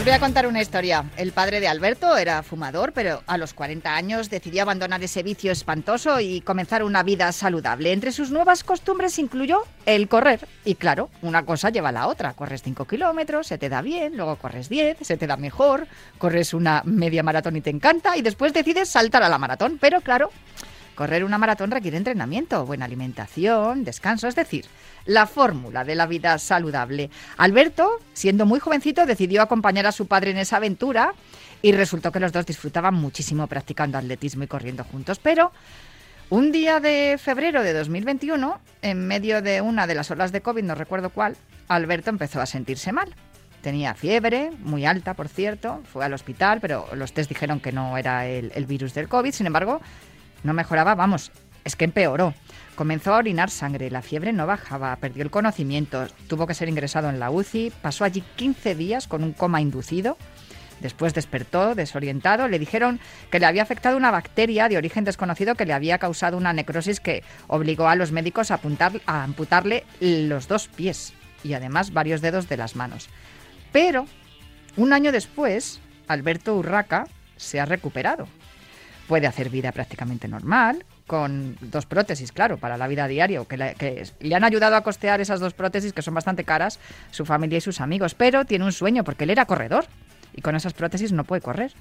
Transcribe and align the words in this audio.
Os 0.00 0.06
voy 0.06 0.14
a 0.14 0.18
contar 0.18 0.46
una 0.46 0.62
historia. 0.62 1.04
El 1.18 1.32
padre 1.32 1.60
de 1.60 1.68
Alberto 1.68 2.16
era 2.16 2.42
fumador, 2.42 2.94
pero 2.94 3.22
a 3.26 3.36
los 3.36 3.52
40 3.52 3.94
años 3.94 4.30
decidió 4.30 4.62
abandonar 4.62 5.02
ese 5.02 5.22
vicio 5.22 5.52
espantoso 5.52 6.20
y 6.20 6.40
comenzar 6.40 6.82
una 6.84 7.02
vida 7.02 7.30
saludable. 7.32 7.92
Entre 7.92 8.10
sus 8.10 8.30
nuevas 8.30 8.64
costumbres 8.64 9.18
incluyó 9.18 9.62
el 9.84 10.08
correr. 10.08 10.48
Y 10.64 10.76
claro, 10.76 11.10
una 11.20 11.44
cosa 11.44 11.68
lleva 11.68 11.90
a 11.90 11.92
la 11.92 12.06
otra. 12.06 12.32
Corres 12.32 12.62
5 12.62 12.86
kilómetros, 12.86 13.46
se 13.46 13.58
te 13.58 13.68
da 13.68 13.82
bien, 13.82 14.16
luego 14.16 14.36
corres 14.36 14.70
10, 14.70 14.96
se 15.02 15.18
te 15.18 15.26
da 15.26 15.36
mejor, 15.36 15.86
corres 16.16 16.54
una 16.54 16.80
media 16.86 17.22
maratón 17.22 17.56
y 17.56 17.60
te 17.60 17.68
encanta, 17.68 18.16
y 18.16 18.22
después 18.22 18.54
decides 18.54 18.88
saltar 18.88 19.22
a 19.22 19.28
la 19.28 19.36
maratón. 19.36 19.76
Pero 19.78 20.00
claro, 20.00 20.30
correr 20.94 21.24
una 21.24 21.36
maratón 21.36 21.70
requiere 21.70 21.98
entrenamiento, 21.98 22.64
buena 22.64 22.86
alimentación, 22.86 23.84
descanso, 23.84 24.28
es 24.28 24.34
decir, 24.34 24.64
la 25.10 25.26
fórmula 25.26 25.82
de 25.82 25.96
la 25.96 26.06
vida 26.06 26.38
saludable. 26.38 27.10
Alberto, 27.36 27.98
siendo 28.12 28.46
muy 28.46 28.60
jovencito, 28.60 29.06
decidió 29.06 29.42
acompañar 29.42 29.86
a 29.86 29.92
su 29.92 30.06
padre 30.06 30.30
en 30.30 30.38
esa 30.38 30.58
aventura 30.58 31.14
y 31.62 31.72
resultó 31.72 32.12
que 32.12 32.20
los 32.20 32.30
dos 32.30 32.46
disfrutaban 32.46 32.94
muchísimo 32.94 33.48
practicando 33.48 33.98
atletismo 33.98 34.44
y 34.44 34.46
corriendo 34.46 34.84
juntos. 34.84 35.18
Pero 35.18 35.50
un 36.28 36.52
día 36.52 36.78
de 36.78 37.18
febrero 37.18 37.64
de 37.64 37.72
2021, 37.72 38.60
en 38.82 39.08
medio 39.08 39.42
de 39.42 39.60
una 39.60 39.88
de 39.88 39.96
las 39.96 40.12
olas 40.12 40.30
de 40.30 40.42
COVID, 40.42 40.62
no 40.62 40.76
recuerdo 40.76 41.10
cuál, 41.10 41.36
Alberto 41.66 42.10
empezó 42.10 42.40
a 42.40 42.46
sentirse 42.46 42.92
mal. 42.92 43.12
Tenía 43.62 43.94
fiebre, 43.94 44.52
muy 44.60 44.86
alta, 44.86 45.14
por 45.14 45.28
cierto, 45.28 45.82
fue 45.92 46.04
al 46.04 46.14
hospital, 46.14 46.60
pero 46.60 46.86
los 46.94 47.12
test 47.12 47.28
dijeron 47.28 47.58
que 47.58 47.72
no 47.72 47.98
era 47.98 48.28
el, 48.28 48.52
el 48.54 48.64
virus 48.64 48.94
del 48.94 49.08
COVID. 49.08 49.32
Sin 49.32 49.48
embargo, 49.48 49.80
no 50.44 50.52
mejoraba, 50.52 50.94
vamos, 50.94 51.32
es 51.64 51.74
que 51.74 51.84
empeoró. 51.84 52.32
Comenzó 52.80 53.12
a 53.12 53.18
orinar 53.18 53.50
sangre, 53.50 53.90
la 53.90 54.00
fiebre 54.00 54.32
no 54.32 54.46
bajaba, 54.46 54.96
perdió 54.96 55.22
el 55.22 55.30
conocimiento, 55.30 56.06
tuvo 56.28 56.46
que 56.46 56.54
ser 56.54 56.70
ingresado 56.70 57.10
en 57.10 57.20
la 57.20 57.30
UCI, 57.30 57.74
pasó 57.82 58.04
allí 58.04 58.22
15 58.36 58.74
días 58.74 59.06
con 59.06 59.22
un 59.22 59.34
coma 59.34 59.60
inducido. 59.60 60.16
Después 60.80 61.12
despertó, 61.12 61.74
desorientado, 61.74 62.48
le 62.48 62.58
dijeron 62.58 62.98
que 63.30 63.38
le 63.38 63.44
había 63.44 63.64
afectado 63.64 63.98
una 63.98 64.10
bacteria 64.10 64.70
de 64.70 64.78
origen 64.78 65.04
desconocido 65.04 65.56
que 65.56 65.66
le 65.66 65.74
había 65.74 65.98
causado 65.98 66.38
una 66.38 66.54
necrosis 66.54 67.00
que 67.00 67.22
obligó 67.48 67.86
a 67.86 67.96
los 67.96 68.12
médicos 68.12 68.50
a, 68.50 68.54
apuntar, 68.54 68.92
a 69.04 69.24
amputarle 69.24 69.84
los 70.00 70.48
dos 70.48 70.68
pies 70.68 71.12
y 71.44 71.52
además 71.52 71.92
varios 71.92 72.22
dedos 72.22 72.48
de 72.48 72.56
las 72.56 72.76
manos. 72.76 73.10
Pero, 73.72 74.06
un 74.78 74.94
año 74.94 75.12
después, 75.12 75.82
Alberto 76.08 76.56
Urraca 76.56 77.06
se 77.36 77.60
ha 77.60 77.66
recuperado. 77.66 78.26
Puede 79.06 79.26
hacer 79.26 79.50
vida 79.50 79.70
prácticamente 79.70 80.28
normal, 80.28 80.86
con 81.10 81.56
dos 81.60 81.86
prótesis, 81.86 82.30
claro, 82.30 82.56
para 82.58 82.76
la 82.76 82.86
vida 82.86 83.08
diaria, 83.08 83.44
que 83.44 83.56
que 83.76 84.06
le 84.20 84.34
han 84.36 84.44
ayudado 84.44 84.76
a 84.76 84.82
costear 84.82 85.20
esas 85.20 85.40
dos 85.40 85.54
prótesis 85.54 85.92
que 85.92 86.02
son 86.02 86.14
bastante 86.14 86.44
caras, 86.44 86.78
su 87.10 87.26
familia 87.26 87.58
y 87.58 87.60
sus 87.60 87.80
amigos, 87.80 88.14
pero 88.14 88.44
tiene 88.44 88.64
un 88.64 88.70
sueño 88.70 89.02
porque 89.02 89.24
él 89.24 89.30
era 89.30 89.44
corredor 89.44 89.86
y 90.36 90.40
con 90.40 90.54
esas 90.54 90.72
prótesis 90.72 91.10
no 91.10 91.24
puede 91.24 91.42
correr. 91.42 91.72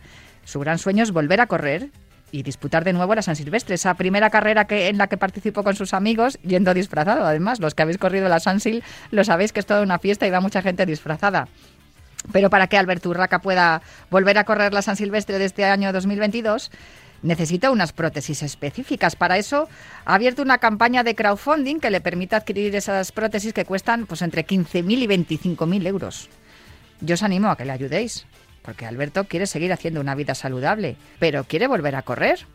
Su 0.46 0.60
gran 0.60 0.80
sueño 0.80 1.04
es 1.04 1.12
volver 1.12 1.42
a 1.42 1.46
correr 1.46 1.92
y 2.32 2.42
disputar 2.42 2.84
de 2.84 2.92
nuevo 2.92 3.14
la 3.14 3.22
San 3.22 3.36
Silvestre, 3.36 3.76
esa 3.76 3.94
primera 3.94 4.32
carrera 4.32 4.66
que, 4.66 4.88
en 4.88 4.98
la 4.98 5.06
que 5.06 5.18
participó 5.18 5.64
con 5.64 5.76
sus 5.76 5.94
amigos, 5.94 6.40
yendo 6.42 6.74
disfrazado. 6.74 7.24
Además, 7.24 7.60
los 7.60 7.76
que 7.76 7.84
habéis 7.84 8.00
corrido 8.00 8.30
la 8.30 8.40
San 8.40 8.60
Sil 8.66 8.82
lo 9.12 9.24
sabéis 9.24 9.54
que 9.54 9.60
es 9.60 9.68
toda 9.68 9.84
una 9.84 10.00
fiesta 10.00 10.26
y 10.26 10.32
va 10.32 10.42
mucha 10.42 10.64
gente 10.64 10.88
disfrazada. 10.88 11.48
Pero 12.32 12.50
para 12.50 12.66
que 12.66 12.78
Alberto 12.78 13.10
Urraca 13.10 13.42
pueda 13.44 13.84
volver 14.10 14.40
a 14.40 14.44
correr 14.44 14.74
la 14.74 14.82
San 14.82 14.96
Silvestre 14.96 15.38
de 15.38 15.46
este 15.46 15.66
año 15.66 15.94
2022, 15.94 16.72
necesita 17.22 17.72
unas 17.72 17.94
prótesis 17.94 18.44
específicas. 18.44 19.16
Para 19.16 19.38
eso 19.38 19.70
ha 20.05 20.16
abierto 20.16 20.42
una 20.42 20.58
campaña 20.58 21.04
de 21.04 21.16
crowdfunding 21.16 21.80
que 21.80 21.89
le 21.89 22.02
permite 22.02 22.36
adquirir 22.36 22.76
esas 22.76 23.11
prótesis 23.11 23.54
que 23.54 23.66
cuestan 23.66 24.05
pues, 24.05 24.21
entre 24.21 24.45
15.000 24.45 24.83
y 24.86 25.08
25.000 25.08 25.88
euros. 25.88 26.30
Yo 27.02 27.14
os 27.14 27.23
animo 27.23 27.49
a 27.49 27.55
que 27.55 27.66
le 27.66 27.71
ayudéis, 27.71 28.26
porque 28.61 28.86
Alberto 28.86 29.23
quiere 29.26 29.48
seguir 29.48 29.71
haciendo 29.71 30.02
una 30.02 30.16
vida 30.16 30.36
saludable, 30.36 30.98
pero 31.17 31.44
quiere 31.44 31.67
volver 31.67 31.95
a 31.95 32.02
correr. 32.02 32.45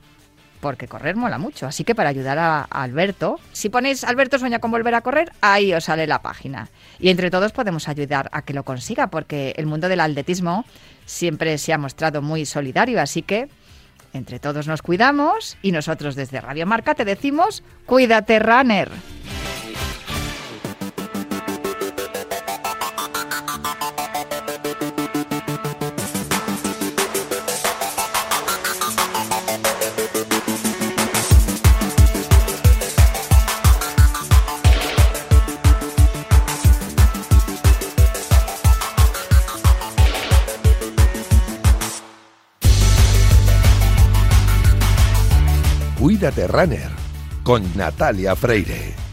Porque 0.61 0.89
correr 0.89 1.15
mola 1.15 1.37
mucho. 1.37 1.66
Así 1.66 1.84
que 1.84 1.94
para 1.94 2.09
ayudar 2.09 2.39
a, 2.39 2.60
a 2.60 2.83
Alberto, 2.83 3.39
si 3.53 3.69
ponéis 3.69 4.03
Alberto 4.03 4.39
sueña 4.39 4.60
con 4.60 4.71
volver 4.71 4.94
a 4.94 5.03
correr, 5.03 5.31
ahí 5.43 5.75
os 5.75 5.84
sale 5.84 6.06
la 6.06 6.22
página. 6.22 6.71
Y 6.99 7.10
entre 7.10 7.31
todos 7.31 7.53
podemos 7.53 7.87
ayudar 7.87 8.31
a 8.33 8.43
que 8.43 8.55
lo 8.55 8.62
consiga, 8.62 9.09
porque 9.09 9.53
el 9.59 9.66
mundo 9.66 9.91
del 9.91 10.00
atletismo 10.00 10.65
siempre 11.05 11.59
se 11.59 11.75
ha 11.75 11.78
mostrado 11.78 12.22
muy 12.22 12.47
solidario. 12.47 13.03
Así 13.03 13.21
que 13.21 13.49
entre 14.15 14.39
todos 14.39 14.67
nos 14.67 14.81
cuidamos 14.81 15.59
y 15.61 15.73
nosotros 15.73 16.15
desde 16.15 16.41
Radio 16.41 16.67
Marca 16.67 16.95
te 16.95 17.05
decimos, 17.05 17.63
cuídate, 17.85 18.39
runner. 18.39 18.91
Con 47.43 47.73
Natalia 47.75 48.35
Freire. 48.35 49.03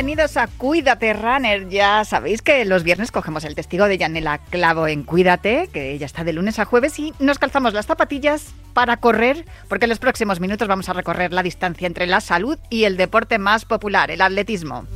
Bienvenidos 0.00 0.38
a 0.38 0.46
Cuídate 0.46 1.12
Runner. 1.12 1.68
Ya 1.68 2.06
sabéis 2.06 2.40
que 2.40 2.64
los 2.64 2.84
viernes 2.84 3.12
cogemos 3.12 3.44
el 3.44 3.54
testigo 3.54 3.84
de 3.84 3.98
Yanela 3.98 4.38
Clavo 4.38 4.86
en 4.86 5.02
Cuídate, 5.02 5.68
que 5.70 5.98
ya 5.98 6.06
está 6.06 6.24
de 6.24 6.32
lunes 6.32 6.58
a 6.58 6.64
jueves, 6.64 6.98
y 6.98 7.12
nos 7.18 7.38
calzamos 7.38 7.74
las 7.74 7.84
zapatillas 7.84 8.54
para 8.72 8.96
correr, 8.96 9.44
porque 9.68 9.84
en 9.84 9.90
los 9.90 9.98
próximos 9.98 10.40
minutos 10.40 10.68
vamos 10.68 10.88
a 10.88 10.94
recorrer 10.94 11.34
la 11.34 11.42
distancia 11.42 11.86
entre 11.86 12.06
la 12.06 12.22
salud 12.22 12.58
y 12.70 12.84
el 12.84 12.96
deporte 12.96 13.36
más 13.36 13.66
popular, 13.66 14.10
el 14.10 14.22
atletismo. 14.22 14.86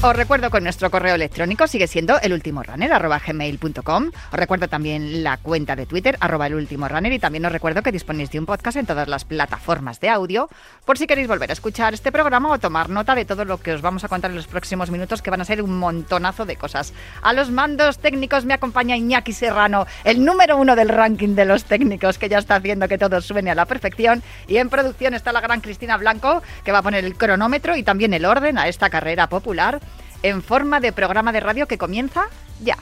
Os 0.00 0.14
recuerdo 0.14 0.48
que 0.48 0.60
nuestro 0.60 0.92
correo 0.92 1.16
electrónico 1.16 1.66
sigue 1.66 1.88
siendo 1.88 2.20
elultimorunner.gmail.com. 2.20 4.10
Os 4.32 4.38
recuerdo 4.38 4.68
también 4.68 5.24
la 5.24 5.38
cuenta 5.38 5.74
de 5.74 5.86
Twitter, 5.86 6.16
arroba 6.20 6.46
elultimorunner, 6.46 7.12
y 7.12 7.18
también 7.18 7.44
os 7.46 7.50
recuerdo 7.50 7.82
que 7.82 7.90
disponéis 7.90 8.30
de 8.30 8.38
un 8.38 8.46
podcast 8.46 8.76
en 8.76 8.86
todas 8.86 9.08
las 9.08 9.24
plataformas 9.24 9.98
de 9.98 10.08
audio, 10.08 10.48
por 10.84 10.98
si 10.98 11.08
queréis 11.08 11.26
volver 11.26 11.50
a 11.50 11.52
escuchar 11.52 11.94
este 11.94 12.12
programa 12.12 12.48
o 12.52 12.60
tomar 12.60 12.90
nota 12.90 13.16
de 13.16 13.24
todo 13.24 13.44
lo 13.44 13.58
que 13.58 13.72
os 13.72 13.82
vamos 13.82 14.04
a 14.04 14.08
contar 14.08 14.30
en 14.30 14.36
los 14.36 14.46
próximos 14.46 14.92
minutos, 14.92 15.20
que 15.20 15.30
van 15.30 15.40
a 15.40 15.44
ser 15.44 15.62
un 15.62 15.76
montonazo 15.76 16.46
de 16.46 16.54
cosas. 16.54 16.94
A 17.20 17.32
los 17.32 17.50
mandos 17.50 17.98
técnicos 17.98 18.44
me 18.44 18.54
acompaña 18.54 18.96
Iñaki 18.96 19.32
Serrano, 19.32 19.88
el 20.04 20.24
número 20.24 20.58
uno 20.58 20.76
del 20.76 20.90
ranking 20.90 21.34
de 21.34 21.44
los 21.44 21.64
técnicos, 21.64 22.18
que 22.18 22.28
ya 22.28 22.38
está 22.38 22.54
haciendo 22.54 22.86
que 22.86 22.98
todo 22.98 23.20
suene 23.20 23.50
a 23.50 23.56
la 23.56 23.66
perfección. 23.66 24.22
Y 24.46 24.58
en 24.58 24.70
producción 24.70 25.14
está 25.14 25.32
la 25.32 25.40
gran 25.40 25.60
Cristina 25.60 25.96
Blanco, 25.96 26.40
que 26.62 26.70
va 26.70 26.78
a 26.78 26.82
poner 26.82 27.04
el 27.04 27.16
cronómetro 27.16 27.76
y 27.76 27.82
también 27.82 28.14
el 28.14 28.26
orden 28.26 28.58
a 28.58 28.68
esta 28.68 28.90
carrera 28.90 29.28
popular 29.28 29.80
en 30.22 30.42
forma 30.42 30.80
de 30.80 30.92
programa 30.92 31.32
de 31.32 31.40
radio 31.40 31.66
que 31.66 31.78
comienza 31.78 32.28
ya. 32.60 32.76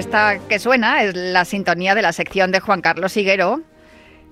Esta 0.00 0.38
que 0.38 0.58
suena 0.58 1.02
es 1.02 1.14
la 1.14 1.44
sintonía 1.44 1.94
de 1.94 2.00
la 2.00 2.14
sección 2.14 2.50
de 2.50 2.60
Juan 2.60 2.80
Carlos 2.80 3.14
Higuero, 3.18 3.60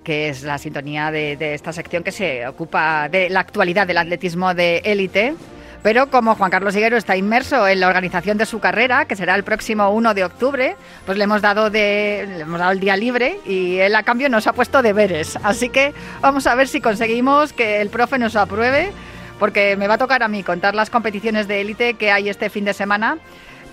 que 0.03 0.31
es 0.31 0.43
la 0.43 0.56
sintonía 0.56 1.11
de, 1.11 1.37
esta 1.53 1.75
sección 1.75 2.03
que 2.03 2.11
se 2.11 2.47
ocupa 2.47 3.11
de 3.11 3.29
la 3.29 3.41
actualidad 3.41 3.87
del 3.87 3.99
atletismo 3.99 4.55
de 4.55 4.79
élite. 4.79 5.35
Pero 5.82 6.09
como 6.11 6.37
Juan 6.37 6.50
Carlos 6.50 6.75
Higuero 6.75 6.97
está 6.97 7.19
inmerso 7.19 7.69
en 7.69 7.81
la 7.81 7.88
organización 7.88 8.38
de 8.38 8.47
su 8.47 8.61
carrera, 8.61 9.05
que 9.05 9.15
será 9.15 9.35
el 9.35 9.44
próximo 9.44 9.91
1 9.91 10.15
de 10.15 10.25
octubre, 10.25 10.75
pues 11.05 11.19
le 11.19 11.25
hemos 11.25 11.43
dado 11.43 11.69
de 11.69 12.25
le 12.26 12.41
hemos 12.41 12.61
dado 12.61 12.73
el 12.73 12.81
día 12.81 12.97
libre 12.97 13.38
y 13.44 13.76
él 13.76 13.94
a 13.94 14.05
cambio 14.05 14.31
nos 14.31 14.47
ha 14.47 14.55
puesto 14.55 14.81
deberes. 14.81 15.37
Así 15.43 15.69
que 15.69 15.93
vamos 16.23 16.47
a 16.47 16.55
ver 16.55 16.69
si 16.69 16.81
conseguimos 16.81 17.53
que 17.53 17.82
el 17.82 17.91
profe 17.91 18.19
nos 18.19 18.37
apruebe, 18.37 18.91
porque 19.38 19.76
me 19.76 19.87
va 19.87 19.94
a 19.94 19.99
tocar 19.99 20.23
a 20.23 20.29
mí 20.29 20.43
contar 20.43 20.75
las 20.75 20.88
competiciones 20.88 21.47
de 21.47 21.61
élite 21.61 21.93
que 21.93 22.11
hay 22.11 22.31
este 22.31 22.49
fin 22.49 22.64
de 22.64 22.73
semana. 22.73 23.19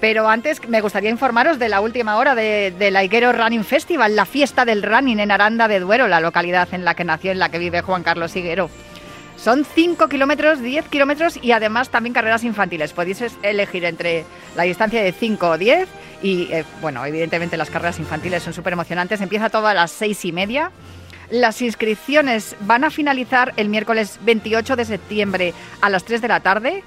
Pero 0.06 0.30
antes 0.30 0.62
me 0.70 0.82
gustaría 0.82 1.10
informaros 1.10 1.58
de 1.58 1.68
la 1.68 1.82
última 1.82 2.18
hora 2.18 2.36
de, 2.36 2.72
de 2.78 3.04
Higuero 3.04 3.34
Running 3.34 3.64
Festival, 3.64 4.16
la 4.16 4.28
fiesta 4.28 4.64
del 4.64 4.84
running 4.84 5.20
en 5.20 5.32
Aranda 5.32 5.68
de 5.68 5.80
Duero, 5.80 6.08
la 6.08 6.20
localidad 6.20 6.72
en 6.74 6.86
la 6.86 6.94
que 6.94 7.04
nació, 7.04 7.32
en 7.32 7.40
la 7.40 7.50
que 7.50 7.58
vive 7.58 7.82
Juan 7.82 8.04
Carlos 8.04 8.36
Higuero. 8.36 8.70
Son 9.36 9.66
5 9.66 10.08
kilómetros, 10.08 10.62
10 10.62 10.90
kilómetros 10.90 11.40
y 11.42 11.54
además 11.54 11.90
también 11.90 12.14
carreras 12.14 12.44
infantiles. 12.44 12.94
Podéis 12.94 13.24
elegir 13.42 13.84
entre 13.84 14.26
la 14.56 14.62
distancia 14.62 15.02
de 15.02 15.12
5 15.12 15.50
o 15.50 15.58
10 15.58 15.90
y, 16.22 16.54
eh, 16.54 16.66
bueno, 16.82 17.04
evidentemente 17.04 17.58
las 17.58 17.72
carreras 17.72 17.98
infantiles 17.98 18.44
son 18.44 18.54
súper 18.54 18.74
emocionantes. 18.74 19.22
Empieza 19.22 19.50
todo 19.50 19.66
a 19.66 19.74
las 19.74 19.90
6 19.90 20.24
y 20.26 20.32
media. 20.32 20.70
Las 21.32 21.64
inscripciones 21.64 22.56
van 22.60 22.84
a 22.84 22.92
finalizar 22.92 23.54
el 23.58 23.70
miércoles 23.70 24.20
28 24.22 24.76
de 24.76 24.86
septiembre 24.86 25.54
a 25.82 25.90
las 25.90 26.04
3 26.04 26.22
de 26.22 26.28
la 26.28 26.42
tarde. 26.42 26.84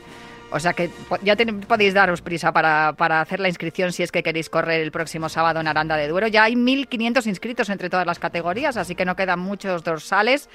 O 0.50 0.60
sea 0.60 0.72
que 0.72 0.90
ya 1.22 1.36
podéis 1.66 1.94
daros 1.94 2.22
prisa 2.22 2.52
para, 2.52 2.94
para, 2.94 3.20
hacer 3.20 3.38
la 3.38 3.48
inscripción 3.48 3.92
si 3.92 4.02
es 4.02 4.10
que 4.10 4.22
queréis 4.22 4.48
correr 4.48 4.80
el 4.80 4.90
próximo 4.90 5.28
sábado 5.28 5.60
en 5.60 5.68
Aranda 5.68 5.96
de 5.96 6.08
Duero. 6.08 6.26
Ya 6.28 6.44
hay 6.44 6.54
1.500 6.54 7.26
inscritos 7.26 7.68
entre 7.68 7.90
todas 7.90 8.06
las 8.06 8.18
categorías, 8.18 8.76
así 8.76 8.94
que 8.94 9.04
no 9.04 9.14
quedan 9.14 9.40
muchos 9.40 9.84
dorsales 9.84 10.48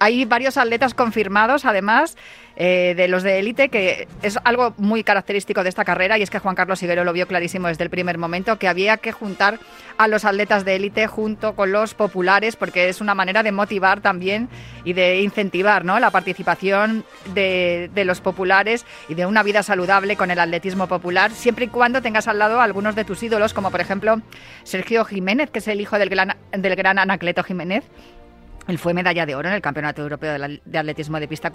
hay 0.00 0.24
varios 0.24 0.56
atletas 0.56 0.94
confirmados, 0.94 1.66
además 1.66 2.16
eh, 2.56 2.94
de 2.96 3.06
los 3.06 3.22
de 3.22 3.38
élite, 3.38 3.68
que 3.68 4.08
es 4.22 4.38
algo 4.44 4.74
muy 4.78 5.04
característico 5.04 5.62
de 5.62 5.68
esta 5.68 5.84
carrera 5.84 6.16
y 6.16 6.22
es 6.22 6.30
que 6.30 6.38
Juan 6.38 6.54
Carlos 6.56 6.82
Higuero 6.82 7.04
lo 7.04 7.12
vio 7.12 7.28
clarísimo 7.28 7.68
desde 7.68 7.84
el 7.84 7.90
primer 7.90 8.16
momento, 8.16 8.58
que 8.58 8.66
había 8.66 8.96
que 8.96 9.12
juntar 9.12 9.60
a 9.98 10.08
los 10.08 10.24
atletas 10.24 10.64
de 10.64 10.76
élite 10.76 11.06
junto 11.06 11.54
con 11.54 11.70
los 11.70 11.92
populares, 11.92 12.56
porque 12.56 12.88
es 12.88 13.02
una 13.02 13.14
manera 13.14 13.42
de 13.42 13.52
motivar 13.52 14.00
también 14.00 14.48
y 14.84 14.94
de 14.94 15.20
incentivar 15.20 15.84
¿no? 15.84 16.00
la 16.00 16.10
participación 16.10 17.04
de, 17.34 17.90
los 17.94 18.22
populares 18.22 18.86
y 19.10 19.14
de 19.14 19.26
una 19.26 19.42
vida 19.42 19.62
saludable 19.62 20.16
con 20.16 20.30
el 20.30 20.38
atletismo 20.38 20.86
popular, 20.86 21.30
siempre 21.30 21.66
y 21.66 21.68
cuando 21.68 22.00
tengas 22.00 22.26
al 22.26 22.38
lado 22.38 22.60
a 22.60 22.64
algunos 22.64 22.96
de 22.96 23.04
tus 23.04 23.22
ídolos, 23.22 23.52
como 23.52 23.70
por 23.70 23.82
ejemplo 23.82 24.22
Sergio 24.62 25.04
Jiménez, 25.04 25.50
que 25.50 25.58
es 25.58 25.68
el 25.68 25.82
hijo 25.82 25.98
del 25.98 26.08
gran, 26.08 26.36
del 26.52 26.74
gran 26.74 26.98
Anacleto 26.98 27.42
Jiménez 27.42 27.84
él 28.68 28.78
fue 28.78 28.94
medalla 28.94 29.26
de 29.26 29.34
oro 29.34 29.48
en 29.48 29.54
el 29.54 29.62
Campeonato 29.62 30.02
Europeo 30.02 30.36
de 30.64 30.78
Atletismo 30.78 31.18
de 31.18 31.28
pista 31.28 31.50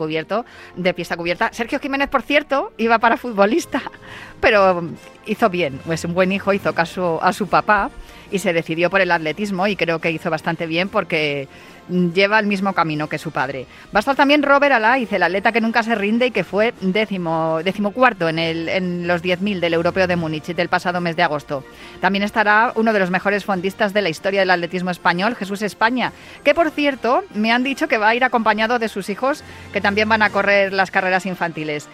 de 0.76 0.94
pista 0.94 1.18
cubierta. 1.18 1.50
Sergio 1.54 1.80
Jiménez, 1.80 2.10
por 2.10 2.22
cierto, 2.22 2.74
iba 2.78 3.00
para 3.00 3.18
futbolista, 3.18 3.82
pero 4.42 4.90
hizo 5.26 5.50
bien, 5.50 5.80
es 5.90 6.04
un 6.04 6.14
buen 6.14 6.32
hijo, 6.32 6.54
hizo 6.54 6.74
caso 6.74 7.20
a 7.22 7.34
su 7.34 7.48
papá 7.48 7.90
y 8.32 8.40
se 8.40 8.54
decidió 8.54 8.90
por 8.90 9.02
el 9.02 9.12
atletismo 9.12 9.68
y 9.68 9.76
creo 9.76 10.00
que 10.00 10.12
hizo 10.12 10.30
bastante 10.30 10.66
bien 10.66 10.90
porque 10.90 11.48
lleva 11.90 12.40
el 12.40 12.48
mismo 12.48 12.74
camino 12.74 13.08
que 13.08 13.18
su 13.18 13.32
padre. 13.32 13.66
Va 13.94 14.00
a 14.00 14.00
estar 14.00 14.16
también 14.16 14.44
Robert 14.44 14.74
Alaiz, 14.74 15.12
el 15.14 15.24
atleta 15.24 15.52
que 15.52 15.62
nunca 15.62 15.84
se 15.84 15.96
rinde 15.96 16.28
y 16.28 16.32
que 16.32 16.44
fue 16.44 16.74
décimo, 16.82 17.60
décimo 17.64 17.92
cuarto 17.92 18.30
en, 18.30 18.40
el, 18.40 18.70
en 18.70 19.08
los 19.08 19.24
10.000 19.24 19.60
del 19.60 19.74
Europeo 19.74 20.08
de 20.08 20.16
Múnich 20.16 20.56
del 20.56 20.70
pasado 20.70 21.02
mes 21.02 21.16
de 21.16 21.24
agosto. 21.24 21.64
También 22.02 22.24
estará 22.24 22.74
uno 22.76 22.94
de 22.94 23.00
los 23.00 23.12
mejores 23.12 23.46
fondistas 23.46 23.94
de 23.94 24.02
la 24.02 24.10
historia 24.10 24.42
del 24.42 24.52
atletismo 24.52 24.90
español, 24.90 25.36
Jesús 25.36 25.62
España, 25.62 26.12
que 26.44 26.54
por 26.54 26.72
cierto 26.72 27.24
me 27.34 27.52
han 27.52 27.64
dicho 27.64 27.88
que 27.88 27.98
va 27.98 28.10
a 28.10 28.16
ir 28.16 28.24
acompañado 28.24 28.80
de 28.80 28.90
sus 28.90 29.10
hijos 29.10 29.44
que 29.74 29.82
también 29.82 30.10
van 30.10 30.22
a 30.22 30.30
correr 30.30 30.74
las 30.74 30.92
carreras 30.92 31.26
infantiles. 31.26 31.88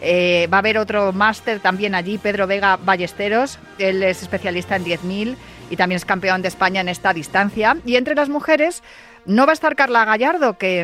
Eh, 0.00 0.48
va 0.52 0.58
a 0.58 0.60
haber 0.60 0.78
otro 0.78 1.12
máster 1.12 1.58
también 1.60 1.94
allí, 1.94 2.18
Pedro 2.18 2.46
Vega 2.46 2.76
Ballesteros, 2.76 3.58
él 3.78 4.02
es 4.02 4.22
especialista 4.22 4.76
en 4.76 4.84
10.000 4.84 5.36
y 5.70 5.76
también 5.76 5.96
es 5.96 6.04
campeón 6.04 6.40
de 6.42 6.48
España 6.48 6.80
en 6.80 6.88
esta 6.88 7.12
distancia. 7.12 7.76
Y 7.84 7.96
entre 7.96 8.14
las 8.14 8.28
mujeres 8.28 8.82
no 9.28 9.44
va 9.44 9.52
a 9.52 9.54
estar 9.54 9.76
Carla 9.76 10.06
Gallardo, 10.06 10.56
que, 10.56 10.80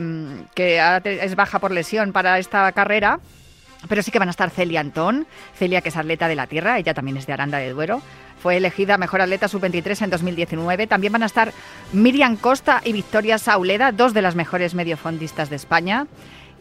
es 0.54 1.34
baja 1.34 1.58
por 1.58 1.72
lesión 1.72 2.12
para 2.12 2.38
esta 2.38 2.70
carrera, 2.72 3.18
pero 3.88 4.02
sí 4.02 4.10
que 4.10 4.18
van 4.18 4.28
a 4.28 4.32
estar 4.32 4.50
Celia 4.50 4.80
Antón, 4.80 5.26
Celia 5.56 5.80
que 5.80 5.88
es 5.88 5.96
atleta 5.96 6.28
de 6.28 6.34
la 6.34 6.46
tierra, 6.46 6.78
ella 6.78 6.92
también 6.92 7.16
es 7.16 7.26
de 7.26 7.32
Aranda 7.32 7.58
de 7.58 7.70
Duero. 7.70 8.02
Fue 8.42 8.58
elegida 8.58 8.98
mejor 8.98 9.22
atleta 9.22 9.48
sub-23 9.48 10.02
en 10.02 10.10
2019. 10.10 10.86
También 10.86 11.14
van 11.14 11.22
a 11.22 11.26
estar 11.26 11.54
Miriam 11.94 12.36
Costa 12.36 12.82
y 12.84 12.92
Victoria 12.92 13.38
Sauleda, 13.38 13.90
dos 13.92 14.12
de 14.12 14.20
las 14.20 14.34
mejores 14.34 14.74
mediofondistas 14.74 15.48
de 15.48 15.56
España. 15.56 16.06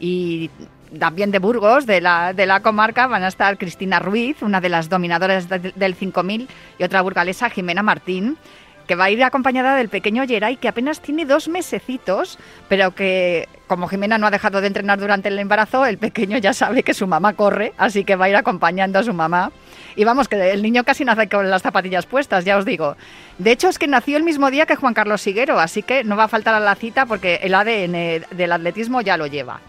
Y 0.00 0.50
también 0.98 1.30
de 1.30 1.38
Burgos, 1.38 1.84
de 1.84 2.00
la, 2.00 2.32
de 2.32 2.46
la 2.46 2.60
comarca, 2.60 3.06
van 3.06 3.24
a 3.24 3.28
estar 3.28 3.58
Cristina 3.58 3.98
Ruiz, 3.98 4.40
una 4.40 4.62
de 4.62 4.70
las 4.70 4.88
dominadoras 4.88 5.46
del 5.50 5.94
5000, 5.94 6.48
y 6.78 6.82
otra 6.82 7.02
burgalesa, 7.02 7.50
Jimena 7.50 7.82
Martín 7.82 8.38
que 8.86 8.94
va 8.94 9.04
a 9.04 9.10
ir 9.10 9.22
acompañada 9.24 9.76
del 9.76 9.88
pequeño 9.88 10.26
Geray, 10.26 10.56
que 10.56 10.68
apenas 10.68 11.00
tiene 11.00 11.24
dos 11.24 11.48
mesecitos, 11.48 12.38
pero 12.68 12.94
que 12.94 13.48
como 13.66 13.88
Jimena 13.88 14.18
no 14.18 14.26
ha 14.26 14.30
dejado 14.30 14.60
de 14.60 14.66
entrenar 14.66 14.98
durante 14.98 15.28
el 15.28 15.38
embarazo, 15.38 15.86
el 15.86 15.98
pequeño 15.98 16.38
ya 16.38 16.52
sabe 16.52 16.82
que 16.82 16.94
su 16.94 17.06
mamá 17.06 17.32
corre, 17.32 17.72
así 17.78 18.04
que 18.04 18.16
va 18.16 18.26
a 18.26 18.28
ir 18.28 18.36
acompañando 18.36 18.98
a 18.98 19.02
su 19.02 19.14
mamá. 19.14 19.52
Y 19.96 20.04
vamos, 20.04 20.28
que 20.28 20.50
el 20.50 20.62
niño 20.62 20.84
casi 20.84 21.04
nace 21.04 21.28
con 21.28 21.48
las 21.50 21.62
zapatillas 21.62 22.06
puestas, 22.06 22.44
ya 22.44 22.56
os 22.56 22.64
digo. 22.64 22.96
De 23.38 23.52
hecho, 23.52 23.68
es 23.68 23.78
que 23.78 23.86
nació 23.86 24.16
el 24.16 24.22
mismo 24.22 24.50
día 24.50 24.66
que 24.66 24.76
Juan 24.76 24.94
Carlos 24.94 25.22
Siguero, 25.22 25.58
así 25.58 25.82
que 25.82 26.04
no 26.04 26.16
va 26.16 26.24
a 26.24 26.28
faltar 26.28 26.54
a 26.54 26.60
la 26.60 26.74
cita 26.74 27.06
porque 27.06 27.40
el 27.42 27.54
ADN 27.54 28.26
del 28.36 28.52
atletismo 28.52 29.00
ya 29.00 29.16
lo 29.16 29.26
lleva. 29.26 29.60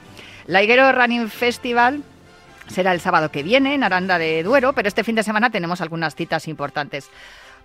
La 0.47 0.62
Higuero 0.62 0.91
Running 0.91 1.29
Festival 1.29 2.03
será 2.67 2.91
el 2.91 3.00
sábado 3.00 3.29
que 3.29 3.44
viene 3.44 3.75
en 3.75 3.83
Aranda 3.83 4.17
de 4.17 4.44
Duero, 4.44 4.73
pero 4.73 4.88
este 4.88 5.03
fin 5.03 5.15
de 5.15 5.23
semana 5.23 5.50
tenemos 5.50 5.81
algunas 5.81 6.15
citas 6.15 6.47
importantes. 6.47 7.09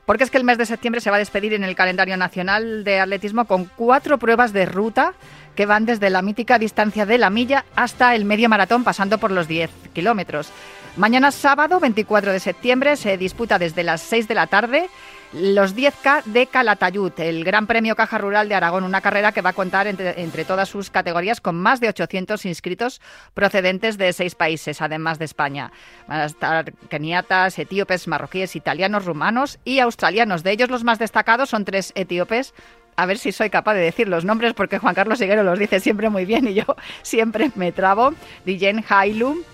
Porque 0.06 0.24
es 0.24 0.30
que 0.30 0.38
el 0.38 0.44
mes 0.44 0.58
de 0.58 0.66
septiembre 0.66 1.00
se 1.00 1.10
va 1.10 1.16
a 1.16 1.20
despedir 1.20 1.54
en 1.54 1.64
el 1.64 1.76
calendario 1.76 2.16
nacional 2.16 2.84
de 2.84 3.00
atletismo 3.00 3.44
con 3.44 3.64
cuatro 3.64 4.18
pruebas 4.18 4.52
de 4.52 4.66
ruta 4.66 5.14
que 5.54 5.66
van 5.66 5.86
desde 5.86 6.10
la 6.10 6.22
mítica 6.22 6.58
distancia 6.58 7.06
de 7.06 7.18
la 7.18 7.30
milla 7.30 7.64
hasta 7.76 8.14
el 8.14 8.24
medio 8.24 8.48
maratón, 8.48 8.84
pasando 8.84 9.18
por 9.18 9.30
los 9.30 9.46
10 9.46 9.70
kilómetros. 9.92 10.50
Mañana 10.96 11.30
sábado, 11.30 11.78
24 11.78 12.32
de 12.32 12.40
septiembre, 12.40 12.96
se 12.96 13.16
disputa 13.16 13.58
desde 13.58 13.84
las 13.84 14.00
6 14.00 14.26
de 14.26 14.34
la 14.34 14.46
tarde 14.48 14.88
los 15.32 15.76
10K 15.76 16.24
de 16.24 16.46
Calatayud, 16.46 17.12
el 17.18 17.44
Gran 17.44 17.66
Premio 17.66 17.94
Caja 17.94 18.18
Rural 18.18 18.48
de 18.48 18.56
Aragón, 18.56 18.84
una 18.84 19.00
carrera 19.00 19.32
que 19.32 19.42
va 19.42 19.50
a 19.50 19.54
contar 19.54 19.86
entre, 19.86 20.44
todas 20.44 20.68
sus 20.68 20.90
categorías 20.90 21.40
con 21.40 21.56
más 21.56 21.80
de 21.80 21.88
800 21.88 22.44
inscritos 22.46 23.00
procedentes 23.32 23.96
de 23.96 24.12
seis 24.12 24.34
países, 24.34 24.82
además 24.82 25.18
de 25.18 25.26
España. 25.26 25.70
Van 26.08 26.20
a 26.20 26.24
estar 26.24 26.72
keniatas, 26.88 27.58
etíopes, 27.58 28.08
marroquíes, 28.08 28.56
italianos, 28.56 29.04
rumanos 29.04 29.60
y 29.64 29.78
australianos. 29.78 30.42
De 30.42 30.50
ellos 30.50 30.68
los 30.68 30.82
más 30.82 30.98
destacados 30.98 31.50
son 31.50 31.64
tres 31.64 31.92
etíopes, 31.94 32.52
a 32.96 33.06
ver 33.06 33.18
si 33.18 33.32
soy 33.32 33.50
capaz 33.50 33.74
de 33.74 33.80
decir 33.80 34.08
los 34.08 34.24
nombres 34.24 34.52
porque 34.52 34.78
Juan 34.78 34.94
Carlos 34.94 35.20
Higuero 35.20 35.42
los 35.42 35.58
dice 35.58 35.80
siempre 35.80 36.10
muy 36.10 36.24
bien 36.24 36.48
y 36.48 36.54
yo 36.54 36.64
siempre 37.02 37.50
me 37.54 37.72
trabo. 37.72 38.14
Dijen 38.44 38.84
Hailu, 38.88 39.44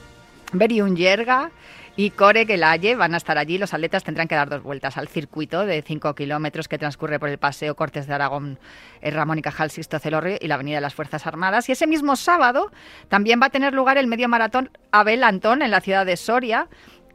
Beriun 0.53 0.97
Yerga, 0.97 1.51
y 1.97 2.11
Core 2.11 2.45
Gelaye 2.45 2.95
van 2.95 3.15
a 3.15 3.17
estar 3.17 3.39
allí. 3.39 3.57
Los 3.57 3.73
atletas 3.73 4.05
tendrán 4.05 4.29
que 4.29 4.35
dar 4.35 4.51
dos 4.51 4.63
vueltas 4.63 4.99
al 4.99 5.09
circuito 5.09 5.65
de 5.65 5.81
5 5.81 6.15
kilómetros 6.15 6.69
que 6.69 6.77
transcurre 6.77 7.19
por 7.19 7.31
el 7.31 7.39
Paseo 7.39 7.75
Cortes 7.75 8.07
de 8.07 8.15
Aragón, 8.15 8.59
eh, 9.01 9.11
Ramón 9.11 9.39
y 9.39 9.43
Cajal, 9.43 9.71
Sisto 9.71 9.99
Celorrio 9.99 10.37
y 10.41 10.47
la 10.47 10.57
Avenida 10.57 10.77
de 10.77 10.83
las 10.83 10.95
Fuerzas 10.95 11.27
Armadas. 11.27 11.69
Y 11.71 11.73
ese 11.73 11.87
mismo 11.87 12.15
sábado 12.17 12.71
también 13.09 13.41
va 13.41 13.47
a 13.47 13.51
tener 13.51 13.73
lugar 13.73 13.97
el 13.97 14.07
medio 14.07 14.29
maratón 14.29 14.71
Abel 14.93 15.25
Antón 15.25 15.63
en 15.63 15.71
la 15.71 15.81
ciudad 15.81 16.05
de 16.05 16.19
Soria 16.19 16.69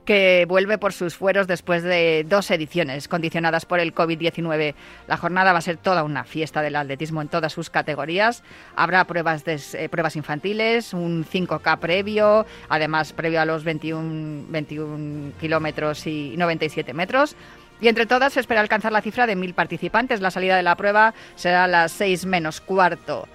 que 0.05 0.45
vuelve 0.47 0.77
por 0.77 0.93
sus 0.93 1.15
fueros 1.15 1.47
después 1.47 1.83
de 1.83 2.25
dos 2.27 2.49
ediciones 2.51 3.07
condicionadas 3.07 3.65
por 3.65 3.79
el 3.79 3.93
COVID-19. 3.93 4.73
La 5.07 5.17
jornada 5.17 5.53
va 5.53 5.59
a 5.59 5.61
ser 5.61 5.77
toda 5.77 6.03
una 6.03 6.23
fiesta 6.23 6.61
del 6.61 6.75
atletismo 6.75 7.21
en 7.21 7.27
todas 7.27 7.53
sus 7.53 7.69
categorías. 7.69 8.43
Habrá 8.75 9.05
pruebas, 9.05 9.43
eh, 9.47 9.89
pruebas 9.89 10.15
infantiles, 10.15 10.93
un 10.93 11.23
5K 11.25 11.79
previo, 11.79 12.45
además 12.69 13.13
previo 13.13 13.41
a 13.41 13.45
los 13.45 13.63
21, 13.63 14.45
21 14.49 15.33
kilómetros 15.39 16.07
y 16.07 16.35
97 16.37 16.93
metros. 16.93 17.35
Y 17.79 17.87
entre 17.87 18.05
todas 18.05 18.33
se 18.33 18.39
espera 18.39 18.61
alcanzar 18.61 18.91
la 18.91 19.01
cifra 19.01 19.25
de 19.25 19.35
mil 19.35 19.55
participantes. 19.55 20.21
La 20.21 20.29
salida 20.29 20.55
de 20.55 20.63
la 20.63 20.75
prueba 20.75 21.15
será 21.35 21.63
a 21.63 21.67
las 21.67 21.91
6 21.93 22.25
menos 22.27 22.61
cuarto. 22.61 23.27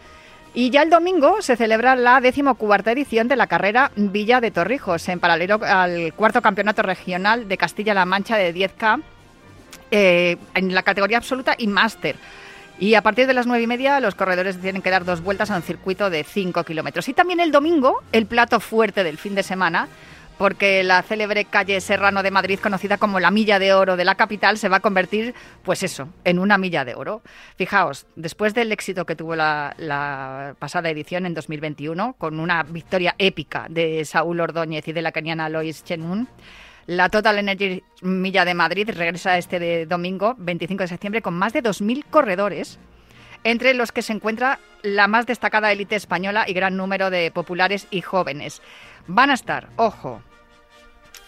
Y 0.57 0.71
ya 0.71 0.81
el 0.81 0.89
domingo 0.89 1.43
se 1.43 1.55
celebra 1.55 1.97
la 1.97 2.19
decimocuarta 2.23 2.91
edición 2.91 3.29
de 3.29 3.37
la 3.37 3.47
carrera 3.47 3.93
Villa 3.95 4.41
de 4.41 4.51
Torrijos, 4.51 5.07
en 5.11 5.21
paralelo 5.21 5.61
al 5.63 6.15
cuarto 6.15 6.41
campeonato 6.41 6.81
regional 6.81 7.47
de 7.47 7.59
Castilla-La 7.59 8.07
Mancha 8.07 8.39
de 8.39 8.55
10K 8.55 9.03
eh, 9.91 10.39
en 10.55 10.75
la 10.75 10.83
categoría 10.83 11.19
absoluta 11.19 11.55
y 11.59 11.67
máster. 11.67 12.17
Y 12.79 12.95
a 12.95 13.03
partir 13.03 13.27
de 13.27 13.35
las 13.35 13.47
nueve 13.47 13.65
y 13.65 13.67
media 13.67 14.01
los 14.01 14.15
corredores 14.15 14.59
tienen 14.59 14.81
que 14.81 14.89
dar 14.89 15.05
dos 15.05 15.21
vueltas 15.21 15.51
a 15.51 15.57
un 15.57 15.63
circuito 15.63 16.09
de 16.09 16.25
5 16.25 16.65
kilómetros. 16.65 17.07
Y 17.11 17.13
también 17.13 17.41
el 17.41 17.53
domingo, 17.53 18.03
el 18.13 18.25
plato 18.25 18.59
fuerte 18.59 19.05
del 19.05 19.19
fin 19.19 19.35
de 19.35 19.43
semana, 19.43 19.89
porque 20.38 20.83
la 20.83 21.02
célebre 21.02 21.45
calle 21.45 21.81
Serrano 21.81 22.23
de 22.23 22.31
Madrid, 22.31 22.59
conocida 22.62 22.99
como 22.99 23.21
la 23.21 23.31
Milla 23.31 23.59
de 23.59 23.73
Oro 23.73 23.97
de 23.97 24.05
la 24.05 24.14
capital, 24.14 24.59
se 24.59 24.69
va 24.69 24.78
a 24.78 24.81
convertir, 24.81 25.35
pues 25.62 25.83
eso, 25.83 26.09
en 26.25 26.38
una 26.38 26.59
milla 26.59 26.85
de 26.85 26.95
oro. 26.95 27.23
Fijaos, 27.57 28.07
después 28.16 28.55
del 28.55 28.73
éxito 28.73 29.07
que 29.07 29.16
tuvo 29.16 29.35
la, 29.35 30.55
pasada 30.59 30.90
edición 30.90 31.26
en 31.26 31.35
2021, 31.35 32.14
con 32.19 32.40
una 32.40 32.62
victoria 32.62 33.14
épica 33.19 33.66
de 33.69 34.05
Saúl 34.05 34.40
Ordóñez 34.40 34.87
y 34.88 34.93
de 34.93 35.02
la 35.02 35.12
keniana 35.12 35.49
Lois 35.49 35.85
Chenun, 35.85 36.28
la 36.87 37.09
Total 37.09 37.38
Energy 37.38 37.83
Milla 38.02 38.45
de 38.45 38.55
Madrid 38.55 38.88
regresa 38.95 39.38
este 39.38 39.87
domingo, 39.87 40.35
25 40.38 40.85
de 40.85 40.88
septiembre, 40.88 41.23
con 41.23 41.35
más 41.35 41.52
de 41.52 41.62
2.000 41.62 42.05
corredores 42.11 42.78
entre 43.47 43.75
los 43.75 43.93
que 43.93 44.02
se 44.02 44.12
encuentra 44.12 44.59
la 44.83 45.07
más 45.07 45.25
destacada 45.25 45.71
élite 45.71 45.95
española 45.95 46.45
y 46.49 46.52
gran 46.52 46.76
número 46.76 47.11
de 47.11 47.31
populares 47.31 47.87
y 47.93 48.00
jóvenes. 48.00 48.61
Van 49.09 49.31
a 49.31 49.35
estar, 49.35 49.69
ojo, 49.77 50.21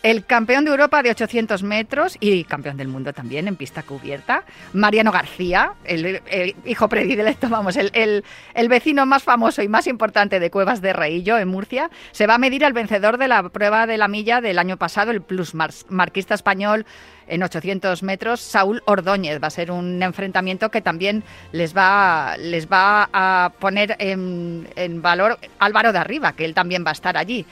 el 0.02 0.24
campeón 0.24 0.64
de 0.64 0.70
Europa 0.70 1.02
de 1.02 1.10
800 1.10 1.62
metros 1.62 2.16
y 2.20 2.44
campeón 2.44 2.76
del 2.76 2.88
mundo 2.88 3.12
también 3.12 3.48
en 3.48 3.56
pista 3.56 3.82
cubierta, 3.82 4.44
Mariano 4.72 5.10
García, 5.10 5.72
el, 5.84 6.22
hijo 6.64 6.88
predilecto, 6.88 7.48
vamos, 7.48 7.76
el, 7.76 8.22
vecino 8.68 9.06
más 9.06 9.24
famoso 9.24 9.60
y 9.62 9.68
más 9.68 9.86
importante 9.86 10.38
de 10.38 10.50
Cuevas 10.50 10.80
de 10.80 10.92
Reillo 10.92 11.36
en 11.38 11.48
Murcia, 11.48 11.90
se 12.12 12.26
va 12.26 12.34
a 12.34 12.38
medir 12.38 12.64
al 12.64 12.72
vencedor 12.72 13.18
de 13.18 13.28
la 13.28 13.48
prueba 13.48 13.86
de 13.86 13.98
la 13.98 14.08
milla 14.08 14.40
del 14.40 14.58
año 14.58 14.76
pasado, 14.76 15.10
el 15.10 15.20
plus 15.20 15.54
marquista 15.54 16.34
español 16.34 16.86
en 17.26 17.42
800 17.42 18.02
metros, 18.02 18.40
Saúl 18.40 18.82
Ordóñez. 18.86 19.42
Va 19.42 19.48
a 19.48 19.50
ser 19.50 19.70
un 19.70 20.02
enfrentamiento 20.02 20.70
que 20.70 20.80
también 20.80 21.24
les 21.52 21.76
va, 21.76 22.36
les 22.38 22.68
va 22.68 23.10
a 23.12 23.52
poner 23.58 23.96
en 23.98 25.02
valor 25.02 25.38
Álvaro 25.58 25.92
de 25.92 25.98
Arriba, 25.98 26.32
que 26.32 26.44
él 26.44 26.54
también 26.54 26.84
va 26.86 26.90
a 26.90 26.92
estar 26.92 27.18
allí. 27.18 27.44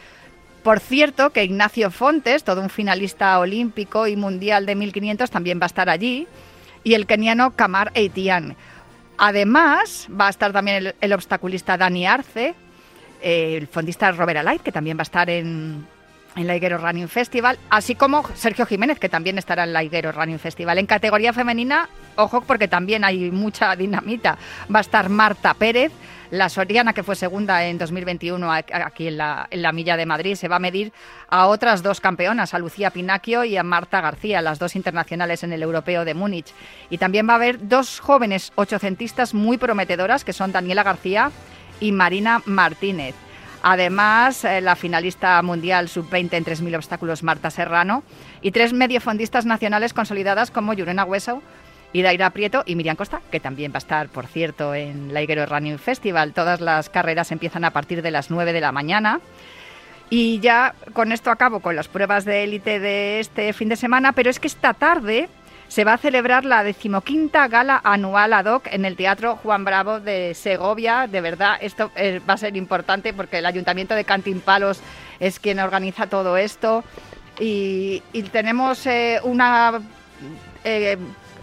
Por 0.66 0.80
cierto, 0.80 1.30
que 1.30 1.44
Ignacio 1.44 1.92
Fontes, 1.92 2.42
todo 2.42 2.60
un 2.60 2.70
finalista 2.70 3.38
olímpico 3.38 4.08
y 4.08 4.16
mundial 4.16 4.66
de 4.66 4.74
1500, 4.74 5.30
también 5.30 5.60
va 5.60 5.66
a 5.66 5.66
estar 5.66 5.88
allí. 5.88 6.26
Y 6.82 6.94
el 6.94 7.06
keniano 7.06 7.54
Kamar 7.54 7.92
Eitian. 7.94 8.56
Además, 9.16 10.08
va 10.10 10.26
a 10.26 10.30
estar 10.30 10.52
también 10.52 10.92
el, 11.00 11.12
obstaculista 11.12 11.76
Dani 11.76 12.04
Arce, 12.08 12.56
el 13.22 13.68
fondista 13.68 14.10
Robert 14.10 14.40
Alight, 14.40 14.60
que 14.60 14.72
también 14.72 14.96
va 14.96 15.02
a 15.02 15.04
estar 15.04 15.30
en, 15.30 15.86
en 16.36 16.46
la 16.46 16.54
Higuero 16.54 16.78
Running 16.78 17.08
Festival, 17.08 17.58
así 17.70 17.94
como 17.94 18.22
Sergio 18.34 18.66
Jiménez, 18.66 18.98
que 18.98 19.08
también 19.08 19.38
estará 19.38 19.64
en 19.64 19.72
la 19.72 19.82
Higuero 19.82 20.12
Running 20.12 20.38
Festival. 20.38 20.78
En 20.78 20.86
categoría 20.86 21.32
femenina, 21.32 21.88
ojo, 22.16 22.42
porque 22.42 22.68
también 22.68 23.04
hay 23.04 23.30
mucha 23.30 23.74
dinamita. 23.74 24.36
Va 24.72 24.78
a 24.78 24.82
estar 24.82 25.08
Marta 25.08 25.54
Pérez, 25.54 25.92
la 26.30 26.48
Soriana, 26.48 26.92
que 26.92 27.02
fue 27.02 27.14
segunda 27.16 27.64
en 27.64 27.78
2021 27.78 28.52
aquí 28.52 29.08
en 29.08 29.16
la, 29.16 29.46
en 29.50 29.62
la 29.62 29.72
Milla 29.72 29.96
de 29.96 30.06
Madrid, 30.06 30.34
se 30.34 30.48
va 30.48 30.56
a 30.56 30.60
medir 30.60 30.92
a 31.28 31.46
otras 31.46 31.82
dos 31.82 32.00
campeonas, 32.00 32.52
a 32.52 32.58
Lucía 32.58 32.90
Pinacchio 32.90 33.44
y 33.44 33.56
a 33.56 33.62
Marta 33.62 34.00
García, 34.00 34.42
las 34.42 34.58
dos 34.58 34.76
internacionales 34.76 35.42
en 35.44 35.52
el 35.52 35.62
Europeo 35.62 36.04
de 36.04 36.14
Múnich. 36.14 36.52
Y 36.90 36.98
también 36.98 37.28
va 37.28 37.34
a 37.34 37.36
haber 37.36 37.68
dos 37.68 38.00
jóvenes 38.00 38.52
ochocentistas 38.56 39.34
muy 39.34 39.56
prometedoras, 39.56 40.24
que 40.24 40.32
son 40.32 40.52
Daniela 40.52 40.82
García 40.82 41.30
y 41.80 41.92
Marina 41.92 42.42
Martínez. 42.44 43.14
Además, 43.68 44.44
eh, 44.44 44.60
la 44.60 44.76
finalista 44.76 45.42
mundial 45.42 45.88
sub-20 45.88 46.34
en 46.34 46.44
3.000 46.44 46.76
obstáculos, 46.76 47.24
Marta 47.24 47.50
Serrano, 47.50 48.04
y 48.40 48.52
tres 48.52 48.72
mediofondistas 48.72 49.44
nacionales 49.44 49.92
consolidadas 49.92 50.52
como 50.52 50.72
Yurena 50.72 51.04
Hueso, 51.04 51.42
Idaira 51.92 52.30
Prieto 52.30 52.62
y 52.64 52.76
Miriam 52.76 52.94
Costa, 52.94 53.22
que 53.28 53.40
también 53.40 53.72
va 53.72 53.78
a 53.78 53.78
estar, 53.78 54.08
por 54.08 54.28
cierto, 54.28 54.72
en 54.72 55.12
la 55.12 55.20
Higuero 55.20 55.46
Running 55.46 55.80
Festival. 55.80 56.32
Todas 56.32 56.60
las 56.60 56.88
carreras 56.90 57.32
empiezan 57.32 57.64
a 57.64 57.72
partir 57.72 58.02
de 58.02 58.12
las 58.12 58.30
9 58.30 58.52
de 58.52 58.60
la 58.60 58.70
mañana. 58.70 59.18
Y 60.10 60.38
ya 60.38 60.76
con 60.92 61.10
esto 61.10 61.32
acabo 61.32 61.58
con 61.58 61.74
las 61.74 61.88
pruebas 61.88 62.24
de 62.24 62.44
élite 62.44 62.78
de 62.78 63.18
este 63.18 63.52
fin 63.52 63.68
de 63.68 63.74
semana, 63.74 64.12
pero 64.12 64.30
es 64.30 64.38
que 64.38 64.46
esta 64.46 64.74
tarde 64.74 65.28
se 65.68 65.84
va 65.84 65.94
a 65.94 65.98
celebrar 65.98 66.44
la 66.44 66.62
decimoquinta 66.62 67.48
gala 67.48 67.80
anual 67.82 68.32
ad 68.32 68.46
hoc 68.46 68.68
en 68.70 68.84
el 68.84 68.96
Teatro 68.96 69.36
Juan 69.36 69.64
Bravo 69.64 70.00
de 70.00 70.34
Segovia. 70.34 71.06
De 71.06 71.20
verdad, 71.20 71.58
esto 71.60 71.90
eh, 71.96 72.20
va 72.28 72.34
a 72.34 72.38
ser 72.38 72.56
importante 72.56 73.12
porque 73.12 73.38
el 73.38 73.46
Ayuntamiento 73.46 73.94
de 73.94 74.04
Cantimpalos 74.04 74.80
es 75.20 75.38
quien 75.38 75.58
organiza 75.60 76.06
todo 76.06 76.36
esto. 76.36 76.84
Y, 77.38 78.02
tenemos 78.32 78.86
eh, 78.86 79.20
una 79.22 79.80
eh, 80.64 80.96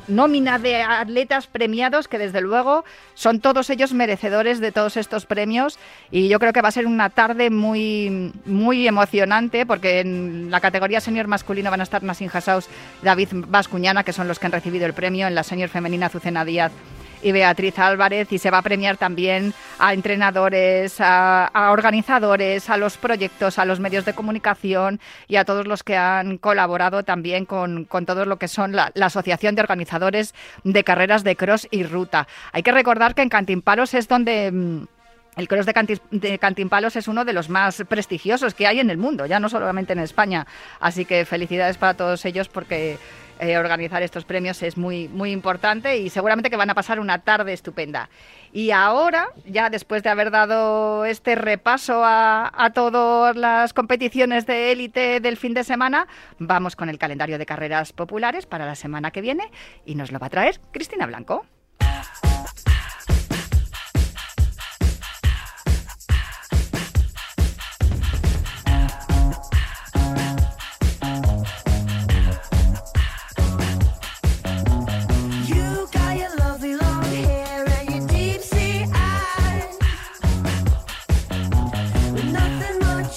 nómina 0.08 0.60
de 0.60 0.82
atletas 0.82 1.48
premiados 1.48 2.08
que 2.08 2.18
desde 2.18 2.42
luego 2.42 2.84
son 3.14 3.40
todos 3.40 3.70
ellos 3.70 3.94
merecedores 3.94 4.60
de 4.60 4.72
todos 4.72 4.98
estos 4.98 5.26
premios. 5.26 5.80
Y 6.12 6.28
yo 6.28 6.40
creo 6.40 6.54
que 6.54 6.62
va 6.62 6.70
a 6.70 6.72
ser 6.72 6.86
una 6.86 7.10
tarde 7.10 7.50
muy 7.50 8.32
muy 8.46 8.88
emocionante 8.88 9.66
porque 9.66 10.00
en 10.00 10.52
la 10.52 10.60
categoría 10.60 11.02
senior 11.02 11.28
masculino 11.28 11.72
van 11.72 11.82
a 11.82 11.84
estar 11.84 12.04
Nassim 12.04 12.30
Hassaus, 12.32 12.68
David 13.02 13.30
Vascuñana 13.34 14.04
que 14.04 14.14
son 14.14 14.28
los 14.28 14.40
que 14.40 14.46
han 14.46 14.52
recibido 14.52 14.86
el 14.86 14.94
premio, 14.94 15.28
en 15.28 15.36
la 15.36 15.44
senior 15.44 15.70
femenina 15.70 16.08
Azucena 16.08 16.46
Díaz 16.46 16.72
y 17.24 17.32
Beatriz 17.32 17.80
Álvarez 17.80 18.32
y 18.32 18.38
se 18.38 18.52
va 18.52 18.60
a 18.60 18.62
premiar 18.62 18.98
también 18.98 19.54
a 19.80 19.94
entrenadores, 19.94 20.98
a, 21.00 21.70
organizadores, 21.72 22.70
a 22.70 22.78
los 22.78 22.98
proyectos, 22.98 23.58
a 23.60 23.66
los 23.66 23.80
medios 23.80 24.06
de 24.06 24.14
comunicación 24.14 25.00
y 25.28 25.38
a 25.38 25.46
todos 25.46 25.68
los 25.68 25.84
que 25.84 25.98
han 25.98 26.38
colaborado 26.38 27.04
también 27.04 27.46
con, 27.46 27.88
todo 28.06 28.26
lo 28.26 28.38
que 28.38 28.48
son 28.48 28.76
la, 28.76 28.92
Asociación 29.02 29.56
de 29.56 29.62
Organizadores 29.62 30.34
de 30.64 30.84
Carreras 30.84 31.24
de 31.24 31.36
Cross 31.36 31.68
y 31.72 31.84
Ruta. 31.84 32.28
Hay 32.52 32.64
que 32.64 32.72
recordar 32.72 33.16
que 33.16 33.22
en 33.22 33.30
Cantimpalos 33.30 33.94
es 33.94 34.08
donde... 34.08 34.52
Mm, 34.52 34.86
el 35.36 35.48
cross 35.48 35.66
de, 35.66 36.38
Cantimpalos 36.40 36.96
es 36.96 37.08
uno 37.08 37.26
de 37.26 37.34
los 37.34 37.50
más 37.50 37.84
prestigiosos 37.88 38.54
que 38.54 38.68
hay 38.68 38.80
en 38.80 38.92
el 38.92 39.00
mundo, 39.00 39.26
ya 39.26 39.40
no 39.40 39.50
solamente 39.50 39.94
en 39.94 39.98
España. 40.00 40.46
Así 40.80 41.06
que 41.06 41.26
felicidades 41.26 41.78
para 41.78 41.96
todos 41.96 42.24
ellos 42.26 42.50
porque 42.50 43.00
eh, 43.44 43.58
organizar 43.58 44.02
estos 44.04 44.26
premios 44.26 44.64
es 44.64 44.78
muy, 44.78 45.08
muy 45.10 45.32
importante 45.32 45.98
y 45.98 46.10
seguramente 46.10 46.50
que 46.50 46.56
van 46.56 46.70
a 46.70 46.76
pasar 46.76 47.00
una 47.00 47.20
tarde 47.20 47.54
estupenda. 47.54 48.10
Y 48.52 48.72
ahora, 48.72 49.28
ya 49.46 49.70
después 49.70 50.02
de 50.02 50.10
haber 50.10 50.32
dado 50.32 51.06
este 51.06 51.36
repaso 51.36 52.04
a, 52.06 52.52
a 52.56 52.72
todas 52.72 53.36
las 53.36 53.74
competiciones 53.74 54.46
de 54.46 54.72
élite 54.72 55.20
del 55.20 55.38
fin 55.38 55.54
de 55.54 55.64
semana, 55.64 56.08
vamos 56.40 56.76
con 56.76 56.90
el 56.90 56.98
calendario 56.98 57.38
de 57.38 57.46
carreras 57.46 57.92
populares 57.92 58.46
para 58.46 58.66
la 58.66 58.76
semana 58.76 59.12
que 59.12 59.22
viene 59.22 59.52
y 59.86 59.96
nos 59.96 60.12
lo 60.12 60.20
va 60.20 60.28
a 60.28 60.30
traer 60.30 60.62
Cristina 60.72 61.06
Blanco. 61.06 61.46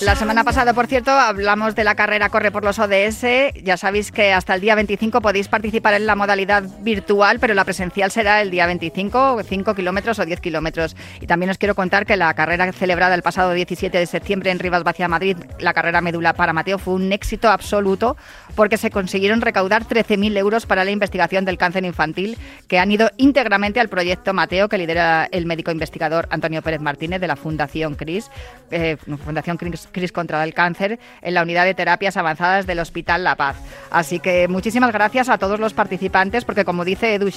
La 0.07 0.15
semana 0.15 0.45
pasada, 0.45 0.73
por 0.73 0.87
cierto, 0.87 1.11
hablamos 1.11 1.75
de 1.75 1.83
la 1.83 1.97
carrera 1.97 2.29
Corre 2.29 2.53
por 2.53 2.63
los 2.63 2.79
ODS. 2.79 3.53
Ya 3.61 3.77
sabéis 3.77 4.13
que 4.13 4.33
hasta 4.33 4.55
el 4.55 4.61
día 4.61 4.77
25 4.77 5.21
podéis 5.21 5.49
participar 5.49 5.95
en 5.95 6.07
la 6.07 6.15
modalidad 6.15 6.63
virtual, 6.79 7.41
pero 7.41 7.55
la 7.55 7.65
presencial 7.65 8.13
será 8.13 8.41
el 8.41 8.53
día 8.53 8.67
25, 8.67 9.43
5 9.43 9.75
kilómetros 9.75 10.21
o 10.21 10.25
10 10.25 10.41
kilómetros. 10.41 10.95
Y 11.21 11.27
también 11.27 11.51
os 11.51 11.59
quiero 11.59 11.75
contar 11.75 12.07
que 12.07 12.17
la 12.17 12.33
carrera 12.35 12.73
celebrada 12.73 13.17
el 13.17 13.23
pasado 13.23 13.53
17 13.53 13.99
de 13.99 14.07
septiembre 14.07 14.53
en 14.53 14.61
Rivas 14.61 14.85
Vacia, 14.85 15.09
Madrid, 15.09 15.39
la 15.59 15.75
carrera 15.75 16.01
Médula 16.01 16.35
para 16.35 16.53
Mateo, 16.53 16.79
fue 16.79 16.95
un 16.95 17.13
éxito 17.13 17.49
absoluto 17.49 18.17
porque 18.55 18.77
se 18.77 18.93
consiguieron 18.93 19.41
recaudar 19.41 19.89
13.000 19.89 20.39
euros 20.39 20.67
para 20.67 20.85
la 20.85 20.93
investigación 20.93 21.45
del 21.45 21.59
cáncer 21.59 21.85
infantil, 21.85 22.39
que 22.69 22.79
han 22.79 22.93
ido 22.93 23.11
íntegramente 23.17 23.81
al 23.81 23.89
proyecto 23.89 24.33
Mateo, 24.33 24.69
que 24.69 24.79
lidera 24.79 25.29
el 25.33 25.47
médico 25.47 25.73
investigador 25.73 26.29
Antonio 26.31 26.63
Pérez 26.63 26.81
Martínez 26.81 27.21
de 27.21 27.27
la 27.27 27.35
Fundación 27.35 27.97
CRIS, 27.97 28.31
eh, 28.71 28.97
Fundación 29.25 29.57
CRIS 29.57 29.89
CRIS 29.97 30.13
contra 30.13 30.45
el 30.45 30.55
cáncer 30.55 30.99
en 31.23 31.35
la 31.35 31.43
unidad 31.43 31.65
de 31.65 31.75
terapias 31.75 32.17
avanzadas 32.17 32.67
del 32.67 32.79
Hospital 32.79 33.25
La 33.25 33.35
Paz. 33.35 33.57
Así 33.91 34.21
que 34.21 34.47
muchísimas 34.47 34.93
gracias 34.93 35.29
a 35.29 35.39
todos 35.39 35.59
los 35.59 35.73
participantes 35.73 36.45
porque 36.45 36.65
como 36.65 36.85
dice 36.85 37.15
Edu 37.15 37.31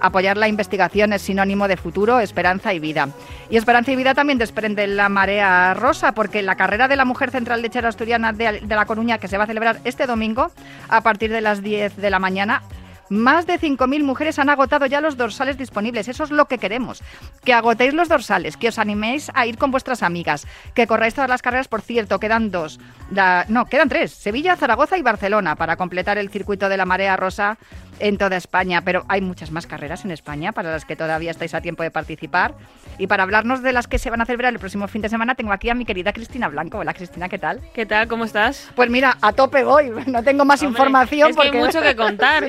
apoyar 0.00 0.36
la 0.36 0.48
investigación 0.48 1.12
es 1.12 1.22
sinónimo 1.22 1.66
de 1.66 1.76
futuro, 1.76 2.20
esperanza 2.20 2.74
y 2.74 2.78
vida. 2.78 3.08
Y 3.48 3.56
esperanza 3.56 3.92
y 3.92 3.96
vida 3.96 4.14
también 4.14 4.38
desprende 4.38 4.86
la 4.86 5.08
marea 5.08 5.74
rosa 5.74 6.12
porque 6.12 6.42
la 6.42 6.56
carrera 6.56 6.88
de 6.88 6.96
la 6.96 7.04
mujer 7.04 7.30
central 7.30 7.62
lechera 7.62 7.88
asturiana 7.88 8.32
de, 8.32 8.60
de 8.60 8.74
La 8.74 8.84
Coruña 8.84 9.18
que 9.18 9.28
se 9.28 9.38
va 9.38 9.44
a 9.44 9.46
celebrar 9.46 9.80
este 9.84 10.06
domingo 10.06 10.50
a 10.88 11.00
partir 11.00 11.30
de 11.30 11.40
las 11.40 11.62
10 11.62 11.96
de 11.96 12.10
la 12.10 12.18
mañana 12.18 12.62
más 13.08 13.46
de 13.46 13.58
5.000 13.58 14.02
mujeres 14.02 14.38
han 14.38 14.48
agotado 14.48 14.86
ya 14.86 15.00
los 15.00 15.16
dorsales 15.16 15.58
disponibles. 15.58 16.08
Eso 16.08 16.24
es 16.24 16.30
lo 16.30 16.46
que 16.46 16.58
queremos. 16.58 17.02
Que 17.44 17.52
agotéis 17.52 17.94
los 17.94 18.08
dorsales, 18.08 18.56
que 18.56 18.68
os 18.68 18.78
animéis 18.78 19.30
a 19.34 19.46
ir 19.46 19.58
con 19.58 19.70
vuestras 19.70 20.02
amigas, 20.02 20.46
que 20.74 20.86
corráis 20.86 21.14
todas 21.14 21.30
las 21.30 21.42
carreras. 21.42 21.68
Por 21.68 21.82
cierto, 21.82 22.18
quedan 22.18 22.50
dos. 22.50 22.80
no, 23.48 23.66
quedan 23.66 23.88
tres. 23.88 24.12
Sevilla, 24.12 24.56
Zaragoza 24.56 24.98
y 24.98 25.02
Barcelona 25.02 25.56
para 25.56 25.76
completar 25.76 26.18
el 26.18 26.30
circuito 26.30 26.68
de 26.68 26.76
la 26.76 26.86
marea 26.86 27.16
rosa 27.16 27.58
en 27.98 28.18
toda 28.18 28.36
España, 28.36 28.82
pero 28.84 29.04
hay 29.08 29.20
muchas 29.20 29.50
más 29.50 29.66
carreras 29.66 30.04
en 30.04 30.10
España 30.10 30.52
para 30.52 30.70
las 30.70 30.84
que 30.84 30.96
todavía 30.96 31.30
estáis 31.30 31.54
a 31.54 31.60
tiempo 31.60 31.82
de 31.82 31.90
participar. 31.90 32.54
Y 32.98 33.06
para 33.06 33.24
hablarnos 33.24 33.62
de 33.62 33.72
las 33.72 33.88
que 33.88 33.98
se 33.98 34.10
van 34.10 34.20
a 34.20 34.26
celebrar 34.26 34.52
el 34.52 34.58
próximo 34.58 34.86
fin 34.88 35.02
de 35.02 35.08
semana, 35.08 35.34
tengo 35.34 35.52
aquí 35.52 35.68
a 35.68 35.74
mi 35.74 35.84
querida 35.84 36.12
Cristina 36.12 36.48
Blanco. 36.48 36.78
Hola 36.78 36.94
Cristina, 36.94 37.28
¿qué 37.28 37.38
tal? 37.38 37.60
¿Qué 37.74 37.86
tal? 37.86 38.06
¿Cómo 38.08 38.24
estás? 38.24 38.70
Pues 38.74 38.88
mira, 38.88 39.16
a 39.20 39.32
tope 39.32 39.64
voy, 39.64 39.90
no 40.06 40.22
tengo 40.22 40.44
más 40.44 40.62
información. 40.62 41.30
Es 41.30 41.36
que 41.36 41.42
hay 41.42 41.52
mucho 41.52 41.80
que 41.80 41.96
contar. 42.04 42.44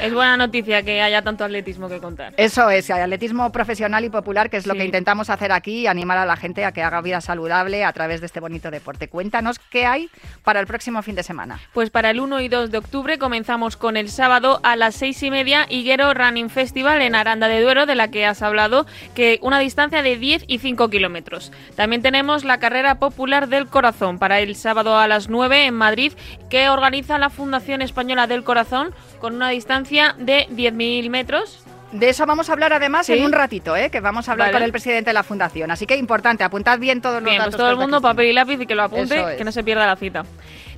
Es 0.00 0.12
buena 0.12 0.36
noticia 0.36 0.82
que 0.82 1.02
haya 1.02 1.22
tanto 1.22 1.44
atletismo 1.44 1.88
que 1.88 1.98
contar. 1.98 2.34
Eso 2.36 2.70
es, 2.70 2.90
atletismo 2.90 3.50
profesional 3.50 4.04
y 4.04 4.10
popular, 4.10 4.50
que 4.50 4.56
es 4.56 4.66
lo 4.66 4.74
que 4.74 4.84
intentamos 4.84 5.30
hacer 5.30 5.52
aquí, 5.52 5.86
animar 5.86 6.18
a 6.18 6.26
la 6.26 6.36
gente 6.36 6.64
a 6.64 6.72
que 6.72 6.82
haga 6.82 7.00
vida 7.00 7.20
saludable 7.20 7.84
a 7.84 7.92
través 7.92 8.20
de 8.20 8.26
este 8.26 8.40
bonito 8.40 8.70
deporte. 8.70 9.08
Cuéntanos 9.08 9.58
qué 9.58 9.86
hay 9.86 10.10
para 10.42 10.60
el 10.60 10.66
próximo 10.66 11.02
fin 11.02 11.14
de 11.14 11.22
semana. 11.22 11.58
Pues 11.72 11.90
para 11.90 12.10
el 12.10 12.20
1 12.20 12.40
y 12.40 12.48
2 12.48 12.70
de 12.70 12.78
octubre 12.78 13.18
comenzamos 13.18 13.76
con 13.76 13.96
el 13.96 14.08
sábado 14.08 14.60
a 14.64 14.76
las 14.76 14.96
6 14.96 15.22
y 15.22 15.30
media 15.30 15.66
Higuero 15.68 16.12
Running 16.14 16.50
Festival 16.50 17.02
en 17.02 17.14
Aranda 17.14 17.46
de 17.48 17.60
Duero, 17.60 17.86
de 17.86 17.94
la 17.94 18.08
que 18.08 18.26
has 18.26 18.42
hablado, 18.42 18.86
que 19.14 19.38
una 19.42 19.60
distancia 19.60 20.02
de 20.02 20.16
10 20.16 20.44
y 20.48 20.58
5 20.58 20.88
kilómetros. 20.88 21.52
También 21.76 22.02
tenemos 22.02 22.44
la 22.44 22.58
carrera 22.58 22.96
popular 22.96 23.48
del 23.48 23.66
corazón 23.66 24.18
para 24.18 24.40
el 24.40 24.56
sábado 24.56 24.98
a 24.98 25.06
las 25.06 25.28
9 25.28 25.66
en 25.66 25.74
Madrid, 25.74 26.14
que 26.48 26.70
organiza 26.70 27.18
la 27.18 27.30
Fundación 27.30 27.82
Española 27.82 28.26
del 28.26 28.42
Corazón 28.42 28.94
con 29.20 29.34
una 29.34 29.50
distancia 29.50 30.16
de 30.18 30.48
10.000 30.48 31.10
metros. 31.10 31.64
De 31.92 32.08
eso 32.08 32.26
vamos 32.26 32.48
a 32.48 32.54
hablar 32.54 32.72
además 32.72 33.08
en 33.08 33.24
un 33.24 33.30
ratito, 33.30 33.76
¿eh? 33.76 33.88
que 33.88 34.00
vamos 34.00 34.28
a 34.28 34.32
hablar 34.32 34.50
con 34.50 34.62
el 34.64 34.72
presidente 34.72 35.10
de 35.10 35.14
la 35.14 35.22
fundación. 35.22 35.70
Así 35.70 35.86
que 35.86 35.96
importante, 35.96 36.42
apuntad 36.42 36.80
bien 36.80 37.00
todos 37.00 37.22
los 37.22 37.30
bien, 37.30 37.40
pues 37.40 37.56
todo 37.56 37.70
el 37.70 37.76
mundo 37.76 38.00
papel 38.00 38.26
y 38.26 38.32
lápiz 38.32 38.60
y 38.60 38.66
que 38.66 38.74
lo 38.74 38.82
apunte, 38.82 39.36
que 39.38 39.44
no 39.44 39.52
se 39.52 39.62
pierda 39.62 39.86
la 39.86 39.94
cita. 39.94 40.24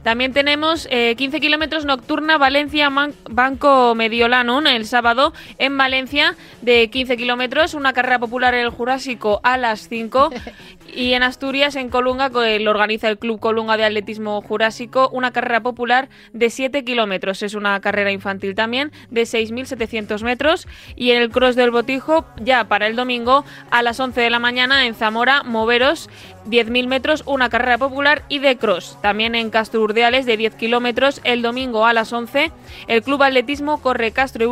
También 0.07 0.33
tenemos 0.33 0.87
15 0.87 1.37
eh, 1.37 1.41
kilómetros 1.41 1.85
nocturna 1.85 2.39
Valencia-Banco 2.39 3.97
Mediolanum 3.97 4.69
el 4.69 4.87
sábado 4.87 5.33
en 5.59 5.77
Valencia 5.77 6.37
de 6.63 6.89
15 6.91 7.17
kilómetros, 7.17 7.75
una 7.75 7.93
carrera 7.93 8.21
popular 8.21 8.55
en 8.55 8.61
el 8.61 8.71
Jurásico 8.71 9.41
a 9.43 9.57
las 9.57 9.89
5 9.89 10.31
y 10.95 11.15
en 11.15 11.25
Asturias, 11.25 11.75
en 11.75 11.89
Colunga, 11.89 12.31
que 12.31 12.61
lo 12.61 12.71
organiza 12.71 13.09
el 13.09 13.19
Club 13.19 13.41
Colunga 13.41 13.77
de 13.77 13.83
Atletismo 13.83 14.41
Jurásico, 14.43 15.11
una 15.13 15.33
carrera 15.33 15.61
popular 15.61 16.09
de 16.33 16.51
7 16.51 16.85
kilómetros. 16.85 17.43
Es 17.43 17.55
una 17.55 17.81
carrera 17.81 18.13
infantil 18.13 18.55
también 18.55 18.93
de 19.11 19.23
6.700 19.23 20.23
metros 20.23 20.69
y 20.95 21.11
en 21.11 21.21
el 21.21 21.31
Cross 21.31 21.57
del 21.57 21.73
Botijo 21.73 22.27
ya 22.41 22.69
para 22.69 22.87
el 22.87 22.95
domingo 22.95 23.45
a 23.73 23.83
las 23.83 23.99
11 23.99 24.21
de 24.21 24.31
la 24.31 24.39
mañana 24.39 24.87
en 24.87 24.95
Zamora, 24.95 25.43
Moveros 25.43 26.09
10.000 26.47 26.87
metros, 26.87 27.23
una 27.27 27.49
carrera 27.49 27.79
popular 27.79 28.23
y 28.29 28.39
de 28.39 28.57
cross. 28.57 28.99
También 29.03 29.35
en 29.35 29.51
Castro 29.51 29.83
Urdiales 29.83 30.27
de 30.27 30.37
10 30.37 30.55
kilómetros 30.55 31.21
el 31.25 31.43
domingo 31.43 31.87
a 31.87 31.93
las 31.93 32.13
11. 32.13 32.53
El 32.89 33.03
Club 33.03 33.23
Atletismo 33.23 33.81
Corre 33.81 34.13
Castro 34.13 34.45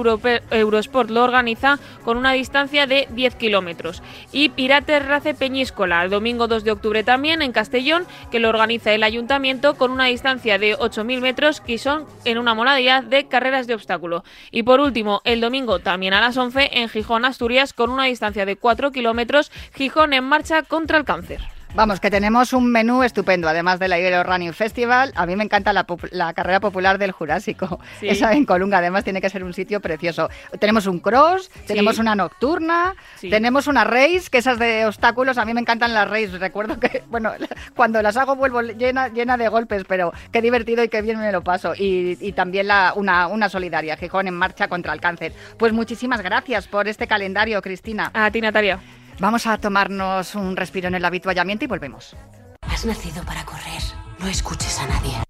Eurosport 0.50 1.10
lo 1.10 1.24
organiza 1.24 1.78
con 2.04 2.16
una 2.16 2.32
distancia 2.32 2.86
de 2.86 3.08
10 3.10 3.36
kilómetros. 3.36 4.02
Y 4.32 4.50
Pirates 4.50 5.06
Race 5.06 5.34
Peñíscola 5.34 6.04
el 6.04 6.10
domingo 6.10 6.48
2 6.48 6.64
de 6.64 6.72
octubre 6.72 7.04
también 7.04 7.42
en 7.42 7.52
Castellón, 7.52 8.06
que 8.30 8.38
lo 8.40 8.48
organiza 8.48 8.92
el 8.92 9.02
Ayuntamiento 9.02 9.74
con 9.74 9.90
una 9.90 10.06
distancia 10.06 10.58
de 10.58 10.76
8.000 10.76 11.20
metros 11.20 11.60
que 11.60 11.78
son 11.78 12.06
en 12.24 12.38
una 12.38 12.54
modalidad 12.54 13.02
de 13.02 13.26
carreras 13.26 13.66
de 13.66 13.74
obstáculo. 13.74 14.24
Y 14.50 14.62
por 14.62 14.80
último, 14.80 15.20
el 15.24 15.40
domingo 15.40 15.78
también 15.78 16.14
a 16.14 16.20
las 16.20 16.36
11 16.36 16.70
en 16.72 16.88
Gijón, 16.88 17.24
Asturias, 17.24 17.72
con 17.72 17.90
una 17.90 18.04
distancia 18.04 18.46
de 18.46 18.56
4 18.56 18.92
kilómetros, 18.92 19.50
Gijón 19.74 20.12
en 20.12 20.24
marcha 20.24 20.62
contra 20.62 20.98
el 20.98 21.04
cáncer. 21.04 21.53
Vamos, 21.74 21.98
que 21.98 22.08
tenemos 22.08 22.52
un 22.52 22.70
menú 22.70 23.02
estupendo, 23.02 23.48
además 23.48 23.80
del 23.80 23.92
Ibero 23.92 24.22
Running 24.22 24.52
Festival. 24.52 25.12
A 25.16 25.26
mí 25.26 25.34
me 25.34 25.42
encanta 25.42 25.72
la, 25.72 26.32
carrera 26.32 26.60
popular 26.60 26.98
del 26.98 27.10
Jurásico. 27.10 27.80
Esa 28.00 28.32
en 28.32 28.46
Colunga, 28.46 28.78
además, 28.78 29.02
tiene 29.02 29.20
que 29.20 29.28
ser 29.28 29.42
un 29.42 29.52
sitio 29.52 29.80
precioso. 29.80 30.30
Tenemos 30.60 30.86
un 30.86 31.00
cross, 31.00 31.50
tenemos 31.66 31.98
una 31.98 32.14
nocturna, 32.14 32.94
tenemos 33.20 33.66
una 33.66 33.82
race, 33.82 34.30
que 34.30 34.38
esas 34.38 34.60
de 34.60 34.86
obstáculos, 34.86 35.36
a 35.36 35.44
mí 35.44 35.52
me 35.52 35.60
encantan 35.60 35.92
las 35.92 36.08
races. 36.08 36.38
Recuerdo 36.38 36.78
que, 36.78 37.02
bueno, 37.10 37.32
cuando 37.74 38.00
las 38.02 38.16
hago 38.16 38.36
vuelvo 38.36 38.62
llena, 38.62 39.08
llena 39.08 39.36
de 39.36 39.48
golpes, 39.48 39.82
pero 39.88 40.12
qué 40.30 40.40
divertido 40.40 40.84
y 40.84 40.88
qué 40.88 41.02
bien 41.02 41.18
me 41.18 41.32
lo 41.32 41.42
paso. 41.42 41.72
Y, 41.76 42.32
también 42.36 42.68
la, 42.68 42.92
una, 42.94 43.26
una 43.26 43.48
solidaria, 43.48 43.96
Gijón 43.96 44.28
en 44.28 44.34
marcha 44.34 44.68
contra 44.68 44.92
el 44.92 45.00
cáncer. 45.00 45.32
Pues 45.58 45.72
muchísimas 45.72 46.22
gracias 46.22 46.68
por 46.68 46.86
este 46.86 47.08
calendario, 47.08 47.60
Cristina. 47.60 48.12
A 48.14 48.30
ti, 48.30 48.40
Natalia. 48.40 48.78
Vamos 49.20 49.46
a 49.46 49.58
tomarnos 49.58 50.34
un 50.34 50.56
respiro 50.56 50.88
en 50.88 50.94
el 50.94 51.04
habituallamiento 51.04 51.64
y 51.64 51.68
volvemos. 51.68 52.16
Has 52.62 52.84
nacido 52.84 53.22
para 53.24 53.44
correr. 53.44 53.82
No 54.18 54.26
escuches 54.26 54.78
a 54.80 54.86
nadie. 54.86 55.23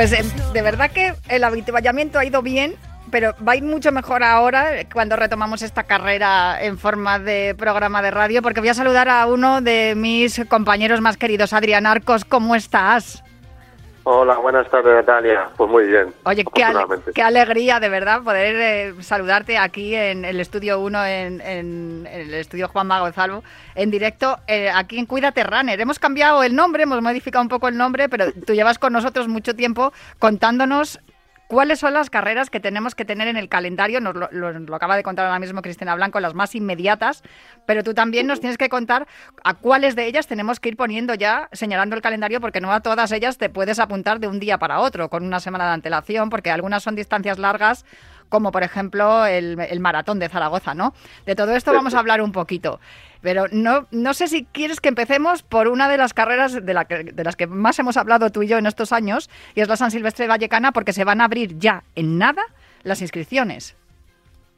Pues 0.00 0.12
eh, 0.12 0.24
de 0.54 0.62
verdad 0.62 0.90
que 0.90 1.12
el 1.28 1.44
habituallamiento 1.44 2.18
ha 2.18 2.24
ido 2.24 2.40
bien, 2.40 2.74
pero 3.10 3.34
va 3.46 3.52
a 3.52 3.56
ir 3.56 3.62
mucho 3.62 3.92
mejor 3.92 4.22
ahora 4.24 4.88
cuando 4.90 5.14
retomamos 5.14 5.60
esta 5.60 5.82
carrera 5.82 6.56
en 6.64 6.78
forma 6.78 7.18
de 7.18 7.54
programa 7.54 8.00
de 8.00 8.10
radio, 8.10 8.40
porque 8.40 8.60
voy 8.60 8.70
a 8.70 8.74
saludar 8.74 9.10
a 9.10 9.26
uno 9.26 9.60
de 9.60 9.92
mis 9.94 10.40
compañeros 10.48 11.02
más 11.02 11.18
queridos, 11.18 11.52
Adrián 11.52 11.84
Arcos. 11.84 12.24
¿Cómo 12.24 12.54
estás? 12.56 13.22
Hola, 14.04 14.38
buenas 14.38 14.68
tardes 14.70 14.94
Natalia. 14.94 15.50
Pues 15.56 15.70
muy 15.70 15.86
bien. 15.86 16.14
Oye, 16.24 16.44
qué, 17.14 17.22
alegría 17.22 17.80
de 17.80 17.88
verdad 17.90 18.22
poder 18.22 18.56
eh, 18.56 19.02
saludarte 19.02 19.58
aquí 19.58 19.94
en 19.94 20.24
el 20.24 20.40
estudio 20.40 20.80
1, 20.80 21.06
en, 21.06 22.06
el 22.10 22.32
estudio 22.32 22.68
Juan 22.68 22.86
Mago 22.86 23.12
Salvo, 23.12 23.44
en 23.74 23.90
directo, 23.90 24.38
eh, 24.46 24.70
aquí 24.74 24.98
en 24.98 25.04
Cuídate 25.04 25.44
Runner. 25.44 25.78
Hemos 25.78 25.98
cambiado 25.98 26.42
el 26.42 26.56
nombre, 26.56 26.84
hemos 26.84 27.02
modificado 27.02 27.42
un 27.42 27.50
poco 27.50 27.68
el 27.68 27.76
nombre, 27.76 28.08
pero 28.08 28.32
tú 28.32 28.54
llevas 28.54 28.78
con 28.78 28.94
nosotros 28.94 29.28
mucho 29.28 29.54
tiempo 29.54 29.92
contándonos 30.18 30.98
¿Cuáles 31.50 31.80
son 31.80 31.94
las 31.94 32.10
carreras 32.10 32.48
que 32.48 32.60
tenemos 32.60 32.94
que 32.94 33.04
tener 33.04 33.26
en 33.26 33.36
el 33.36 33.48
calendario? 33.48 34.00
Nos 34.00 34.14
lo, 34.14 34.74
acaba 34.76 34.94
de 34.94 35.02
contar 35.02 35.26
ahora 35.26 35.40
mismo 35.40 35.62
Cristina 35.62 35.96
Blanco, 35.96 36.20
las 36.20 36.32
más 36.32 36.54
inmediatas, 36.54 37.24
pero 37.66 37.82
tú 37.82 37.92
también 37.92 38.28
nos 38.28 38.38
tienes 38.38 38.56
que 38.56 38.68
contar 38.68 39.08
a 39.42 39.54
cuáles 39.54 39.96
de 39.96 40.06
ellas 40.06 40.28
tenemos 40.28 40.60
que 40.60 40.68
ir 40.68 40.76
poniendo 40.76 41.12
ya, 41.14 41.48
señalando 41.50 41.96
el 41.96 42.02
calendario, 42.02 42.40
porque 42.40 42.60
no 42.60 42.72
a 42.72 42.82
todas 42.82 43.10
ellas 43.10 43.36
te 43.36 43.48
puedes 43.48 43.80
apuntar 43.80 44.20
de 44.20 44.28
un 44.28 44.38
día 44.38 44.58
para 44.58 44.78
otro, 44.78 45.10
con 45.10 45.24
una 45.24 45.40
semana 45.40 45.66
de 45.66 45.72
antelación, 45.72 46.30
porque 46.30 46.52
algunas 46.52 46.84
son 46.84 46.94
distancias 46.94 47.36
largas, 47.36 47.84
como 48.30 48.50
por 48.52 48.62
ejemplo 48.62 49.26
el, 49.26 49.60
el 49.60 49.80
maratón 49.80 50.18
de 50.18 50.30
Zaragoza, 50.30 50.72
¿no? 50.72 50.94
De 51.26 51.34
todo 51.34 51.54
esto 51.54 51.74
vamos 51.74 51.94
a 51.94 51.98
hablar 51.98 52.22
un 52.22 52.32
poquito. 52.32 52.80
Pero 53.20 53.44
no, 53.52 53.86
no 53.90 54.14
sé 54.14 54.28
si 54.28 54.46
quieres 54.46 54.80
que 54.80 54.88
empecemos 54.88 55.42
por 55.42 55.68
una 55.68 55.90
de 55.90 55.98
las 55.98 56.14
carreras 56.14 56.54
de, 56.54 57.12
de 57.12 57.24
las 57.24 57.36
que 57.36 57.46
más 57.46 57.78
hemos 57.78 57.98
hablado 57.98 58.30
tú 58.30 58.42
y 58.42 58.48
yo 58.48 58.56
en 58.56 58.64
estos 58.64 58.92
años, 58.92 59.28
y 59.54 59.60
es 59.60 59.68
la 59.68 59.76
San 59.76 59.90
Silvestre 59.90 60.24
de 60.24 60.30
Vallecana, 60.30 60.72
porque 60.72 60.94
se 60.94 61.04
van 61.04 61.20
a 61.20 61.24
abrir 61.24 61.58
ya 61.58 61.82
en 61.94 62.16
nada 62.16 62.42
las 62.82 63.02
inscripciones. 63.02 63.76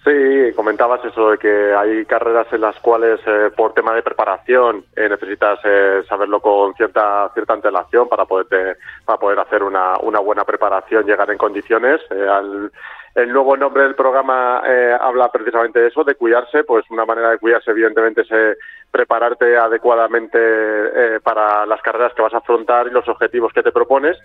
Sí, 0.05 0.53
comentabas 0.57 1.05
eso 1.05 1.31
de 1.31 1.39
que 1.39 1.75
hay 1.75 2.05
carreras 2.07 2.49
en 2.53 2.61
las 2.61 2.77
cuales 2.81 3.21
eh, 3.25 3.51
por 3.57 3.73
tema 3.73 3.95
de 3.95 4.03
preparación 4.03 4.85
eh, 4.97 5.09
necesitas 5.09 5.61
eh, 5.63 6.03
saberlo 6.09 6.41
con 6.41 6.75
cierta 6.75 7.31
cierta 7.33 7.53
antelación 7.53 8.09
para 8.09 8.25
poder 8.25 8.79
para 9.05 9.19
poder 9.21 9.39
hacer 9.39 9.63
una, 9.63 9.97
una 9.99 10.19
buena 10.19 10.45
preparación, 10.45 11.07
llegar 11.07 11.31
en 11.31 11.39
condiciones. 11.39 12.01
Al, 12.11 12.73
el 13.15 13.33
nuevo 13.33 13.57
nombre 13.57 13.83
del 13.83 13.95
programa 13.95 14.63
habla 15.01 15.31
precisamente 15.31 15.81
de 15.81 15.89
eso, 15.89 16.05
de 16.05 16.15
cuidarse. 16.15 16.65
Pues 16.65 16.85
una 16.91 17.05
manera 17.05 17.31
de 17.31 17.39
cuidarse, 17.39 17.71
evidentemente, 17.71 18.23
es 18.23 18.59
prepararte 18.91 19.57
adecuadamente 19.57 21.21
para 21.23 21.67
las 21.67 21.83
carreras 21.83 22.15
que 22.15 22.23
vas 22.23 22.35
a 22.35 22.39
afrontar 22.39 22.87
y 22.87 22.91
los 22.91 23.09
objetivos 23.09 23.53
que 23.53 23.63
te 23.63 23.73
propones. 23.73 24.19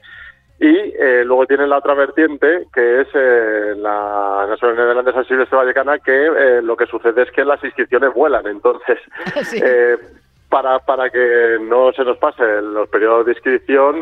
Y 0.60 0.76
eh, 0.76 1.24
luego 1.24 1.46
tiene 1.46 1.68
la 1.68 1.78
otra 1.78 1.94
vertiente, 1.94 2.66
que 2.74 3.02
es 3.02 3.08
eh, 3.14 3.76
la 3.78 4.48
Nacional 4.50 4.76
Neerlandesa 4.76 5.24
Silvestre 5.26 5.56
Vallecana, 5.56 6.00
que 6.00 6.26
eh, 6.26 6.62
lo 6.64 6.76
que 6.76 6.88
sucede 6.88 7.22
es 7.24 7.32
que 7.32 7.46
las 7.46 7.64
inscripciones 7.64 8.12
vuelan. 8.12 8.48
Entonces, 8.48 8.98
eh, 9.54 9.98
para, 10.50 10.80
para 10.80 11.10
que 11.10 11.58
no 11.62 11.92
se 11.92 12.04
nos 12.04 12.18
pasen 12.18 12.74
los 12.74 12.88
periodos 12.90 13.26
de 13.26 13.34
inscripción, 13.34 13.98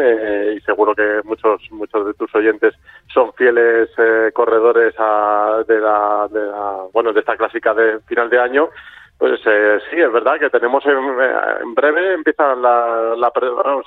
y 0.56 0.60
seguro 0.62 0.94
que 0.94 1.22
muchos 1.24 1.62
muchos 1.72 2.06
de 2.06 2.14
tus 2.14 2.34
oyentes 2.36 2.74
son 3.14 3.34
fieles 3.34 3.90
corredores 4.34 4.94
a, 4.98 5.64
de, 5.68 5.80
la, 5.80 6.28
de 6.30 6.46
la, 6.46 6.86
bueno, 6.94 7.14
de 7.14 7.22
esta 7.22 7.36
clásica 7.36 7.74
de 7.74 8.00
final 8.02 8.30
de 8.30 8.40
año, 8.40 8.70
pues 9.18 9.40
sí, 9.42 10.00
es 10.00 10.12
verdad 10.12 10.40
que 10.40 10.50
tenemos 10.50 10.84
en, 10.86 11.74
breve, 11.74 12.14
empiezan 12.14 12.62
la, 12.62 13.16
la, 13.18 13.32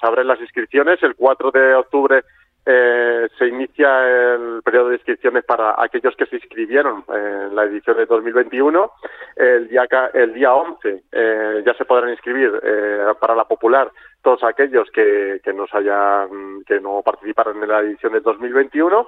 se 0.00 0.06
abren 0.06 0.26
las 0.26 0.40
inscripciones, 0.40 1.02
el 1.02 1.14
4 1.14 1.50
de 1.50 1.74
octubre 1.74 2.24
eh, 2.70 3.28
se 3.38 3.46
inicia 3.46 4.34
el 4.34 4.60
periodo 4.62 4.90
de 4.90 4.96
inscripciones 4.96 5.42
para 5.42 5.74
aquellos 5.82 6.14
que 6.16 6.26
se 6.26 6.36
inscribieron 6.36 7.02
en 7.08 7.56
la 7.56 7.64
edición 7.64 7.96
de 7.96 8.04
2021. 8.04 8.92
El 9.36 9.68
día, 9.68 9.86
el 10.12 10.34
día 10.34 10.52
11 10.52 11.02
eh, 11.10 11.62
ya 11.64 11.72
se 11.72 11.86
podrán 11.86 12.10
inscribir 12.10 12.60
eh, 12.62 13.06
para 13.18 13.34
la 13.34 13.44
popular 13.44 13.90
todos 14.20 14.44
aquellos 14.44 14.90
que, 14.90 15.40
que, 15.42 15.54
nos 15.54 15.72
hayan, 15.72 16.62
que 16.66 16.78
no 16.78 17.00
participaron 17.02 17.62
en 17.62 17.70
la 17.70 17.80
edición 17.80 18.12
de 18.12 18.20
2021 18.20 19.06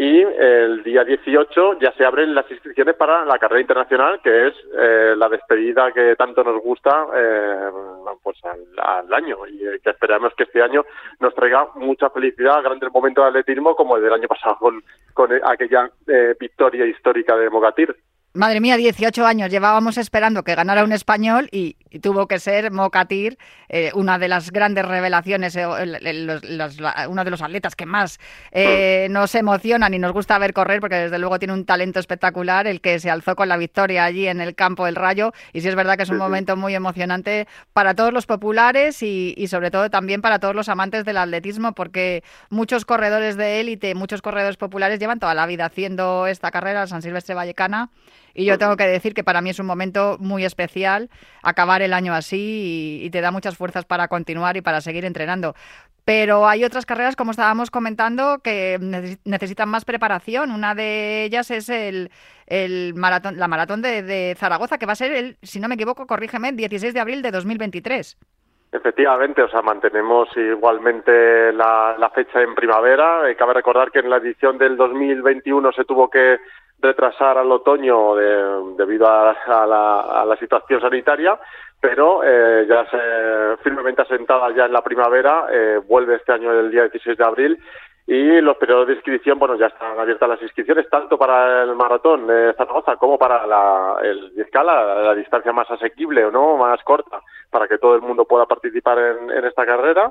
y 0.00 0.22
el 0.22 0.84
día 0.84 1.02
18 1.02 1.80
ya 1.80 1.90
se 1.94 2.04
abren 2.04 2.32
las 2.32 2.48
inscripciones 2.48 2.94
para 2.94 3.24
la 3.24 3.36
carrera 3.36 3.62
internacional, 3.62 4.20
que 4.22 4.46
es 4.46 4.54
eh, 4.78 5.14
la 5.16 5.28
despedida 5.28 5.90
que 5.90 6.14
tanto 6.14 6.44
nos 6.44 6.62
gusta 6.62 7.08
eh, 7.16 7.70
pues 8.22 8.38
al, 8.44 9.12
año 9.12 9.38
y 9.48 9.66
eh, 9.66 9.80
que 9.82 9.90
esperamos 9.90 10.32
que 10.36 10.44
este 10.44 10.62
año 10.62 10.84
nos 11.18 11.34
traiga 11.34 11.70
mucha 11.74 12.10
felicidad, 12.10 12.62
grandes 12.62 12.92
momentos 12.92 13.24
de 13.24 13.40
atletismo 13.40 13.74
como 13.74 13.96
el 13.96 14.04
del 14.04 14.12
año 14.12 14.28
pasado 14.28 14.56
con, 14.60 14.84
con 15.14 15.32
aquella 15.32 15.90
victoria 16.38 16.86
histórica 16.86 17.36
de 17.36 17.50
Mogatir. 17.50 17.96
Madre 18.34 18.60
mía, 18.60 18.76
18 18.76 19.26
años 19.26 19.50
llevábamos 19.50 19.96
esperando 19.96 20.44
que 20.44 20.54
ganara 20.54 20.84
un 20.84 20.92
español 20.92 21.48
y, 21.50 21.76
tuvo 22.02 22.28
que 22.28 22.38
ser 22.38 22.70
Mocatir, 22.70 23.38
eh, 23.70 23.90
una 23.94 24.18
de 24.18 24.28
las 24.28 24.50
grandes 24.50 24.84
revelaciones, 24.84 25.56
eh, 25.56 25.66
uno 25.66 27.24
de 27.24 27.30
los 27.30 27.40
atletas 27.40 27.74
que 27.74 27.86
más 27.86 28.20
eh, 28.52 29.08
nos 29.10 29.34
emocionan 29.34 29.94
y 29.94 29.98
nos 29.98 30.12
gusta 30.12 30.38
ver 30.38 30.52
correr, 30.52 30.80
porque 30.80 30.96
desde 30.96 31.18
luego 31.18 31.38
tiene 31.38 31.54
un 31.54 31.64
talento 31.64 31.98
espectacular, 31.98 32.66
el 32.66 32.82
que 32.82 33.00
se 33.00 33.10
alzó 33.10 33.34
con 33.34 33.48
la 33.48 33.56
victoria 33.56 34.04
allí 34.04 34.28
en 34.28 34.42
el 34.42 34.54
campo 34.54 34.84
del 34.84 34.96
Rayo. 34.96 35.32
Y 35.54 35.62
sí 35.62 35.68
es 35.68 35.74
verdad 35.74 35.96
que 35.96 36.02
es 36.02 36.10
un 36.10 36.18
momento 36.18 36.56
muy 36.58 36.74
emocionante 36.74 37.48
para 37.72 37.94
todos 37.94 38.12
los 38.12 38.26
populares 38.26 39.02
y, 39.02 39.34
y 39.38 39.48
sobre 39.48 39.70
todo 39.70 39.88
también 39.88 40.20
para 40.20 40.38
todos 40.38 40.54
los 40.54 40.68
amantes 40.68 41.06
del 41.06 41.16
atletismo, 41.16 41.72
porque 41.72 42.22
muchos 42.50 42.84
corredores 42.84 43.38
de 43.38 43.60
élite, 43.60 43.94
muchos 43.94 44.20
corredores 44.20 44.58
populares 44.58 45.00
llevan 45.00 45.18
toda 45.18 45.32
la 45.32 45.46
vida 45.46 45.64
haciendo 45.64 46.26
esta 46.26 46.50
carrera, 46.50 46.86
San 46.86 47.00
Silvestre 47.00 47.34
Vallecana. 47.34 47.88
Y 48.38 48.44
yo 48.44 48.56
tengo 48.56 48.76
que 48.76 48.86
decir 48.86 49.14
que 49.14 49.24
para 49.24 49.40
mí 49.40 49.50
es 49.50 49.58
un 49.58 49.66
momento 49.66 50.16
muy 50.20 50.44
especial 50.44 51.10
acabar 51.42 51.82
el 51.82 51.92
año 51.92 52.14
así 52.14 53.00
y, 53.02 53.10
te 53.10 53.20
da 53.20 53.32
muchas 53.32 53.56
fuerzas 53.56 53.84
para 53.84 54.06
continuar 54.06 54.56
y 54.56 54.60
para 54.60 54.80
seguir 54.80 55.04
entrenando. 55.04 55.54
Pero 56.04 56.46
hay 56.46 56.62
otras 56.62 56.86
carreras, 56.86 57.16
como 57.16 57.32
estábamos 57.32 57.72
comentando, 57.72 58.38
que 58.38 58.78
necesitan 59.24 59.68
más 59.68 59.84
preparación. 59.84 60.52
Una 60.52 60.76
de 60.76 61.24
ellas 61.24 61.50
es 61.50 61.68
el, 61.68 62.10
la 62.46 63.48
maratón 63.48 63.82
de, 63.82 64.36
Zaragoza, 64.38 64.78
que 64.78 64.86
va 64.86 64.92
a 64.92 64.96
ser, 64.96 65.10
el, 65.10 65.36
si 65.42 65.58
no 65.58 65.66
me 65.66 65.74
equivoco, 65.74 66.06
corrígeme, 66.06 66.50
el 66.50 66.56
16 66.56 66.94
de 66.94 67.00
abril 67.00 67.22
de 67.22 67.32
2023. 67.32 68.16
Efectivamente, 68.70 69.42
o 69.42 69.48
sea, 69.48 69.62
mantenemos 69.62 70.28
igualmente 70.36 71.52
la, 71.54 72.12
fecha 72.14 72.40
en 72.40 72.54
primavera. 72.54 73.22
Cabe 73.36 73.54
recordar 73.54 73.90
que 73.90 73.98
en 73.98 74.10
la 74.10 74.18
edición 74.18 74.58
del 74.58 74.76
2021 74.76 75.72
se 75.72 75.84
tuvo 75.84 76.08
que 76.08 76.38
retrasar 76.80 77.38
al 77.38 77.50
otoño 77.50 78.14
debido 78.14 79.06
a, 79.08 79.34
la, 80.26 80.36
situación 80.38 80.80
sanitaria, 80.80 81.38
pero 81.80 82.22
eh, 82.24 82.66
ya 82.68 82.84
se, 82.90 83.62
firmemente 83.62 84.02
asentada 84.02 84.54
ya 84.54 84.66
en 84.66 84.72
la 84.72 84.82
primavera, 84.82 85.46
eh, 85.50 85.80
vuelve 85.86 86.16
este 86.16 86.32
año 86.32 86.52
el 86.52 86.70
día 86.70 86.82
16 86.82 87.18
de 87.18 87.24
abril 87.24 87.58
y 88.06 88.40
los 88.40 88.56
periodos 88.56 88.86
de 88.86 88.94
inscripción, 88.94 89.38
bueno, 89.38 89.56
ya 89.56 89.66
están 89.66 89.98
abiertas 89.98 90.28
las 90.28 90.40
inscripciones 90.40 90.88
tanto 90.88 91.18
para 91.18 91.62
el 91.64 91.74
maratón 91.74 92.26
de 92.26 92.54
Zaragoza 92.54 92.96
como 92.96 93.18
para 93.18 93.46
la, 93.46 93.96
el 94.02 94.34
10K, 94.34 94.64
la, 94.64 95.14
distancia 95.14 95.52
más 95.52 95.70
asequible 95.70 96.24
o 96.24 96.30
no, 96.30 96.56
más 96.56 96.82
corta, 96.84 97.20
para 97.50 97.68
que 97.68 97.76
todo 97.76 97.94
el 97.96 98.00
mundo 98.00 98.24
pueda 98.24 98.46
participar 98.46 98.98
en 98.98 99.44
esta 99.44 99.66
carrera. 99.66 100.10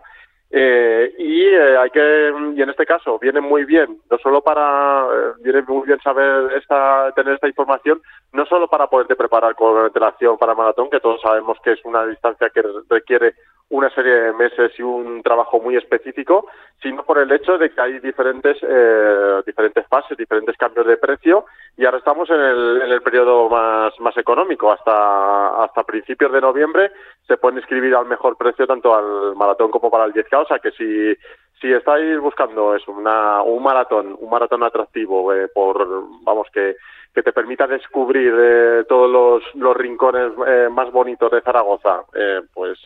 Eh, 0.50 1.14
y 1.18 1.44
eh, 1.44 1.78
hay 1.78 1.90
que 1.90 2.32
y 2.56 2.62
en 2.62 2.70
este 2.70 2.86
caso 2.86 3.20
viene 3.20 3.42
muy 3.42 3.66
bien 3.66 4.00
no 4.10 4.18
solo 4.18 4.42
para 4.42 5.06
eh, 5.06 5.34
viene 5.44 5.62
muy 5.64 5.86
bien 5.86 6.00
saber 6.00 6.54
esta 6.54 7.12
tener 7.18 7.34
esta 7.34 7.50
información 7.50 8.02
no 8.32 8.46
solo 8.46 8.70
para 8.70 8.88
poderte 8.88 9.18
preparar 9.18 9.56
con 9.56 9.78
antelación 9.78 10.38
para 10.38 10.56
maratón 10.56 10.90
que 10.90 11.02
todos 11.02 11.20
sabemos 11.20 11.58
que 11.62 11.74
es 11.74 11.84
una 11.84 12.06
distancia 12.06 12.50
que 12.50 12.64
requiere 12.90 13.36
una 13.70 13.90
serie 13.90 14.14
de 14.14 14.34
meses 14.34 14.72
y 14.78 14.82
un 14.82 15.22
trabajo 15.22 15.60
muy 15.60 15.76
específico, 15.76 16.48
sino 16.82 17.04
por 17.04 17.18
el 17.18 17.32
hecho 17.32 17.58
de 17.58 17.70
que 17.70 17.82
hay 17.82 18.00
diferentes 18.00 18.58
eh, 18.62 19.42
diferentes 19.46 19.86
fases, 19.88 20.18
diferentes 20.18 20.56
cambios 20.56 20.88
de 20.88 20.96
precio 20.96 21.46
y 21.76 21.86
ahora 21.86 21.98
estamos 21.98 22.30
en 22.30 22.40
el, 22.40 22.82
en 22.84 22.92
el 22.92 23.02
periodo 23.02 23.50
más, 23.50 23.94
más 24.00 24.16
económico. 24.18 24.72
Hasta, 24.72 25.64
hasta 25.64 25.84
principios 25.84 26.32
de 26.32 26.42
noviembre 26.42 26.92
se 27.28 27.38
pueden 27.38 27.58
inscribir 27.58 27.96
al 27.96 28.06
mejor 28.06 28.38
precio 28.38 28.66
tanto 28.66 28.96
al 28.96 29.36
maratón 29.36 29.70
como 29.72 29.90
para 29.92 30.06
el 30.06 30.13
10K, 30.13 30.44
o 30.44 30.48
sea 30.48 30.60
que 30.60 30.72
si, 30.72 31.16
si 31.60 31.74
estáis 31.74 32.20
buscando 32.20 32.76
es 32.76 32.88
una, 32.88 33.42
un 33.42 33.62
maratón, 33.62 34.16
un 34.20 34.30
maratón 34.30 34.63
atractivo 34.63 35.34
eh, 35.34 35.50
por, 35.54 35.88
vamos, 36.24 36.48
que 36.54 36.76
que 37.18 37.24
te 37.24 37.34
permita 37.34 37.66
descubrir 37.66 38.32
eh, 38.38 38.84
todos 38.88 39.10
los, 39.10 39.56
los 39.56 39.76
rincones 39.76 40.34
eh, 40.46 40.70
más 40.70 40.92
bonitos 40.92 41.32
de 41.32 41.42
Zaragoza, 41.42 42.04
eh, 42.13 42.42
pues 42.54 42.78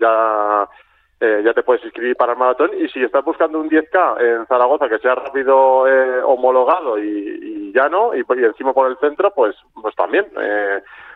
ya 0.00 0.68
ya 1.44 1.54
te 1.54 1.62
puedes 1.62 1.84
inscribir 1.84 2.16
para 2.16 2.32
el 2.32 2.38
maratón. 2.40 2.72
Y 2.76 2.88
si 2.88 3.00
estás 3.00 3.24
buscando 3.24 3.60
un 3.60 3.70
10K 3.70 4.20
en 4.20 4.46
Zaragoza 4.46 4.88
que 4.88 4.98
sea 4.98 5.14
rápido 5.14 5.84
homologado 6.24 6.98
y, 6.98 7.70
ya 7.72 7.88
no 7.88 8.12
y, 8.12 8.24
encima 8.44 8.72
por 8.72 8.90
el 8.90 8.96
centro 8.96 9.30
pues 9.30 9.54
pues 9.80 9.94
también 9.94 10.26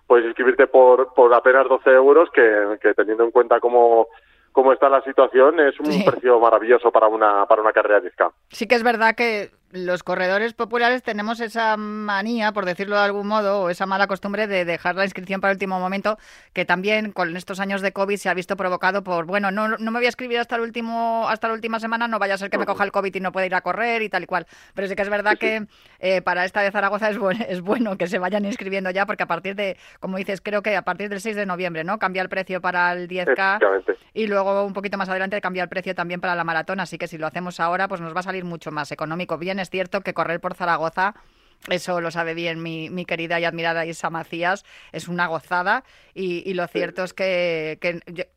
puedes 0.07 0.27
inscribirte 0.27 0.67
por 0.67 1.13
por 1.15 1.33
apenas 1.35 1.69
12 1.69 1.91
euros 1.91 2.29
que, 2.33 2.79
que 2.81 2.95
teniendo 2.95 3.25
en 3.25 3.31
cuenta 3.31 3.61
cómo 3.61 4.09
cómo 4.53 4.73
está 4.73 4.89
la 4.89 5.03
situación 5.03 5.61
es 5.61 5.79
un 5.81 6.05
precio 6.05 6.41
maravilloso 6.41 6.91
para 6.91 7.09
una 7.09 7.47
para 7.47 7.63
una 7.63 7.73
carrera 7.73 8.01
10K. 8.01 8.33
Sí 8.49 8.67
que 8.67 8.75
es 8.75 8.83
verdad 8.83 9.15
que 9.15 9.51
los 9.73 10.03
corredores 10.03 10.55
populares 10.55 11.03
tenemos 11.03 11.41
esa 11.41 11.77
manía, 11.77 12.53
por 12.53 12.65
decirlo 12.65 12.97
de 12.97 13.03
algún 13.03 13.27
modo, 13.27 13.63
o 13.63 13.71
esa 13.71 13.87
mala 13.87 14.07
costumbre 14.07 14.47
de 14.47 14.65
dejar 14.65 14.95
la 14.95 15.05
inscripción 15.05 15.41
para 15.41 15.53
el 15.53 15.57
último 15.57 15.81
momento, 15.81 16.19
que 16.53 16.65
también 16.65 17.13
con 17.13 17.37
estos 17.37 17.61
años 17.61 17.83
de 17.83 17.93
COVID 17.93 18.17
se 18.17 18.29
ha 18.29 18.35
visto 18.35 18.57
provocado 18.57 19.03
por, 19.03 19.27
bueno, 19.27 19.51
no, 19.51 19.69
no 19.69 19.91
me 19.91 19.99
voy 19.99 20.07
a 20.07 20.09
escribir 20.09 20.39
hasta 20.39 20.57
el 20.57 20.63
último, 20.63 21.27
hasta 21.29 21.49
la 21.49 21.55
última 21.55 21.81
semana, 21.81 22.09
no 22.09 22.19
vaya 22.19 22.35
a 22.35 22.39
ser 22.39 22.51
que 22.51 22.59
me 22.59 22.67
coja 22.67 22.85
el 22.85 22.93
COVID 22.93 23.15
y 23.15 23.21
no 23.21 23.33
pueda 23.33 23.47
ir 23.47 23.55
a 23.55 23.61
correr 23.61 24.03
y 24.03 24.09
tal 24.09 24.23
y 24.23 24.27
cual. 24.27 24.47
Pero 24.75 24.89
sí 24.89 24.95
que 24.95 25.03
es 25.03 25.11
verdad 25.11 25.37
que 25.37 25.67
eh, 25.99 26.23
para 26.23 26.45
esta 26.45 26.61
de 26.61 26.71
Zaragoza 26.71 27.11
es, 27.11 27.19
es 27.49 27.61
bueno 27.61 27.97
que 27.99 28.07
se 28.07 28.19
vayan 28.19 28.45
inscribiendo 28.45 28.91
ya, 28.91 29.05
porque 29.07 29.25
a 29.25 29.27
partir 29.27 29.57
de, 29.57 29.77
como 30.01 30.17
dices, 30.17 30.41
creo 30.41 30.63
que 30.63 30.77
a 30.77 30.83
partir 30.83 31.09
del 31.09 31.21
6 31.21 31.37
de 31.37 31.47
noviembre, 31.47 31.85
¿no? 31.85 31.99
Cambia 31.99 32.23
el 32.23 32.29
precio 32.29 32.61
para 32.61 32.93
el 32.93 33.09
10K 33.09 33.59
y 34.15 34.27
luego 34.29 34.65
un 34.65 34.73
poquito 34.73 34.97
más 34.97 35.09
adelante 35.09 35.41
cambia 35.41 35.63
el 35.63 35.69
precio 35.69 35.95
también 35.95 36.21
para 36.21 36.35
la 36.35 36.45
maratón, 36.45 36.81
así 36.81 36.97
que 36.99 37.07
si 37.07 37.19
lo 37.19 37.27
hacemos 37.27 37.61
ahora, 37.61 37.89
pues 37.89 38.01
nos 38.01 38.15
va 38.15 38.21
a 38.21 38.23
salir 38.23 38.45
mucho 38.45 38.71
más 38.71 38.91
económico. 38.93 39.37
Bien, 39.37 39.56
es 39.59 39.71
cierto 39.71 40.01
que 40.01 40.15
correr 40.15 40.41
por 40.41 40.55
Zaragoza 40.55 41.15
eso 41.69 42.01
lo 42.01 42.11
sabe 42.11 42.35
bien 42.35 42.63
mi, 42.63 42.91
mi, 42.91 43.05
querida 43.05 43.41
y 43.41 43.45
admirada 43.45 43.87
Isa 43.87 44.09
Macías, 44.09 44.65
es 44.93 45.09
una 45.09 45.27
gozada 45.27 45.85
y, 46.15 46.55
lo 46.55 46.67
cierto 46.69 47.05
es 47.05 47.13
que, 47.13 47.79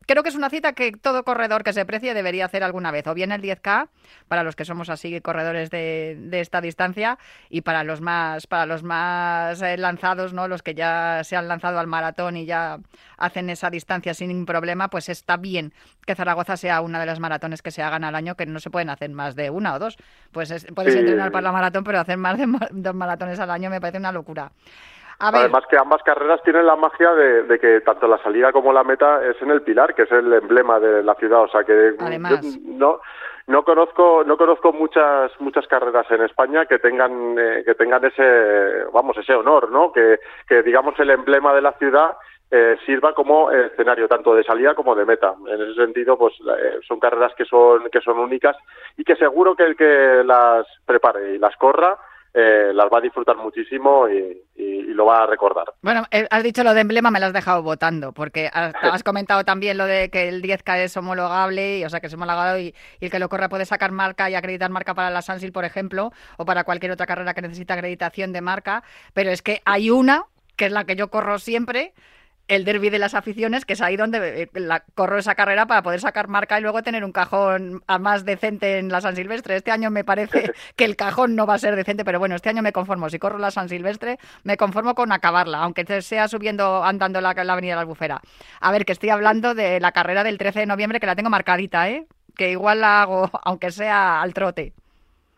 creo 0.06 0.22
que 0.22 0.28
es 0.28 0.34
una 0.34 0.50
cita 0.50 0.74
que 0.74 0.92
todo 0.92 1.24
corredor 1.24 1.64
que 1.64 1.72
se 1.72 1.86
precie 1.86 2.12
debería 2.12 2.44
hacer 2.44 2.62
alguna 2.62 2.90
vez, 2.90 3.06
o 3.06 3.14
bien 3.14 3.32
el 3.32 3.40
10K, 3.40 3.88
para 4.28 4.42
los 4.42 4.54
que 4.54 4.66
somos 4.66 4.90
así 4.90 5.18
corredores 5.22 5.70
de, 5.70 6.16
de 6.18 6.40
esta 6.40 6.60
distancia, 6.60 7.18
y 7.48 7.62
para 7.62 7.82
los 7.84 8.00
más, 8.02 8.46
para 8.46 8.66
los 8.66 8.82
más 8.82 9.62
eh, 9.62 9.78
lanzados, 9.78 10.34
¿no? 10.34 10.46
los 10.46 10.62
que 10.62 10.74
ya 10.74 11.22
se 11.24 11.36
han 11.36 11.48
lanzado 11.48 11.78
al 11.78 11.86
maratón 11.86 12.36
y 12.36 12.44
ya 12.44 12.80
hacen 13.16 13.48
esa 13.48 13.70
distancia 13.70 14.12
sin 14.12 14.44
problema, 14.44 14.88
pues 14.88 15.08
está 15.08 15.36
bien 15.36 15.72
que 16.06 16.14
Zaragoza 16.14 16.56
sea 16.56 16.80
una 16.80 16.98
de 16.98 17.06
las 17.06 17.20
maratones 17.20 17.62
que 17.62 17.70
se 17.70 17.82
hagan 17.82 18.04
al 18.04 18.14
año, 18.14 18.34
que 18.34 18.46
no 18.46 18.60
se 18.60 18.70
pueden 18.70 18.90
hacer 18.90 19.10
más 19.10 19.36
de 19.36 19.50
una 19.50 19.74
o 19.74 19.78
dos. 19.78 19.96
Pues 20.32 20.66
puedes 20.74 20.94
entrenar 20.94 21.30
para 21.30 21.42
la 21.42 21.52
maratón, 21.52 21.84
pero 21.84 22.00
hacer 22.00 22.16
más 22.16 22.36
de 22.36 22.46
dos 22.72 22.94
maratones 22.94 23.19
al 23.20 23.50
año 23.50 23.70
me 23.70 23.80
parece 23.80 23.98
una 23.98 24.12
locura. 24.12 24.50
Además 25.20 25.64
que 25.68 25.76
ambas 25.76 26.02
carreras 26.02 26.42
tienen 26.42 26.66
la 26.66 26.76
magia 26.76 27.12
de, 27.12 27.58
que 27.58 27.82
tanto 27.82 28.08
la 28.08 28.16
salida 28.22 28.52
como 28.52 28.72
la 28.72 28.82
meta 28.82 29.22
es 29.24 29.40
en 29.42 29.50
el 29.50 29.60
Pilar, 29.60 29.94
que 29.94 30.02
es 30.02 30.12
el 30.12 30.32
emblema 30.32 30.80
de 30.80 31.02
la 31.02 31.14
ciudad. 31.14 31.42
O 31.42 31.48
sea 31.48 31.62
que 31.62 31.94
no 32.64 33.00
no 33.46 33.64
conozco 33.64 34.24
no 34.24 34.36
conozco 34.36 34.72
muchas 34.72 35.32
muchas 35.40 35.66
carreras 35.66 36.06
en 36.10 36.22
España 36.22 36.64
que 36.66 36.78
tengan 36.78 37.38
eh, 37.38 37.62
que 37.66 37.74
tengan 37.74 38.04
ese 38.04 38.84
vamos 38.92 39.16
ese 39.18 39.34
honor, 39.34 39.70
¿no? 39.70 39.92
Que, 39.92 40.20
que 40.48 40.62
digamos 40.62 40.98
el 40.98 41.10
emblema 41.10 41.52
de 41.52 41.62
la 41.62 41.72
ciudad 41.72 42.16
eh, 42.50 42.76
sirva 42.86 43.12
como 43.12 43.50
escenario 43.50 44.08
tanto 44.08 44.34
de 44.34 44.42
salida 44.42 44.74
como 44.74 44.94
de 44.94 45.04
meta. 45.04 45.34
En 45.46 45.60
ese 45.60 45.74
sentido, 45.74 46.16
pues 46.16 46.34
eh, 46.40 46.78
son 46.86 46.98
carreras 46.98 47.32
que 47.36 47.44
son 47.44 47.90
que 47.92 48.00
son 48.00 48.18
únicas 48.18 48.56
y 48.96 49.04
que 49.04 49.16
seguro 49.16 49.54
que 49.54 49.64
el 49.64 49.76
que 49.76 50.22
las 50.24 50.66
prepare 50.86 51.34
y 51.34 51.38
las 51.38 51.54
corra 51.56 51.98
eh, 52.32 52.70
las 52.72 52.86
va 52.86 52.98
a 52.98 53.00
disfrutar 53.00 53.36
muchísimo 53.36 54.08
y, 54.08 54.46
lo 54.90 55.06
va 55.06 55.22
a 55.22 55.26
recordar. 55.26 55.64
Bueno, 55.80 56.04
eh, 56.10 56.26
has 56.30 56.42
dicho 56.42 56.62
lo 56.62 56.74
de 56.74 56.82
emblema, 56.82 57.10
me 57.10 57.20
lo 57.20 57.26
has 57.26 57.32
dejado 57.32 57.62
votando, 57.62 58.12
porque 58.12 58.50
has, 58.52 59.02
comentado 59.02 59.44
también 59.44 59.78
lo 59.78 59.86
de 59.86 60.10
que 60.10 60.28
el 60.28 60.42
10K 60.42 60.78
es 60.78 60.96
homologable, 60.96 61.78
y, 61.78 61.84
o 61.84 61.88
sea, 61.88 62.00
que 62.00 62.08
es 62.08 62.14
homologado 62.14 62.58
y, 62.58 62.74
el 63.00 63.10
que 63.10 63.18
lo 63.18 63.30
corra 63.30 63.48
puede 63.48 63.64
sacar 63.64 63.92
marca 63.92 64.28
y 64.28 64.34
acreditar 64.34 64.68
marca 64.68 64.92
para 64.92 65.08
la 65.10 65.22
Sansil, 65.22 65.52
por 65.52 65.64
ejemplo, 65.64 66.12
o 66.36 66.44
para 66.44 66.64
cualquier 66.64 66.92
otra 66.92 67.06
carrera 67.06 67.32
que 67.32 67.40
necesita 67.40 67.74
acreditación 67.74 68.32
de 68.32 68.42
marca, 68.42 68.82
pero 69.14 69.30
es 69.30 69.40
que 69.40 69.62
hay 69.64 69.90
una, 69.90 70.24
que 70.56 70.66
es 70.66 70.72
la 70.72 70.84
que 70.84 70.96
yo 70.96 71.08
corro 71.08 71.38
siempre, 71.38 71.94
el 72.50 72.64
derby 72.64 72.90
de 72.90 72.98
las 72.98 73.14
aficiones, 73.14 73.64
que 73.64 73.74
es 73.74 73.80
ahí 73.80 73.96
donde 73.96 74.42
eh, 74.42 74.48
la, 74.54 74.82
corro 74.94 75.18
esa 75.18 75.36
carrera 75.36 75.66
para 75.66 75.82
poder 75.82 76.00
sacar 76.00 76.26
marca 76.26 76.58
y 76.58 76.62
luego 76.62 76.82
tener 76.82 77.04
un 77.04 77.12
cajón 77.12 77.82
más 78.00 78.24
decente 78.24 78.78
en 78.78 78.88
la 78.88 79.00
San 79.00 79.14
Silvestre. 79.14 79.54
Este 79.54 79.70
año 79.70 79.90
me 79.90 80.02
parece 80.02 80.50
que 80.76 80.84
el 80.84 80.96
cajón 80.96 81.36
no 81.36 81.46
va 81.46 81.54
a 81.54 81.58
ser 81.58 81.76
decente, 81.76 82.04
pero 82.04 82.18
bueno, 82.18 82.34
este 82.34 82.48
año 82.48 82.60
me 82.60 82.72
conformo. 82.72 83.08
Si 83.08 83.20
corro 83.20 83.38
la 83.38 83.52
San 83.52 83.68
Silvestre, 83.68 84.18
me 84.42 84.56
conformo 84.56 84.96
con 84.96 85.12
acabarla, 85.12 85.58
aunque 85.58 85.84
sea 86.02 86.26
subiendo, 86.26 86.82
andando 86.82 87.20
la, 87.20 87.34
la 87.34 87.52
Avenida 87.52 87.72
de 87.72 87.76
la 87.76 87.82
Albufera. 87.82 88.20
A 88.60 88.72
ver, 88.72 88.84
que 88.84 88.92
estoy 88.92 89.10
hablando 89.10 89.54
de 89.54 89.78
la 89.78 89.92
carrera 89.92 90.24
del 90.24 90.36
13 90.36 90.60
de 90.60 90.66
noviembre, 90.66 90.98
que 90.98 91.06
la 91.06 91.14
tengo 91.14 91.30
marcadita, 91.30 91.88
¿eh? 91.88 92.06
Que 92.36 92.50
igual 92.50 92.80
la 92.80 93.02
hago, 93.02 93.30
aunque 93.44 93.70
sea 93.70 94.20
al 94.20 94.34
trote. 94.34 94.72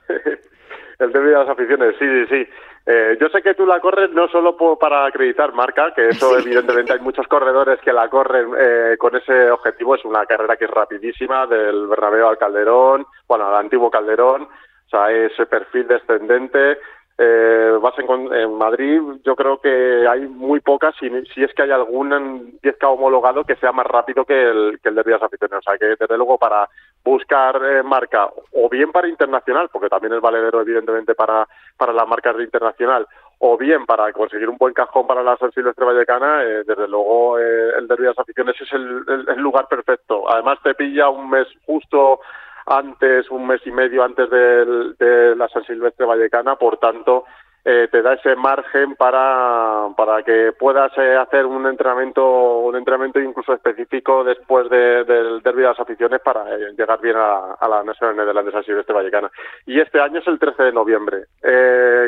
el 0.98 1.12
derby 1.12 1.28
de 1.28 1.38
las 1.38 1.48
aficiones, 1.48 1.94
sí, 1.98 2.06
sí, 2.06 2.26
sí. 2.30 2.50
Eh, 2.84 3.16
yo 3.20 3.28
sé 3.28 3.42
que 3.42 3.54
tú 3.54 3.64
la 3.64 3.78
corres 3.78 4.10
no 4.10 4.26
solo 4.28 4.56
para 4.78 5.06
acreditar 5.06 5.52
marca, 5.52 5.92
que 5.94 6.08
eso 6.08 6.36
evidentemente 6.38 6.92
hay 6.92 7.00
muchos 7.00 7.26
corredores 7.28 7.80
que 7.80 7.92
la 7.92 8.08
corren 8.08 8.52
eh, 8.58 8.96
con 8.98 9.14
ese 9.16 9.50
objetivo. 9.50 9.94
Es 9.94 10.04
una 10.04 10.26
carrera 10.26 10.56
que 10.56 10.64
es 10.64 10.70
rapidísima, 10.70 11.46
del 11.46 11.86
Bernabéu 11.86 12.26
al 12.26 12.38
Calderón, 12.38 13.06
bueno, 13.28 13.46
al 13.48 13.56
antiguo 13.56 13.90
Calderón. 13.90 14.42
O 14.42 14.90
sea, 14.90 15.10
ese 15.10 15.46
perfil 15.46 15.86
descendente 15.88 16.78
eh, 17.18 17.78
vas 17.80 17.94
en, 17.98 18.34
en, 18.34 18.54
Madrid, 18.54 19.00
yo 19.24 19.36
creo 19.36 19.60
que 19.60 20.06
hay 20.08 20.26
muy 20.26 20.60
pocas, 20.60 20.94
si, 20.98 21.08
si 21.34 21.44
es 21.44 21.52
que 21.54 21.62
hay 21.62 21.70
algún 21.70 22.58
10K 22.62 22.88
homologado 22.88 23.44
que 23.44 23.56
sea 23.56 23.70
más 23.72 23.86
rápido 23.86 24.24
que 24.24 24.50
el, 24.50 24.80
que 24.82 24.88
el 24.88 24.94
de 24.94 25.02
Rías 25.02 25.22
Aficiones. 25.22 25.58
O 25.58 25.62
sea, 25.62 25.78
que 25.78 25.96
desde 25.96 26.16
luego 26.16 26.38
para 26.38 26.68
buscar 27.04 27.60
eh, 27.64 27.82
marca, 27.82 28.30
o 28.52 28.68
bien 28.68 28.92
para 28.92 29.08
internacional, 29.08 29.68
porque 29.70 29.88
también 29.88 30.14
es 30.14 30.20
valedero 30.20 30.62
evidentemente 30.62 31.14
para, 31.14 31.46
para 31.76 31.92
las 31.92 32.08
marcas 32.08 32.36
de 32.36 32.44
internacional, 32.44 33.06
o 33.38 33.58
bien 33.58 33.84
para 33.84 34.10
conseguir 34.12 34.48
un 34.48 34.56
buen 34.56 34.72
cajón 34.72 35.06
para 35.06 35.22
la 35.22 35.36
San 35.36 35.52
Silvestre 35.52 35.84
Vallecana, 35.84 36.42
eh, 36.44 36.62
desde 36.66 36.88
luego 36.88 37.38
eh, 37.38 37.72
el 37.78 37.88
de 37.88 37.96
Rías 37.96 38.18
Aficiones 38.18 38.54
es 38.60 38.72
el, 38.72 39.04
el 39.28 39.40
lugar 39.40 39.68
perfecto. 39.68 40.30
Además 40.30 40.58
te 40.62 40.74
pilla 40.74 41.10
un 41.10 41.28
mes 41.28 41.46
justo 41.66 42.20
antes, 42.66 43.30
un 43.30 43.46
mes 43.46 43.60
y 43.66 43.70
medio 43.70 44.04
antes 44.04 44.28
de, 44.30 45.34
la 45.36 45.48
San 45.48 45.64
Silvestre 45.64 46.06
Vallecana, 46.06 46.56
por 46.56 46.78
tanto, 46.78 47.24
eh, 47.64 47.88
te 47.92 48.02
da 48.02 48.14
ese 48.14 48.34
margen 48.34 48.96
para, 48.96 49.88
para 49.96 50.24
que 50.24 50.52
puedas 50.58 50.90
eh, 50.98 51.14
hacer 51.14 51.46
un 51.46 51.64
entrenamiento, 51.66 52.58
un 52.58 52.74
entrenamiento 52.74 53.20
incluso 53.20 53.54
específico 53.54 54.24
después 54.24 54.68
del 54.68 55.40
derbi 55.42 55.62
de 55.62 55.68
las 55.68 55.78
aficiones 55.78 56.20
para 56.22 56.42
eh, 56.56 56.72
llegar 56.76 57.00
bien 57.00 57.14
a, 57.16 57.56
la 57.68 57.84
Nacional 57.84 58.44
de 58.44 58.50
San 58.50 58.64
Silvestre 58.64 58.94
Vallecana. 58.94 59.30
Y 59.64 59.78
este 59.80 60.00
año 60.00 60.18
es 60.18 60.26
el 60.26 60.40
13 60.40 60.62
de 60.64 60.72
noviembre. 60.72 61.26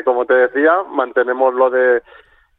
como 0.03 0.25
te 0.25 0.33
decía, 0.33 0.83
mantenemos 0.89 1.53
lo 1.53 1.69
de 1.69 2.01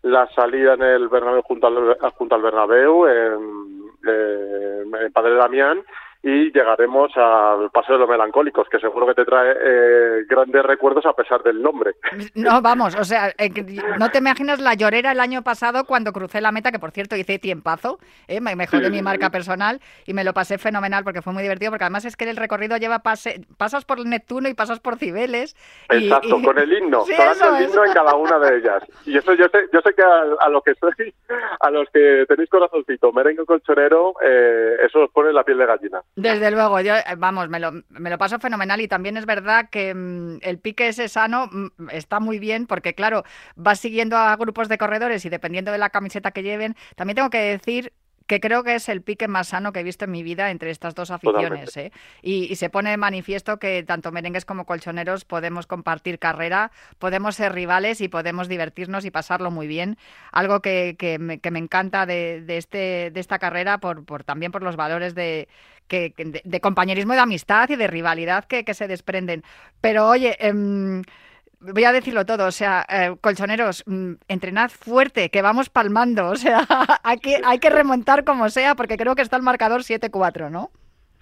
la 0.02 0.26
salida 0.28 0.74
en 0.74 0.82
el 0.82 1.08
Bernabéu 1.08 1.42
junto 1.42 1.66
al, 1.66 1.98
junto 2.14 2.34
al 2.34 2.42
Bernabéu, 2.42 3.06
en, 3.06 3.86
en 4.06 5.12
Padre 5.12 5.34
Damián, 5.34 5.82
y 6.28 6.50
llegaremos 6.50 7.16
al 7.16 7.70
Paseo 7.70 7.94
de 7.94 8.00
los 8.00 8.08
Melancólicos, 8.08 8.68
que 8.68 8.80
seguro 8.80 9.06
que 9.06 9.14
te 9.14 9.24
trae 9.24 9.54
eh, 9.60 10.24
grandes 10.28 10.60
recuerdos 10.64 11.06
a 11.06 11.12
pesar 11.12 11.42
del 11.44 11.62
nombre. 11.62 11.94
No, 12.34 12.60
vamos, 12.60 12.94
o 12.96 13.04
sea, 13.04 13.32
eh, 13.38 13.50
no 13.98 14.10
te 14.10 14.18
imaginas 14.18 14.60
la 14.60 14.74
llorera 14.74 15.12
el 15.12 15.20
año 15.20 15.42
pasado 15.42 15.84
cuando 15.84 16.12
crucé 16.12 16.40
la 16.40 16.52
meta, 16.52 16.70
que 16.70 16.78
por 16.78 16.90
cierto 16.90 17.16
hice 17.16 17.38
tiempazo, 17.38 17.98
eh, 18.28 18.40
me 18.40 18.56
mejoré 18.56 18.90
mi 18.90 19.00
marca 19.02 19.30
personal 19.30 19.80
y 20.06 20.12
me 20.12 20.24
lo 20.24 20.34
pasé 20.34 20.58
fenomenal 20.58 21.04
porque 21.04 21.22
fue 21.22 21.32
muy 21.32 21.42
divertido, 21.42 21.70
porque 21.70 21.84
además 21.84 22.04
es 22.04 22.16
que 22.16 22.28
el 22.28 22.36
recorrido 22.36 22.76
lleva 22.76 23.00
pase, 23.00 23.40
pasas 23.56 23.84
por 23.84 24.04
Neptuno 24.04 24.48
y 24.48 24.54
pasas 24.54 24.80
por 24.80 24.96
Cibeles. 24.96 25.56
Exacto, 25.88 26.40
con 26.42 26.58
el 26.58 26.72
himno, 26.72 27.04
con 27.04 27.54
el 27.56 27.64
himno 27.64 27.84
en 27.84 27.92
cada 27.92 28.14
una 28.16 28.38
de 28.38 28.58
ellas. 28.58 28.82
Y 29.06 29.16
eso 29.16 29.32
yo 29.34 29.46
sé, 29.48 29.60
yo 29.72 29.80
sé 29.80 29.94
que 29.94 30.02
a, 30.02 30.48
los 30.48 30.62
que 30.62 30.74
soy, 30.74 31.14
a 31.60 31.70
los 31.70 31.88
que 31.90 32.26
tenéis 32.28 32.50
corazoncito, 32.50 33.12
merengue 33.12 33.44
colchonero, 33.44 34.14
eh, 34.22 34.76
eso 34.84 35.04
os 35.04 35.10
pone 35.10 35.32
la 35.32 35.44
piel 35.44 35.58
de 35.58 35.66
gallina. 35.66 36.02
Desde 36.18 36.50
luego, 36.50 36.80
yo, 36.80 36.94
eh, 36.96 37.04
vamos, 37.18 37.50
me 37.50 37.60
lo, 37.60 37.72
me 37.90 38.08
lo 38.08 38.16
paso 38.16 38.38
fenomenal 38.38 38.80
y 38.80 38.88
también 38.88 39.18
es 39.18 39.26
verdad 39.26 39.68
que 39.68 39.94
mm, 39.94 40.38
el 40.40 40.58
pique 40.58 40.88
ese 40.88 41.08
sano 41.08 41.48
mm, 41.52 41.90
está 41.90 42.20
muy 42.20 42.38
bien 42.38 42.66
porque, 42.66 42.94
claro, 42.94 43.22
vas 43.54 43.80
siguiendo 43.80 44.16
a 44.16 44.34
grupos 44.36 44.68
de 44.70 44.78
corredores 44.78 45.26
y 45.26 45.28
dependiendo 45.28 45.72
de 45.72 45.78
la 45.78 45.90
camiseta 45.90 46.30
que 46.30 46.42
lleven, 46.42 46.74
también 46.96 47.16
tengo 47.16 47.28
que 47.28 47.38
decir 47.38 47.92
que 48.26 48.40
creo 48.40 48.64
que 48.64 48.74
es 48.74 48.88
el 48.88 49.02
pique 49.02 49.28
más 49.28 49.48
sano 49.48 49.72
que 49.72 49.80
he 49.80 49.82
visto 49.82 50.04
en 50.04 50.10
mi 50.10 50.22
vida 50.22 50.50
entre 50.50 50.70
estas 50.70 50.94
dos 50.94 51.10
aficiones. 51.10 51.76
¿eh? 51.76 51.92
Y, 52.22 52.56
se 52.56 52.70
pone 52.70 52.90
de 52.90 52.96
manifiesto 52.96 53.58
que 53.58 53.82
tanto 53.82 54.12
merengues 54.12 54.44
como 54.44 54.66
colchoneros 54.66 55.24
podemos 55.24 55.66
compartir 55.66 56.18
carrera, 56.18 56.70
podemos 56.98 57.36
ser 57.36 57.52
rivales 57.52 58.00
y 58.00 58.08
podemos 58.08 58.48
divertirnos 58.48 59.04
y 59.04 59.10
pasarlo 59.10 59.50
muy 59.50 59.66
bien. 59.66 59.96
Algo 60.32 60.60
que, 60.60 60.96
que, 60.98 61.18
me, 61.18 61.58
encanta 61.58 62.06
de, 62.06 62.44
este, 62.48 63.10
de 63.12 63.20
esta 63.20 63.38
carrera 63.38 63.78
por, 63.78 64.04
por, 64.04 64.24
también 64.24 64.52
por 64.52 64.62
los 64.62 64.76
valores 64.76 65.14
de, 65.14 65.48
que, 65.86 66.12
de, 66.16 66.60
compañerismo 66.60 67.12
y 67.12 67.16
de 67.16 67.22
amistad 67.22 67.68
y 67.70 67.76
de 67.76 67.86
rivalidad 67.86 68.44
que, 68.44 68.74
se 68.74 68.88
desprenden. 68.88 69.44
Pero 69.80 70.08
oye... 70.08 70.36
Em, 70.40 71.02
voy 71.72 71.84
a 71.84 71.92
decirlo 71.92 72.24
todo, 72.24 72.46
o 72.46 72.50
sea, 72.50 72.84
eh, 72.88 73.14
colchoneros, 73.20 73.84
mm, 73.86 74.12
entrenad 74.28 74.70
fuerte, 74.70 75.30
que 75.30 75.42
vamos 75.42 75.70
palmando, 75.70 76.28
o 76.30 76.36
sea, 76.36 76.60
hay 77.02 77.18
que, 77.18 77.40
hay 77.44 77.58
que 77.58 77.70
remontar 77.70 78.24
como 78.24 78.48
sea, 78.48 78.74
porque 78.74 78.96
creo 78.96 79.14
que 79.14 79.22
está 79.22 79.36
el 79.36 79.42
marcador 79.42 79.82
7-4, 79.82 80.50
¿no? 80.50 80.70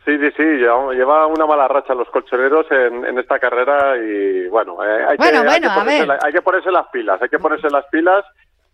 Sí, 0.04 0.18
sí, 0.18 0.30
sí, 0.36 0.42
lleva 0.42 1.26
una 1.26 1.46
mala 1.46 1.66
racha 1.66 1.94
los 1.94 2.10
colchoneros 2.10 2.66
en, 2.70 3.18
esta 3.18 3.38
carrera 3.38 3.96
y 3.96 4.48
bueno, 4.48 4.84
eh, 4.84 5.06
hay, 5.08 5.16
que, 5.16 5.24
hay 5.24 6.32
que 6.32 6.42
ponerse 6.42 6.70
las 6.70 6.88
pilas, 6.88 7.22
hay 7.22 7.28
que 7.30 7.38
ponerse 7.38 7.70
las 7.70 7.86
pilas 7.86 8.22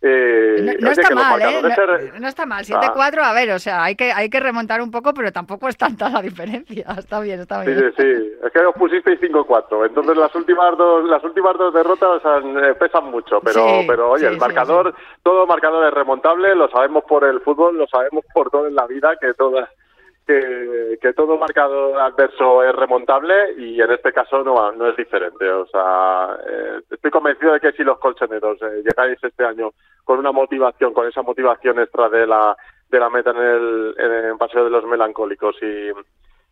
eh, 0.02 0.78
no, 0.80 0.90
está 0.90 1.14
mal, 1.14 1.42
¿eh? 1.42 2.12
No, 2.18 2.28
está 2.28 2.46
mal, 2.46 2.64
7-4, 2.64 3.18
a 3.18 3.34
ver, 3.34 3.50
o 3.50 3.58
sea, 3.58 3.84
hay 3.84 3.96
que, 3.96 4.12
hay 4.12 4.30
que 4.30 4.40
remontar 4.40 4.80
un 4.80 4.90
poco, 4.90 5.12
pero 5.12 5.30
tampoco 5.30 5.68
es 5.68 5.76
tanta 5.76 6.08
la 6.08 6.22
diferencia. 6.30 6.86
Está 6.98 7.20
bien, 7.20 7.40
está 7.40 7.62
bien. 7.62 7.92
Sí, 7.96 8.02
sí, 8.02 8.32
es 8.42 8.52
que 8.52 8.60
os 8.60 8.74
pusisteis 8.74 9.20
5-4, 9.20 9.86
entonces 9.88 10.16
las 10.16 10.34
últimas 10.34 10.76
dos 10.78 11.04
las 11.08 11.22
últimas 11.22 11.56
dos 11.58 11.74
derrotas 11.74 12.22
eh, 12.24 12.74
pesan 12.78 13.10
mucho, 13.10 13.40
pero, 13.40 13.80
pero 13.86 14.12
oye, 14.12 14.26
el 14.26 14.38
marcador, 14.38 14.94
todo 15.22 15.46
marcador 15.46 15.86
es 15.86 15.92
remontable, 15.92 16.54
lo 16.54 16.68
sabemos 16.68 17.04
por 17.04 17.24
el 17.24 17.40
fútbol, 17.40 17.76
lo 17.76 17.86
sabemos 17.86 18.24
por 18.32 18.50
todo 18.50 18.66
en 18.66 18.74
la 18.74 18.86
vida, 18.86 19.16
que 19.20 19.34
todas 19.34 19.68
que, 21.00 21.12
todo 21.14 21.38
marcador 21.38 21.98
adverso 21.98 22.62
es 22.62 22.74
remontable 22.74 23.54
y 23.56 23.80
en 23.80 23.90
este 23.90 24.12
caso 24.12 24.44
no, 24.44 24.72
no 24.72 24.88
es 24.88 24.96
diferente. 24.96 25.50
O 25.50 25.66
sea, 25.66 26.36
eh, 26.48 26.80
estoy 26.90 27.10
convencido 27.10 27.52
de 27.52 27.60
que 27.60 27.72
si 27.72 27.82
los 27.82 27.98
colchoneros 27.98 28.60
eh, 28.62 28.82
llegáis 28.84 29.18
este 29.22 29.44
año 29.44 29.72
con 30.10 30.18
una 30.18 30.32
motivación, 30.32 30.92
con 30.92 31.06
esa 31.06 31.22
motivación 31.22 31.78
extra 31.78 32.08
de 32.08 32.26
la, 32.26 32.56
de 32.88 32.98
la 32.98 33.08
meta 33.10 33.30
en 33.30 33.36
el, 33.36 33.94
en 33.96 34.12
el 34.24 34.36
Paseo 34.36 34.64
de 34.64 34.70
los 34.70 34.84
Melancólicos 34.84 35.54
y, 35.62 35.92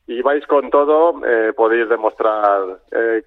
y 0.08 0.22
vais 0.22 0.44
con 0.46 0.70
todo, 0.70 1.20
eh, 1.22 1.52
podéis 1.52 1.86
demostrar 1.86 2.78
eh, 2.90 3.22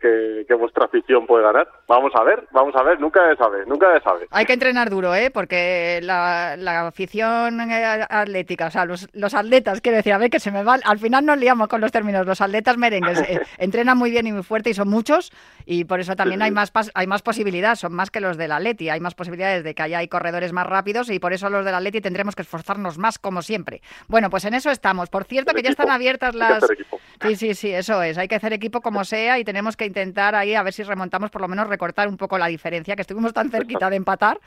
que, 0.47 0.53
vuestra 0.55 0.85
afición 0.85 1.27
puede 1.27 1.43
ganar. 1.43 1.67
Vamos 1.87 2.11
a 2.15 2.23
ver, 2.23 2.47
vamos 2.51 2.75
a 2.75 2.81
ver, 2.81 2.99
nunca 2.99 3.29
se 3.29 3.35
sabe, 3.35 3.65
nunca 3.67 3.93
se 3.93 4.03
sabe. 4.03 4.27
Hay 4.31 4.45
que 4.45 4.53
entrenar 4.53 4.89
duro, 4.89 5.13
¿eh? 5.13 5.29
Porque 5.31 5.99
la, 6.01 6.87
afición 6.87 7.61
eh, 7.61 8.05
atlética, 8.09 8.67
o 8.67 8.71
sea, 8.71 8.85
los, 8.85 9.07
los, 9.13 9.35
atletas, 9.35 9.79
quiero 9.81 9.97
decir, 9.97 10.11
a 10.13 10.17
ver 10.17 10.31
que 10.31 10.39
se 10.39 10.51
me 10.51 10.63
va, 10.63 10.79
al 10.83 10.97
final 10.97 11.23
nos 11.23 11.37
liamos 11.37 11.67
con 11.67 11.81
los 11.81 11.91
términos, 11.91 12.25
los 12.25 12.41
atletas 12.41 12.77
merengues 12.77 13.23
entrenan 13.59 13.97
muy 13.97 14.09
bien 14.09 14.25
y 14.25 14.31
muy 14.31 14.43
fuerte 14.43 14.71
y 14.71 14.73
son 14.73 14.89
muchos 14.89 15.31
y 15.65 15.85
por 15.85 15.99
eso 15.99 16.15
también 16.15 16.41
hay 16.41 16.51
más 16.51 16.71
hay 16.95 17.05
más 17.05 17.21
posibilidades, 17.21 17.79
son 17.79 17.93
más 17.93 18.09
que 18.09 18.21
los 18.21 18.37
del 18.37 18.51
atleti, 18.51 18.89
hay 18.89 18.99
más 18.99 19.13
posibilidades 19.13 19.63
de 19.63 19.75
que 19.75 19.83
haya 19.83 19.99
hay 19.99 20.07
corredores 20.07 20.51
más 20.51 20.65
rápidos 20.65 21.11
y 21.11 21.19
por 21.19 21.33
eso 21.33 21.49
los 21.49 21.63
del 21.63 21.75
atleti 21.75 22.01
tendremos 22.01 22.35
que 22.35 22.41
esforzarnos 22.41 22.97
más 22.97 23.19
como 23.19 23.43
siempre. 23.43 23.81
Bueno, 24.07 24.31
pues 24.31 24.45
en 24.45 24.55
eso 24.55 24.71
estamos. 24.71 25.09
Por 25.09 25.25
cierto, 25.25 25.53
que 25.53 25.61
ya 25.61 25.69
están 25.69 25.91
abiertas 25.91 26.33
las 26.41 26.70
equipo. 26.73 26.99
Sí, 27.21 27.35
sí, 27.35 27.53
sí, 27.53 27.71
eso 27.71 28.01
es. 28.01 28.17
Hay 28.17 28.27
que 28.27 28.35
hacer 28.35 28.53
equipo 28.53 28.81
como 28.81 29.05
sea 29.05 29.37
y 29.37 29.43
tenemos 29.43 29.77
que 29.77 29.85
intentar 29.85 30.35
ahí 30.35 30.55
a 30.55 30.63
ver 30.63 30.73
si 30.73 30.83
remontamos, 30.83 31.29
por 31.29 31.41
lo 31.41 31.47
menos 31.47 31.67
recortar 31.67 32.07
un 32.07 32.17
poco 32.17 32.37
la 32.37 32.47
diferencia, 32.47 32.95
que 32.95 33.01
estuvimos 33.01 33.33
tan 33.33 33.51
cerquita 33.51 33.89
de 33.89 33.97
empatar. 33.97 34.39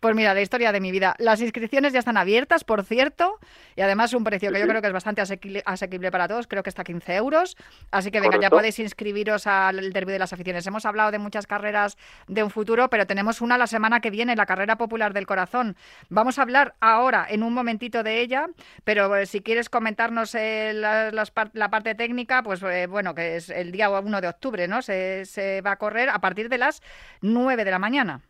Pues 0.00 0.14
mira, 0.14 0.32
la 0.34 0.40
historia 0.40 0.72
de 0.72 0.80
mi 0.80 0.90
vida. 0.90 1.14
Las 1.18 1.40
inscripciones 1.40 1.92
ya 1.92 1.98
están 1.98 2.16
abiertas, 2.16 2.64
por 2.64 2.84
cierto, 2.84 3.38
y 3.76 3.82
además 3.82 4.14
un 4.14 4.24
precio 4.24 4.50
que 4.50 4.60
yo 4.60 4.66
creo 4.66 4.80
que 4.80 4.86
es 4.86 4.92
bastante 4.92 5.20
asequible, 5.20 6.10
para 6.10 6.28
todos, 6.28 6.46
creo 6.46 6.62
que 6.62 6.70
está 6.70 6.82
a 6.82 6.84
15 6.84 7.14
euros. 7.16 7.56
Así 7.90 8.10
que 8.10 8.20
venga, 8.20 8.38
ya 8.40 8.50
podéis 8.50 8.78
inscribiros 8.78 9.46
al 9.46 9.92
Derby 9.92 10.12
de 10.12 10.18
las 10.18 10.32
Aficiones. 10.32 10.66
Hemos 10.66 10.86
hablado 10.86 11.10
de 11.10 11.18
muchas 11.18 11.46
carreras 11.46 11.96
de 12.28 12.42
un 12.42 12.50
futuro, 12.50 12.88
pero 12.88 13.06
tenemos 13.06 13.40
una 13.40 13.58
la 13.58 13.66
semana 13.66 14.00
que 14.00 14.10
viene, 14.10 14.36
la 14.36 14.46
carrera 14.46 14.76
popular 14.76 15.12
del 15.12 15.26
corazón. 15.26 15.76
Vamos 16.08 16.38
a 16.38 16.42
hablar 16.42 16.74
ahora 16.80 17.26
en 17.28 17.42
un 17.42 17.52
momentito 17.52 18.02
de 18.02 18.20
ella, 18.20 18.46
pero 18.84 19.14
eh, 19.16 19.26
si 19.26 19.40
quieres 19.40 19.68
comentarnos 19.68 20.34
eh, 20.34 20.72
la, 20.74 21.10
la 21.10 21.70
parte 21.72 21.94
técnica, 21.94 22.42
pues 22.42 22.62
eh, 22.62 22.86
bueno, 22.86 23.14
que 23.14 23.36
es 23.36 23.48
el 23.48 23.72
día 23.72 23.88
1 23.88 24.20
de 24.20 24.28
octubre, 24.28 24.68
¿no? 24.68 24.82
Se, 24.82 25.24
se 25.24 25.62
va 25.62 25.72
a 25.72 25.76
correr 25.76 26.10
a 26.10 26.18
partir 26.18 26.50
de 26.50 26.58
las 26.58 26.82
9 27.22 27.64
de 27.64 27.70
la 27.70 27.78
mañana. 27.78 28.20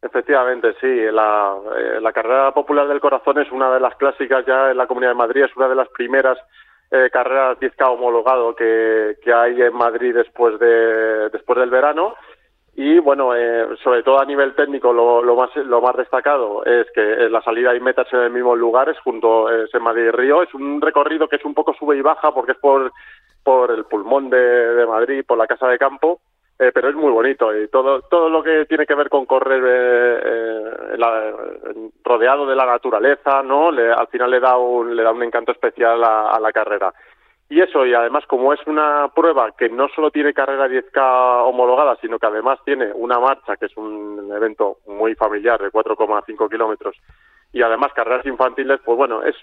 Efectivamente, 0.00 0.74
sí. 0.80 0.86
La, 1.10 1.56
eh, 1.76 2.00
la, 2.00 2.12
carrera 2.12 2.52
popular 2.52 2.86
del 2.86 3.00
corazón 3.00 3.38
es 3.38 3.50
una 3.50 3.74
de 3.74 3.80
las 3.80 3.96
clásicas 3.96 4.46
ya 4.46 4.70
en 4.70 4.76
la 4.76 4.86
Comunidad 4.86 5.10
de 5.10 5.16
Madrid, 5.16 5.44
es 5.44 5.56
una 5.56 5.68
de 5.68 5.74
las 5.74 5.88
primeras 5.88 6.38
eh, 6.92 7.10
carreras 7.12 7.58
10K 7.58 7.88
homologado 7.88 8.54
que, 8.54 9.16
que, 9.22 9.32
hay 9.32 9.60
en 9.60 9.74
Madrid 9.74 10.14
después, 10.14 10.58
de, 10.60 11.28
después 11.30 11.58
del 11.58 11.70
verano. 11.70 12.14
Y 12.74 12.98
bueno, 12.98 13.34
eh, 13.34 13.66
sobre 13.82 14.02
todo 14.02 14.20
a 14.20 14.24
nivel 14.24 14.54
técnico, 14.54 14.92
lo, 14.92 15.22
lo, 15.22 15.34
más, 15.36 15.54
lo 15.56 15.80
más 15.80 15.96
destacado 15.96 16.64
es 16.64 16.86
que 16.92 17.28
la 17.28 17.42
salida 17.42 17.74
y 17.74 17.80
metas 17.80 18.06
en 18.12 18.20
el 18.20 18.30
mismo 18.30 18.54
lugar, 18.54 18.88
es 18.88 18.98
junto 19.00 19.50
en 19.50 19.82
Madrid 19.82 20.10
Río. 20.12 20.42
Es 20.42 20.54
un 20.54 20.80
recorrido 20.80 21.28
que 21.28 21.36
es 21.36 21.44
un 21.44 21.54
poco 21.54 21.74
sube 21.74 21.96
y 21.96 22.00
baja 22.00 22.32
porque 22.32 22.52
es 22.52 22.58
por, 22.58 22.92
por 23.42 23.70
el 23.70 23.84
pulmón 23.84 24.30
de, 24.30 24.86
Madrid, 24.86 25.24
por 25.26 25.38
la 25.38 25.46
casa 25.46 25.68
de 25.68 25.78
campo. 25.78 26.20
Eh, 26.58 26.72
pero 26.74 26.90
es 26.90 26.94
muy 26.94 27.10
bonito 27.10 27.56
y 27.56 27.68
todo 27.68 28.02
todo 28.02 28.28
lo 28.28 28.42
que 28.42 28.66
tiene 28.66 28.84
que 28.84 28.94
ver 28.94 29.08
con 29.08 29.24
correr 29.24 29.62
eh, 29.66 30.92
eh, 30.92 31.90
rodeado 32.04 32.44
de 32.44 32.54
la 32.54 32.66
naturaleza 32.66 33.42
no 33.42 33.70
le, 33.70 33.90
al 33.90 34.08
final 34.08 34.30
le 34.30 34.40
da 34.40 34.58
un 34.58 34.94
le 34.94 35.02
da 35.02 35.10
un 35.10 35.22
encanto 35.22 35.52
especial 35.52 36.04
a, 36.04 36.38
la 36.38 36.52
carrera 36.52 36.92
y 37.50 37.60
eso 37.60 37.84
y 37.84 37.92
además 37.92 38.24
como 38.26 38.54
es 38.54 38.60
una 38.66 39.08
prueba 39.14 39.50
que 39.58 39.68
no 39.68 39.88
solo 39.88 40.10
tiene 40.10 40.32
carrera 40.32 40.68
10k 40.68 41.44
homologada 41.44 41.96
sino 42.00 42.18
que 42.18 42.26
además 42.26 42.60
tiene 42.64 42.92
una 42.94 43.18
marcha 43.18 43.56
que 43.56 43.66
es 43.66 43.76
un 43.76 44.30
evento 44.32 44.78
muy 44.86 45.16
familiar 45.16 45.60
de 45.60 45.70
4,5 45.70 46.48
kilómetros 46.48 46.96
y 47.52 47.60
además 47.60 47.92
carreras 47.92 48.24
infantiles 48.24 48.80
pues 48.84 48.96
bueno 48.96 49.24
es 49.24 49.34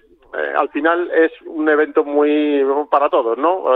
al 0.58 0.70
final 0.70 1.12
es 1.12 1.34
un 1.46 1.68
evento 1.68 2.06
muy 2.06 2.66
para 2.90 3.10
todos 3.10 3.38
no 3.38 3.74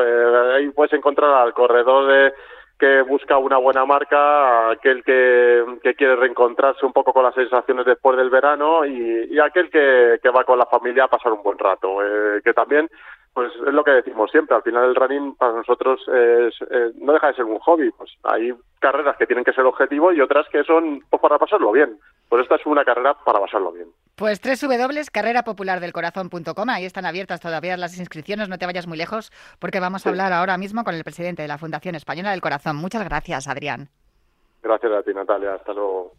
ahí 0.56 0.70
puedes 0.70 0.94
encontrar 0.94 1.34
al 1.34 1.54
corredor 1.54 2.08
de 2.08 2.34
que 2.82 3.04
busca 3.04 3.38
una 3.38 3.58
buena 3.58 3.86
marca, 3.86 4.72
aquel 4.72 5.04
que, 5.04 5.64
quiere 5.96 6.16
reencontrarse 6.16 6.84
un 6.84 6.92
poco 6.92 7.14
con 7.14 7.24
las 7.24 7.36
sensaciones 7.36 7.86
después 7.86 8.18
del 8.18 8.32
verano 8.32 8.84
y, 8.88 9.38
aquel 9.38 9.70
que, 9.70 10.18
va 10.36 10.44
con 10.46 10.58
la 10.58 10.66
familia 10.66 11.04
a 11.04 11.08
pasar 11.08 11.32
un 11.32 11.44
buen 11.44 11.60
rato. 11.60 12.04
Eh, 12.04 12.42
que 12.44 12.54
también, 12.54 12.90
pues 13.34 13.52
es 13.56 13.74
lo 13.74 13.84
que 13.84 13.92
decimos 13.92 14.30
siempre, 14.30 14.56
al 14.56 14.64
final 14.64 14.90
el 14.90 14.96
running 14.96 15.36
para 15.36 15.54
nosotros 15.54 16.02
es, 16.08 16.54
eh, 16.70 16.92
no 16.96 17.14
deja 17.14 17.28
de 17.28 17.36
ser 17.36 17.46
un 17.46 17.60
hobby. 17.60 17.90
Pues 17.92 18.12
hay 18.24 18.54
carreras 18.80 19.16
que 19.18 19.26
tienen 19.26 19.46
que 19.46 19.54
ser 19.54 19.64
objetivo 19.66 20.12
y 20.12 20.20
otras 20.20 20.50
que 20.50 20.66
son 20.66 21.02
pues, 21.10 21.22
para 21.22 21.40
pasarlo 21.40 21.72
bien. 21.72 21.98
Pues 22.28 22.44
esta 22.44 22.56
es 22.56 22.66
una 22.66 22.84
carrera 22.84 23.14
para 23.14 23.40
pasarlo 23.40 23.72
bien. 23.72 23.88
Pues 24.16 24.42
www.carrerapopulardelcorazon.com, 24.42 26.70
ahí 26.70 26.84
están 26.86 27.06
abiertas 27.06 27.40
todavía 27.40 27.78
las 27.78 27.98
inscripciones, 27.98 28.50
no 28.50 28.58
te 28.58 28.66
vayas 28.66 28.88
muy 28.88 28.98
lejos, 28.98 29.32
porque 29.60 29.80
vamos 29.80 30.06
a 30.06 30.10
hablar 30.10 30.34
ahora 30.34 30.58
mismo 30.58 30.84
con 30.84 30.96
el 30.96 31.06
presidente 31.06 31.42
de 31.42 31.48
la 31.48 31.58
Fundación 31.58 31.96
Española 31.96 32.32
del 32.32 32.42
Corazón. 32.42 32.76
Muchas 32.76 33.06
gracias, 33.06 33.48
Adrián. 33.48 33.88
Gracias 34.62 34.92
a 34.92 35.04
ti, 35.04 35.14
Natalia. 35.14 35.54
Hasta 35.56 35.72
luego. 35.74 36.12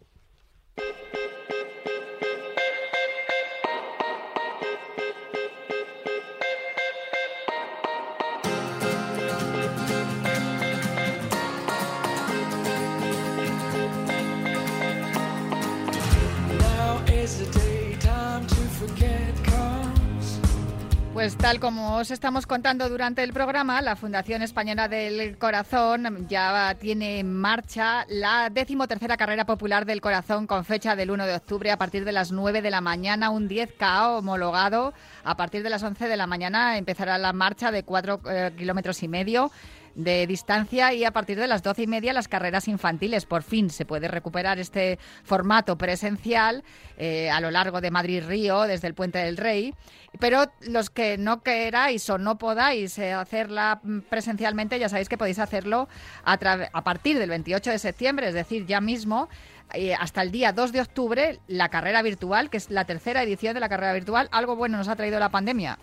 Pues 21.23 21.37
tal 21.37 21.61
como 21.61 21.95
os 21.95 22.11
estamos 22.11 22.45
contando 22.45 22.89
durante 22.89 23.23
el 23.23 23.31
programa, 23.31 23.81
la 23.81 23.95
Fundación 23.95 24.41
Española 24.41 24.89
del 24.89 25.37
Corazón 25.37 26.27
ya 26.27 26.75
tiene 26.77 27.19
en 27.19 27.33
marcha 27.33 28.05
la 28.09 28.49
decimotercera 28.49 29.15
carrera 29.15 29.45
popular 29.45 29.85
del 29.85 30.01
corazón 30.01 30.47
con 30.47 30.65
fecha 30.65 30.97
del 30.97 31.11
1 31.11 31.25
de 31.25 31.35
octubre 31.35 31.71
a 31.71 31.77
partir 31.77 32.03
de 32.03 32.11
las 32.11 32.33
9 32.33 32.61
de 32.61 32.69
la 32.69 32.81
mañana, 32.81 33.29
un 33.29 33.47
10K 33.47 34.17
homologado. 34.17 34.93
A 35.23 35.37
partir 35.37 35.63
de 35.63 35.69
las 35.69 35.81
11 35.81 36.09
de 36.09 36.17
la 36.17 36.27
mañana 36.27 36.77
empezará 36.77 37.17
la 37.17 37.31
marcha 37.31 37.71
de 37.71 37.83
4 37.83 38.19
eh, 38.29 38.51
kilómetros 38.57 39.01
y 39.01 39.07
medio 39.07 39.49
de 39.95 40.27
distancia 40.27 40.93
y 40.93 41.03
a 41.03 41.11
partir 41.11 41.39
de 41.39 41.47
las 41.47 41.63
doce 41.63 41.83
y 41.83 41.87
media 41.87 42.13
las 42.13 42.27
carreras 42.27 42.67
infantiles. 42.67 43.25
Por 43.25 43.43
fin 43.43 43.69
se 43.69 43.85
puede 43.85 44.07
recuperar 44.07 44.59
este 44.59 44.99
formato 45.23 45.77
presencial 45.77 46.63
eh, 46.97 47.29
a 47.29 47.39
lo 47.39 47.51
largo 47.51 47.81
de 47.81 47.91
Madrid-Río, 47.91 48.63
desde 48.63 48.87
el 48.87 48.93
Puente 48.93 49.19
del 49.19 49.37
Rey. 49.37 49.73
Pero 50.19 50.45
los 50.61 50.89
que 50.89 51.17
no 51.17 51.41
queráis 51.41 52.09
o 52.09 52.17
no 52.17 52.37
podáis 52.37 52.97
eh, 52.97 53.13
hacerla 53.13 53.81
presencialmente, 54.09 54.79
ya 54.79 54.89
sabéis 54.89 55.09
que 55.09 55.17
podéis 55.17 55.39
hacerlo 55.39 55.87
a, 56.23 56.33
a 56.33 56.83
partir 56.83 57.17
del 57.19 57.29
28 57.29 57.71
de 57.71 57.79
septiembre, 57.79 58.27
es 58.27 58.33
decir, 58.33 58.65
ya 58.65 58.81
mismo 58.81 59.29
eh, 59.73 59.95
hasta 59.95 60.21
el 60.21 60.31
día 60.31 60.53
2 60.53 60.71
de 60.71 60.81
octubre 60.81 61.39
la 61.47 61.69
carrera 61.69 62.03
virtual, 62.03 62.51
que 62.51 62.57
es 62.57 62.69
la 62.69 62.85
tercera 62.85 63.23
edición 63.23 63.55
de 63.55 63.59
la 63.59 63.69
carrera 63.69 63.93
virtual. 63.93 64.29
Algo 64.31 64.55
bueno 64.55 64.77
nos 64.77 64.87
ha 64.87 64.95
traído 64.95 65.19
la 65.19 65.29
pandemia 65.29 65.79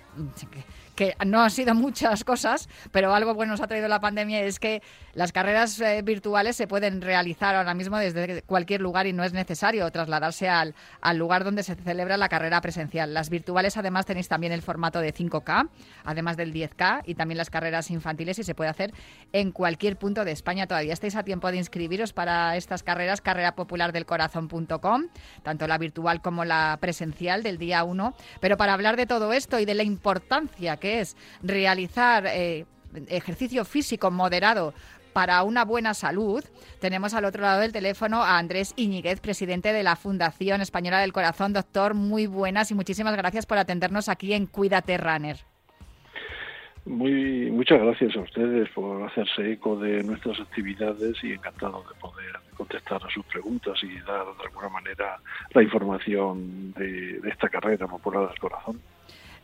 que 1.01 1.17
no 1.25 1.41
han 1.41 1.51
sido 1.51 1.75
muchas 1.87 2.25
cosas, 2.25 2.69
pero 2.93 3.15
algo 3.15 3.33
bueno 3.33 3.53
nos 3.53 3.63
ha 3.63 3.67
traído 3.67 3.89
la 3.89 4.01
pandemia 4.01 4.43
es 4.43 4.61
que 4.61 4.83
las 5.15 5.33
carreras 5.33 5.81
eh, 5.81 6.03
virtuales 6.03 6.57
se 6.57 6.67
pueden 6.67 7.01
realizar 7.01 7.55
ahora 7.55 7.75
mismo 7.75 7.99
desde 7.99 8.43
cualquier 8.43 8.81
lugar 8.81 9.07
y 9.07 9.13
no 9.13 9.25
es 9.25 9.33
necesario 9.33 9.91
trasladarse 9.91 10.49
al, 10.49 10.75
al, 11.01 11.17
lugar 11.17 11.45
donde 11.45 11.63
se 11.63 11.75
celebra 11.75 12.17
la 12.17 12.29
carrera 12.29 12.61
presencial. 12.61 13.13
Las 13.13 13.31
virtuales 13.31 13.77
además 13.77 14.07
tenéis 14.07 14.29
también 14.29 14.53
el 14.53 14.63
formato 14.63 15.01
de 15.01 15.13
5K, 15.13 15.69
además 16.05 16.37
del 16.37 16.53
10K 16.53 17.03
y 17.07 17.15
también 17.15 17.39
las 17.39 17.51
carreras 17.51 17.91
infantiles 17.91 18.39
y 18.39 18.45
se 18.45 18.55
puede 18.55 18.71
hacer 18.71 18.93
en 19.33 19.51
cualquier 19.53 19.97
punto 19.97 20.25
de 20.25 20.33
España. 20.33 20.67
Todavía 20.67 20.93
estáis 20.93 21.17
a 21.17 21.25
tiempo 21.25 21.51
de 21.51 21.59
inscribiros 21.59 22.13
para 22.13 22.57
estas 22.57 22.83
carreras, 22.83 23.21
carrerapopulardelcorazón.com, 23.21 25.09
tanto 25.43 25.67
la 25.67 25.79
virtual 25.79 26.23
como 26.23 26.45
la 26.45 26.79
presencial 26.81 27.43
del 27.43 27.59
día 27.59 27.85
1. 27.85 28.15
Pero 28.41 28.57
para 28.57 28.75
hablar 28.75 28.97
de 28.97 29.07
todo 29.07 29.33
esto 29.33 29.59
y 29.59 29.65
de 29.65 29.75
la 29.75 29.83
importancia 29.83 30.77
que 30.77 31.01
es 31.01 31.17
realizar 31.43 32.27
eh, 32.27 32.67
ejercicio 33.09 33.65
físico 33.65 34.11
moderado 34.11 34.75
para 35.13 35.43
una 35.43 35.65
buena 35.65 35.95
salud, 35.95 36.45
tenemos 36.81 37.15
al 37.15 37.25
otro 37.25 37.43
lado 37.43 37.61
del 37.61 37.73
teléfono 37.73 38.23
a 38.23 38.39
Andrés 38.39 38.73
Iñiguez, 38.77 39.21
presidente 39.21 39.73
de 39.73 39.83
la 39.83 39.97
Fundación 39.97 40.61
Española 40.61 41.01
del 41.01 41.13
Corazón. 41.13 41.53
Doctor, 41.53 41.95
muy 41.95 42.27
buenas 42.27 42.71
y 42.71 42.75
muchísimas 42.75 43.17
gracias 43.17 43.47
por 43.47 43.59
atendernos 43.59 44.09
aquí 44.09 44.33
en 44.33 44.47
Cuídate 44.47 44.97
Runner. 44.97 45.37
Muy, 46.87 47.51
muchas 47.51 47.81
gracias 47.81 48.17
a 48.17 48.21
ustedes 48.21 48.69
por 48.71 49.03
hacerse 49.03 49.53
eco 49.53 49.77
de 49.77 50.03
nuestras 50.03 50.41
actividades 50.41 51.17
y 51.23 51.33
encantado 51.33 51.85
de 51.89 52.01
poder 52.01 52.33
contestar 52.57 53.03
a 53.05 53.11
sus 53.11 53.25
preguntas 53.27 53.79
y 53.83 53.99
dar 54.01 54.25
de 54.25 54.45
alguna 54.47 54.71
manera 54.71 55.19
la 55.53 55.63
información 55.63 56.73
de, 56.73 57.21
de 57.21 57.29
esta 57.29 57.49
carrera 57.49 57.87
popular 57.87 58.29
del 58.29 58.39
corazón. 58.39 58.81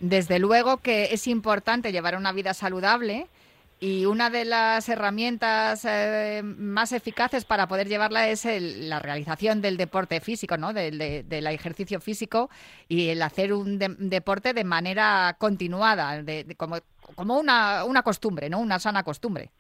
Desde 0.00 0.38
luego 0.38 0.78
que 0.78 1.12
es 1.12 1.26
importante 1.26 1.92
llevar 1.92 2.16
una 2.16 2.32
vida 2.32 2.54
saludable 2.54 3.28
y 3.78 4.06
una 4.06 4.30
de 4.30 4.46
las 4.46 4.88
herramientas 4.88 5.84
eh, 5.84 6.42
más 6.42 6.92
eficaces 6.92 7.44
para 7.44 7.68
poder 7.68 7.88
llevarla 7.88 8.28
es 8.28 8.46
la 8.46 9.00
realización 9.00 9.60
del 9.60 9.76
deporte 9.76 10.20
físico, 10.20 10.56
¿no? 10.56 10.72
del 10.72 11.46
ejercicio 11.46 12.00
físico 12.00 12.48
y 12.88 13.08
el 13.08 13.20
hacer 13.20 13.52
un 13.52 13.78
deporte 13.78 14.54
de 14.54 14.64
manera 14.64 15.36
continuada, 15.38 16.22
de, 16.22 16.54
como, 16.56 16.78
como 17.16 17.38
una, 17.38 17.84
una 17.84 18.02
costumbre, 18.02 18.48
¿no? 18.48 18.60
una 18.60 18.78
sana 18.78 19.02
costumbre. 19.02 19.50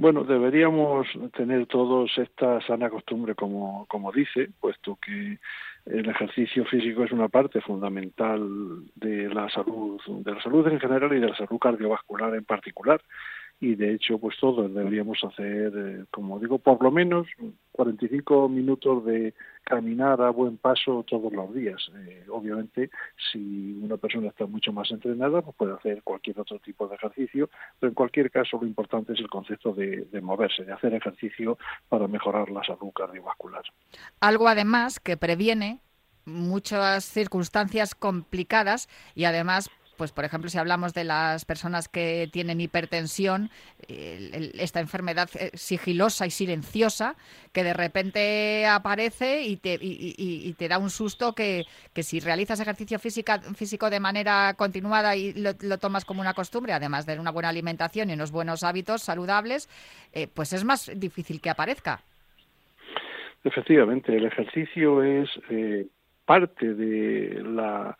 Bueno, 0.00 0.24
deberíamos 0.24 1.08
tener 1.36 1.66
todos 1.66 2.10
esta 2.16 2.58
sana 2.62 2.88
costumbre, 2.88 3.34
como, 3.34 3.84
como 3.84 4.10
dice, 4.10 4.48
puesto 4.58 4.96
que 4.96 5.38
el 5.84 6.08
ejercicio 6.08 6.64
físico 6.64 7.04
es 7.04 7.12
una 7.12 7.28
parte 7.28 7.60
fundamental 7.60 8.40
de 8.94 9.28
la 9.28 9.50
salud, 9.50 10.00
de 10.24 10.32
la 10.32 10.42
salud 10.42 10.66
en 10.68 10.80
general 10.80 11.14
y 11.14 11.20
de 11.20 11.28
la 11.28 11.36
salud 11.36 11.58
cardiovascular 11.58 12.34
en 12.34 12.46
particular 12.46 13.02
y 13.60 13.74
de 13.74 13.94
hecho 13.94 14.18
pues 14.18 14.36
todos 14.40 14.72
deberíamos 14.72 15.18
hacer 15.22 15.72
eh, 15.76 16.04
como 16.10 16.38
digo 16.38 16.58
por 16.58 16.82
lo 16.82 16.90
menos 16.90 17.26
45 17.72 18.48
minutos 18.48 19.04
de 19.04 19.34
caminar 19.64 20.20
a 20.22 20.30
buen 20.30 20.56
paso 20.56 21.04
todos 21.06 21.32
los 21.32 21.54
días. 21.54 21.80
Eh, 22.06 22.24
obviamente 22.30 22.90
si 23.30 23.78
una 23.82 23.98
persona 23.98 24.28
está 24.28 24.46
mucho 24.46 24.72
más 24.72 24.90
entrenada 24.90 25.42
pues 25.42 25.56
puede 25.56 25.74
hacer 25.74 26.02
cualquier 26.02 26.40
otro 26.40 26.58
tipo 26.58 26.88
de 26.88 26.96
ejercicio 26.96 27.50
pero 27.78 27.90
en 27.90 27.94
cualquier 27.94 28.30
caso 28.30 28.58
lo 28.60 28.66
importante 28.66 29.12
es 29.12 29.20
el 29.20 29.28
concepto 29.28 29.72
de, 29.72 30.06
de 30.10 30.20
moverse 30.20 30.64
de 30.64 30.72
hacer 30.72 30.94
ejercicio 30.94 31.58
para 31.88 32.08
mejorar 32.08 32.50
la 32.50 32.64
salud 32.64 32.90
cardiovascular. 32.94 33.62
Algo 34.20 34.48
además 34.48 35.00
que 35.00 35.16
previene 35.18 35.80
muchas 36.24 37.04
circunstancias 37.04 37.94
complicadas 37.94 38.88
y 39.14 39.24
además 39.24 39.70
pues 40.00 40.12
por 40.12 40.24
ejemplo, 40.24 40.48
si 40.48 40.56
hablamos 40.56 40.94
de 40.94 41.04
las 41.04 41.44
personas 41.44 41.86
que 41.86 42.26
tienen 42.32 42.58
hipertensión, 42.58 43.50
esta 43.86 44.80
enfermedad 44.80 45.28
eh, 45.38 45.50
sigilosa 45.52 46.26
y 46.26 46.30
silenciosa, 46.30 47.16
que 47.52 47.62
de 47.62 47.74
repente 47.74 48.64
aparece 48.66 49.42
y 49.42 49.58
te, 49.58 49.76
y, 49.78 50.54
te 50.54 50.68
da 50.68 50.78
un 50.78 50.88
susto 50.88 51.34
que, 51.34 51.66
si 51.96 52.18
realizas 52.18 52.60
ejercicio 52.60 52.98
físico 52.98 53.90
de 53.90 54.00
manera 54.00 54.54
continuada 54.56 55.16
y 55.16 55.34
lo, 55.34 55.52
tomas 55.76 56.06
como 56.06 56.22
una 56.22 56.32
costumbre, 56.32 56.72
además 56.72 57.04
de 57.04 57.18
una 57.18 57.30
buena 57.30 57.50
alimentación 57.50 58.08
y 58.08 58.14
unos 58.14 58.32
buenos 58.32 58.62
hábitos 58.62 59.02
saludables, 59.02 59.68
eh, 60.14 60.28
pues 60.32 60.54
es 60.54 60.64
más 60.64 60.90
difícil 60.98 61.42
que 61.42 61.50
aparezca. 61.50 62.00
Efectivamente, 63.44 64.16
el 64.16 64.24
ejercicio 64.24 65.02
es 65.02 65.28
eh, 65.50 65.88
parte 66.24 66.72
de 66.72 67.42
la 67.44 67.98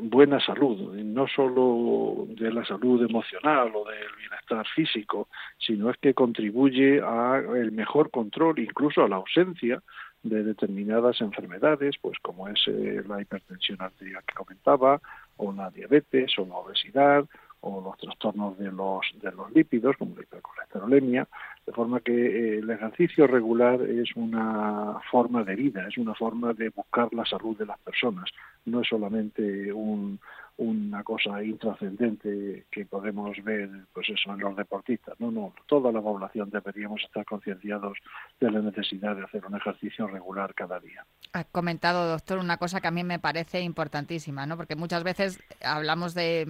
buena 0.00 0.40
salud, 0.40 0.94
no 0.94 1.26
solo 1.26 2.26
de 2.28 2.52
la 2.52 2.64
salud 2.64 3.02
emocional 3.02 3.72
o 3.74 3.84
del 3.84 4.08
bienestar 4.18 4.66
físico, 4.74 5.28
sino 5.58 5.90
es 5.90 5.96
que 5.98 6.14
contribuye 6.14 7.00
a 7.02 7.42
el 7.56 7.72
mejor 7.72 8.10
control, 8.10 8.58
incluso 8.58 9.02
a 9.02 9.08
la 9.08 9.16
ausencia 9.16 9.82
de 10.22 10.42
determinadas 10.42 11.20
enfermedades, 11.20 11.96
pues 12.00 12.18
como 12.20 12.48
es 12.48 12.60
eh, 12.66 13.02
la 13.06 13.20
hipertensión 13.20 13.80
arterial 13.80 14.22
que 14.26 14.34
comentaba, 14.34 15.00
o 15.36 15.52
la 15.52 15.70
diabetes, 15.70 16.36
o 16.38 16.46
la 16.46 16.56
obesidad, 16.56 17.24
o 17.68 17.80
los 17.82 17.98
trastornos 17.98 18.58
de 18.58 18.70
los, 18.72 19.06
de 19.20 19.30
los 19.32 19.50
lípidos, 19.52 19.96
como 19.96 20.16
la 20.16 20.22
hipercolesterolemia, 20.22 21.28
de 21.66 21.72
forma 21.72 22.00
que 22.00 22.12
eh, 22.12 22.58
el 22.58 22.70
ejercicio 22.70 23.26
regular 23.26 23.80
es 23.82 24.14
una 24.16 24.98
forma 25.10 25.44
de 25.44 25.54
vida, 25.54 25.86
es 25.88 25.98
una 25.98 26.14
forma 26.14 26.52
de 26.54 26.70
buscar 26.70 27.12
la 27.12 27.24
salud 27.24 27.56
de 27.56 27.66
las 27.66 27.78
personas, 27.80 28.30
no 28.64 28.80
es 28.80 28.88
solamente 28.88 29.72
un, 29.72 30.18
una 30.58 31.04
cosa 31.04 31.42
intrascendente 31.42 32.66
que 32.70 32.84
podemos 32.84 33.36
ver 33.44 33.70
pues 33.92 34.08
eso 34.10 34.32
en 34.32 34.40
los 34.40 34.56
deportistas 34.56 35.18
no 35.20 35.30
no 35.30 35.54
toda 35.66 35.92
la 35.92 36.02
población 36.02 36.50
deberíamos 36.50 37.00
estar 37.04 37.24
concienciados 37.24 37.96
de 38.40 38.50
la 38.50 38.60
necesidad 38.60 39.14
de 39.14 39.24
hacer 39.24 39.46
un 39.46 39.56
ejercicio 39.56 40.08
regular 40.08 40.54
cada 40.54 40.80
día. 40.80 41.06
Ha 41.32 41.44
comentado 41.44 42.08
doctor 42.08 42.38
una 42.38 42.56
cosa 42.56 42.80
que 42.80 42.88
a 42.88 42.90
mí 42.90 43.04
me 43.04 43.20
parece 43.20 43.60
importantísima 43.60 44.46
no 44.46 44.56
porque 44.56 44.74
muchas 44.74 45.04
veces 45.04 45.40
hablamos 45.62 46.14
de, 46.14 46.46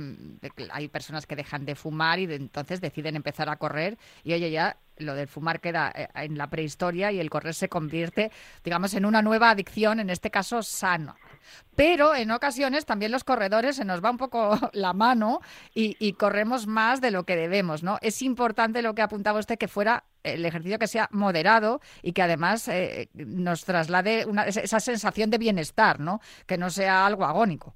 que 0.57 0.69
hay 0.71 0.89
personas 0.89 1.27
que 1.27 1.37
dejan 1.37 1.67
de 1.67 1.75
fumar 1.75 2.19
y 2.19 2.25
entonces 2.33 2.81
deciden 2.81 3.15
empezar 3.15 3.51
a 3.51 3.57
correr 3.57 3.99
y 4.25 4.33
oye 4.33 4.51
ya 4.51 4.79
lo 4.97 5.15
del 5.15 5.29
fumar 5.29 5.61
queda 5.61 5.93
eh, 5.95 6.09
en 6.15 6.39
la 6.39 6.49
prehistoria 6.49 7.13
y 7.13 7.21
el 7.21 7.31
correr 7.31 7.55
se 7.55 7.69
convierte, 7.69 8.33
digamos, 8.65 8.95
en 8.95 9.05
una 9.05 9.23
nueva 9.23 9.51
adicción, 9.51 10.01
en 10.01 10.11
este 10.11 10.31
caso 10.31 10.63
sano. 10.63 11.15
Pero 11.77 12.15
en 12.15 12.31
ocasiones 12.31 12.87
también 12.87 13.13
los 13.13 13.25
corredores 13.25 13.77
se 13.77 13.85
nos 13.85 14.05
va 14.05 14.11
un 14.11 14.19
poco 14.19 14.51
la 14.73 14.93
mano 14.93 15.41
y, 15.75 16.13
corremos 16.15 16.67
más 16.67 17.01
de 17.01 17.11
lo 17.11 17.25
que 17.25 17.37
debemos, 17.37 17.83
¿no? 17.83 17.99
Es 18.03 18.23
importante 18.23 18.83
lo 18.83 18.95
que 18.95 19.03
apuntaba 19.03 19.39
usted 19.39 19.59
que 19.59 19.69
fuera 19.69 20.05
el 20.25 20.45
ejercicio 20.45 20.79
que 20.79 20.89
sea 20.89 21.09
moderado 21.13 21.81
y 22.03 22.13
que 22.13 22.23
además 22.23 22.67
eh, 22.69 23.09
nos 23.15 23.65
traslade 23.65 24.27
esa 24.47 24.81
sensación 24.81 25.31
de 25.31 25.39
bienestar, 25.39 26.01
¿no? 26.01 26.21
Que 26.47 26.59
no 26.59 26.71
sea 26.71 27.07
algo 27.07 27.25
agónico. 27.25 27.75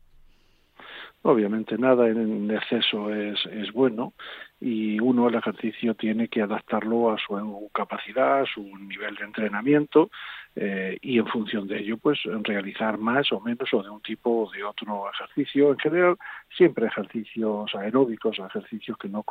Obviamente 1.22 1.78
nada 1.78 2.08
en 2.08 2.50
exceso 2.50 3.14
es, 3.14 3.38
es 3.46 3.72
bueno 3.72 4.12
y 4.60 4.98
uno 4.98 5.28
el 5.28 5.36
ejercicio 5.36 5.94
tiene 5.94 6.26
que 6.26 6.42
adaptarlo 6.42 7.12
a 7.12 7.16
su 7.18 7.70
capacidad, 7.72 8.40
a 8.40 8.46
su 8.46 8.62
nivel 8.78 9.14
de 9.14 9.24
entrenamiento 9.24 10.10
eh, 10.54 10.98
y 11.00 11.18
en 11.18 11.26
función 11.26 11.66
de 11.66 11.80
ello 11.80 11.96
pues 11.96 12.18
realizar 12.42 12.98
más 12.98 13.32
o 13.32 13.40
menos 13.40 13.72
o 13.72 13.82
de 13.82 13.88
un 13.90 14.02
tipo 14.02 14.44
o 14.44 14.50
de 14.50 14.62
otro 14.64 15.10
ejercicio. 15.10 15.70
En 15.70 15.78
general 15.78 16.16
siempre 16.56 16.86
ejercicios 16.86 17.74
aeróbicos, 17.74 18.38
ejercicios 18.38 18.98
que 18.98 19.08
no, 19.08 19.24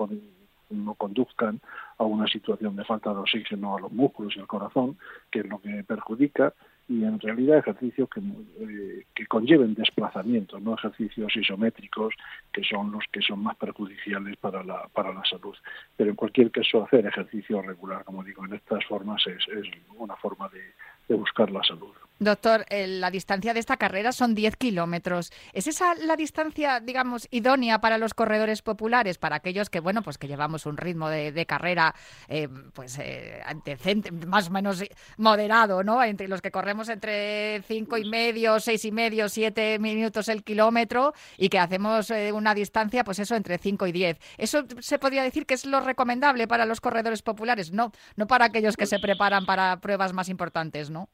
no 0.71 0.95
conduzcan 0.95 1.59
a 1.97 2.03
una 2.03 2.27
situación 2.27 2.75
de 2.75 2.85
falta 2.85 3.13
de 3.13 3.19
oxígeno 3.19 3.77
a 3.77 3.81
los 3.81 3.91
músculos 3.91 4.35
y 4.35 4.39
al 4.39 4.47
corazón, 4.47 4.97
que 5.29 5.39
es 5.39 5.45
lo 5.45 5.59
que 5.59 5.83
perjudica 5.83 6.53
y 6.89 7.03
en 7.05 7.19
realidad 7.19 7.59
ejercicios 7.59 8.09
que, 8.09 8.19
eh, 8.19 9.05
que 9.13 9.25
conlleven 9.27 9.75
desplazamientos, 9.75 10.61
no 10.61 10.73
ejercicios 10.73 11.33
isométricos 11.35 12.13
que 12.51 12.63
son 12.63 12.91
los 12.91 13.03
que 13.11 13.21
son 13.21 13.43
más 13.43 13.55
perjudiciales 13.55 14.35
para 14.37 14.63
la, 14.63 14.89
para 14.91 15.13
la 15.13 15.23
salud. 15.23 15.55
Pero 15.95 16.09
en 16.09 16.15
cualquier 16.15 16.51
caso, 16.51 16.83
hacer 16.83 17.05
ejercicio 17.05 17.61
regular, 17.61 18.03
como 18.03 18.23
digo, 18.23 18.43
en 18.45 18.53
estas 18.53 18.83
formas 18.85 19.25
es, 19.27 19.47
es 19.55 19.71
una 19.97 20.15
forma 20.17 20.49
de, 20.49 20.59
de 21.07 21.15
buscar 21.15 21.51
la 21.51 21.63
salud. 21.63 21.93
Doctor, 22.21 22.65
la 22.69 23.09
distancia 23.09 23.51
de 23.55 23.59
esta 23.59 23.77
carrera 23.77 24.11
son 24.11 24.35
10 24.35 24.55
kilómetros. 24.55 25.31
¿Es 25.53 25.65
esa 25.65 25.95
la 25.95 26.15
distancia, 26.15 26.79
digamos, 26.79 27.27
idónea 27.31 27.81
para 27.81 27.97
los 27.97 28.13
corredores 28.13 28.61
populares, 28.61 29.17
para 29.17 29.37
aquellos 29.37 29.71
que, 29.71 29.79
bueno, 29.79 30.03
pues 30.03 30.19
que 30.19 30.27
llevamos 30.27 30.67
un 30.67 30.77
ritmo 30.77 31.09
de, 31.09 31.45
carrera, 31.47 31.95
eh, 32.27 32.47
pues, 32.73 32.99
eh, 32.99 33.41
más 34.27 34.49
o 34.49 34.51
menos 34.51 34.83
moderado, 35.17 35.83
¿no? 35.83 36.03
Entre 36.03 36.27
los 36.27 36.43
que 36.43 36.51
corremos 36.51 36.89
entre 36.89 37.63
cinco 37.63 37.97
y 37.97 38.07
medio, 38.07 38.59
seis 38.59 38.85
y 38.85 38.91
medio, 38.91 39.27
siete 39.27 39.79
minutos 39.79 40.29
el 40.29 40.43
kilómetro 40.43 41.15
y 41.39 41.49
que 41.49 41.57
hacemos 41.57 42.11
eh, 42.11 42.31
una 42.31 42.53
distancia, 42.53 43.03
pues 43.03 43.17
eso, 43.17 43.35
entre 43.35 43.57
5 43.57 43.87
y 43.87 43.91
10. 43.91 44.19
¿Eso 44.37 44.65
se 44.79 44.99
podría 44.99 45.23
decir 45.23 45.47
que 45.47 45.55
es 45.55 45.65
lo 45.65 45.79
recomendable 45.79 46.47
para 46.47 46.67
los 46.67 46.81
corredores 46.81 47.23
populares? 47.23 47.71
No, 47.71 47.91
no 48.15 48.27
para 48.27 48.45
aquellos 48.45 48.77
que 48.77 48.85
se 48.85 48.99
preparan 48.99 49.47
para 49.47 49.79
pruebas 49.79 50.13
más 50.13 50.29
importantes, 50.29 50.91
¿no? 50.91 51.09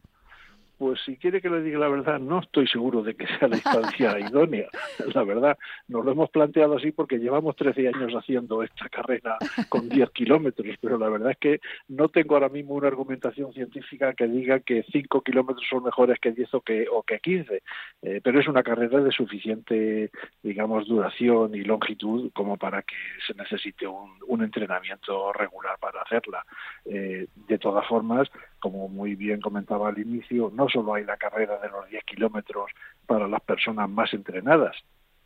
Pues 0.77 0.99
si 1.05 1.17
quiere 1.17 1.41
que 1.41 1.49
le 1.49 1.61
diga 1.61 1.79
la 1.79 1.89
verdad, 1.89 2.19
no 2.19 2.39
estoy 2.39 2.67
seguro 2.67 3.01
de 3.01 3.15
que 3.15 3.25
sea 3.25 3.47
la 3.47 3.55
distancia 3.55 4.19
idónea. 4.29 4.67
La 5.13 5.23
verdad, 5.23 5.57
nos 5.87 6.05
lo 6.05 6.11
hemos 6.11 6.29
planteado 6.29 6.77
así 6.77 6.91
porque 6.91 7.17
llevamos 7.17 7.55
13 7.55 7.87
años 7.87 8.13
haciendo 8.13 8.61
esta 8.61 8.87
carrera 8.89 9.37
con 9.69 9.89
10 9.89 10.11
kilómetros, 10.11 10.75
pero 10.79 10.97
la 10.97 11.09
verdad 11.09 11.31
es 11.31 11.37
que 11.37 11.59
no 11.87 12.09
tengo 12.09 12.35
ahora 12.35 12.49
mismo 12.49 12.75
una 12.75 12.87
argumentación 12.87 13.53
científica 13.53 14.13
que 14.13 14.27
diga 14.27 14.59
que 14.59 14.83
5 14.91 15.21
kilómetros 15.21 15.65
son 15.67 15.83
mejores 15.83 16.19
que 16.19 16.31
10 16.31 16.53
o 16.53 16.61
que, 16.61 16.87
o 16.91 17.01
que 17.01 17.19
15. 17.19 17.63
Eh, 18.03 18.21
pero 18.23 18.39
es 18.39 18.47
una 18.47 18.61
carrera 18.61 19.01
de 19.01 19.11
suficiente, 19.11 20.11
digamos, 20.43 20.87
duración 20.87 21.55
y 21.55 21.63
longitud 21.63 22.31
como 22.33 22.57
para 22.57 22.83
que 22.83 22.95
se 23.25 23.33
necesite 23.33 23.87
un, 23.87 24.11
un 24.27 24.43
entrenamiento 24.43 25.33
regular 25.33 25.77
para 25.79 26.01
hacerla. 26.01 26.45
Eh, 26.85 27.27
de 27.47 27.57
todas 27.57 27.87
formas, 27.87 28.29
como 28.59 28.87
muy 28.87 29.15
bien 29.15 29.41
comentaba 29.41 29.89
al 29.89 29.99
inicio, 29.99 30.51
no 30.53 30.66
solo 30.69 30.95
hay 30.95 31.03
la 31.03 31.17
carrera 31.17 31.57
de 31.59 31.69
los 31.69 31.87
10 31.89 32.03
kilómetros 32.03 32.71
para 33.05 33.27
las 33.27 33.41
personas 33.41 33.89
más 33.89 34.13
entrenadas, 34.13 34.75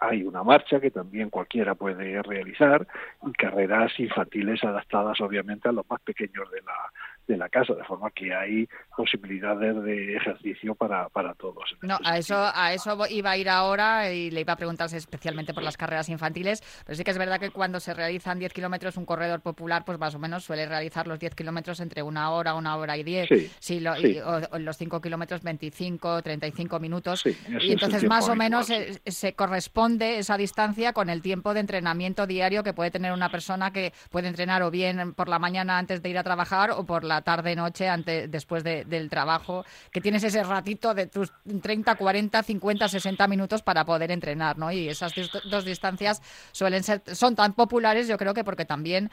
hay 0.01 0.23
una 0.23 0.43
marcha 0.43 0.79
que 0.79 0.89
también 0.89 1.29
cualquiera 1.29 1.75
puede 1.75 2.21
realizar 2.23 2.87
y 3.23 3.31
carreras 3.33 3.91
infantiles 3.99 4.63
adaptadas 4.63 5.21
obviamente 5.21 5.69
a 5.69 5.71
los 5.71 5.87
más 5.87 6.01
pequeños 6.01 6.49
de 6.49 6.61
la, 6.61 6.73
de 7.27 7.37
la 7.37 7.49
casa, 7.49 7.73
de 7.73 7.83
forma 7.83 8.11
que 8.11 8.33
hay 8.33 8.67
posibilidades 8.95 9.83
de 9.83 10.15
ejercicio 10.17 10.75
para, 10.75 11.09
para 11.09 11.33
todos. 11.35 11.75
No, 11.81 11.97
a 12.03 12.17
eso, 12.17 12.35
a 12.53 12.73
eso 12.73 12.97
iba 13.09 13.31
a 13.31 13.37
ir 13.37 13.49
ahora 13.49 14.11
y 14.11 14.31
le 14.31 14.41
iba 14.41 14.53
a 14.53 14.55
preguntarse 14.57 14.97
especialmente 14.97 15.53
por 15.53 15.63
las 15.63 15.77
carreras 15.77 16.09
infantiles, 16.09 16.61
pero 16.85 16.95
sí 16.95 17.03
que 17.03 17.11
es 17.11 17.17
verdad 17.17 17.39
que 17.39 17.51
cuando 17.51 17.79
se 17.79 17.93
realizan 17.93 18.39
10 18.39 18.53
kilómetros, 18.53 18.97
un 18.97 19.05
corredor 19.05 19.41
popular, 19.41 19.85
pues 19.85 19.97
más 19.97 20.15
o 20.15 20.19
menos 20.19 20.43
suele 20.43 20.65
realizar 20.65 21.07
los 21.07 21.19
10 21.19 21.35
kilómetros 21.35 21.79
entre 21.79 22.03
una 22.03 22.31
hora, 22.31 22.53
una 22.55 22.75
hora 22.75 22.97
y 22.97 23.03
10, 23.03 23.29
sí, 23.59 23.85
o, 23.85 24.59
los 24.59 24.77
5 24.77 25.01
kilómetros 25.01 25.41
25, 25.41 26.21
35 26.21 26.79
minutos, 26.79 27.23
y 27.25 27.71
entonces 27.71 28.03
más 28.07 28.27
o 28.29 28.35
menos 28.35 28.67
se, 29.05 29.33
corresponde 29.33 30.19
esa 30.19 30.37
distancia 30.37 30.93
con 30.93 31.09
el 31.09 31.21
tiempo 31.21 31.53
de 31.53 31.61
entrenamiento 31.61 32.27
diario 32.27 32.63
que 32.63 32.73
puede 32.73 32.91
tener 32.91 33.13
una 33.13 33.29
persona 33.29 33.71
que 33.71 33.93
puede 34.09 34.27
entrenar 34.27 34.61
o 34.63 34.71
bien 34.71 35.13
por 35.13 35.29
la 35.29 35.39
mañana 35.39 35.77
antes 35.77 36.01
de 36.01 36.09
ir 36.09 36.17
a 36.17 36.23
trabajar 36.23 36.71
o 36.71 36.85
por 36.85 37.03
la 37.03 37.20
tarde, 37.21 37.55
noche, 37.55 37.87
antes, 37.87 38.29
después 38.29 38.63
del 38.63 39.09
trabajo, 39.09 39.65
que 39.91 40.01
tienes 40.01 40.23
ese 40.23 40.43
ratito 40.43 40.93
de 40.93 41.07
tus 41.07 41.31
30, 41.61 41.95
40, 41.95 42.43
50, 42.43 42.87
60 42.89 43.27
minutos 43.27 43.61
para 43.61 43.85
poder 43.85 44.11
entrenar, 44.11 44.57
¿no? 44.57 44.71
Y 44.71 44.89
esas 44.89 45.13
dos 45.49 45.65
distancias 45.65 46.21
suelen 46.51 46.83
ser, 46.83 47.01
son 47.13 47.35
tan 47.35 47.53
populares, 47.53 48.07
yo 48.07 48.17
creo 48.17 48.33
que 48.33 48.43
porque 48.43 48.65
también 48.65 49.09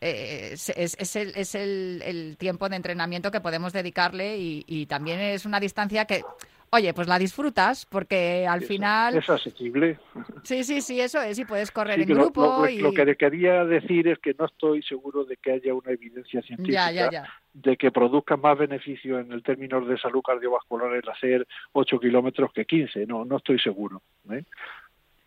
eh, 0.00 0.50
es, 0.52 1.16
el, 1.16 1.32
es 1.34 1.54
el, 1.56 2.36
tiempo 2.38 2.68
de 2.68 2.76
entrenamiento 2.76 3.32
que 3.32 3.40
podemos 3.40 3.72
dedicarle 3.72 4.36
y, 4.38 4.86
también 4.86 5.18
es 5.18 5.44
una 5.44 5.58
distancia 5.58 6.04
que 6.04 6.22
oye, 6.70 6.94
pues 6.94 7.08
la 7.08 7.18
disfrutas 7.18 7.86
porque 7.86 8.46
al 8.46 8.62
final... 8.62 9.16
Es 9.16 9.28
asequible. 9.28 9.98
Sí, 10.42 10.64
sí, 10.64 10.80
sí, 10.80 11.00
eso 11.00 11.20
es, 11.20 11.38
y 11.38 11.44
puedes 11.44 11.70
correr 11.70 12.00
en 12.00 12.08
grupo. 12.08 12.66
Lo, 12.66 12.90
lo, 12.90 12.92
que 12.92 13.16
quería 13.16 13.64
decir 13.64 14.08
es 14.08 14.18
que 14.18 14.34
no 14.38 14.46
estoy 14.46 14.82
seguro 14.82 15.24
de 15.24 15.36
que 15.36 15.52
haya 15.52 15.74
una 15.74 15.92
evidencia 15.92 16.42
científica 16.42 17.28
de 17.62 17.76
que 17.76 17.90
produzca 17.90 18.36
más 18.36 18.56
beneficio 18.56 19.18
en 19.18 19.32
el 19.32 19.42
términos 19.42 19.86
de 19.88 19.98
salud 19.98 20.22
cardiovascular 20.22 20.94
el 20.94 21.08
hacer 21.08 21.46
8 21.72 21.98
kilómetros 21.98 22.52
que 22.52 22.64
15, 22.64 23.06
no, 23.06 23.24
no 23.24 23.38
estoy 23.38 23.58
seguro. 23.58 24.02
¿eh? 24.30 24.44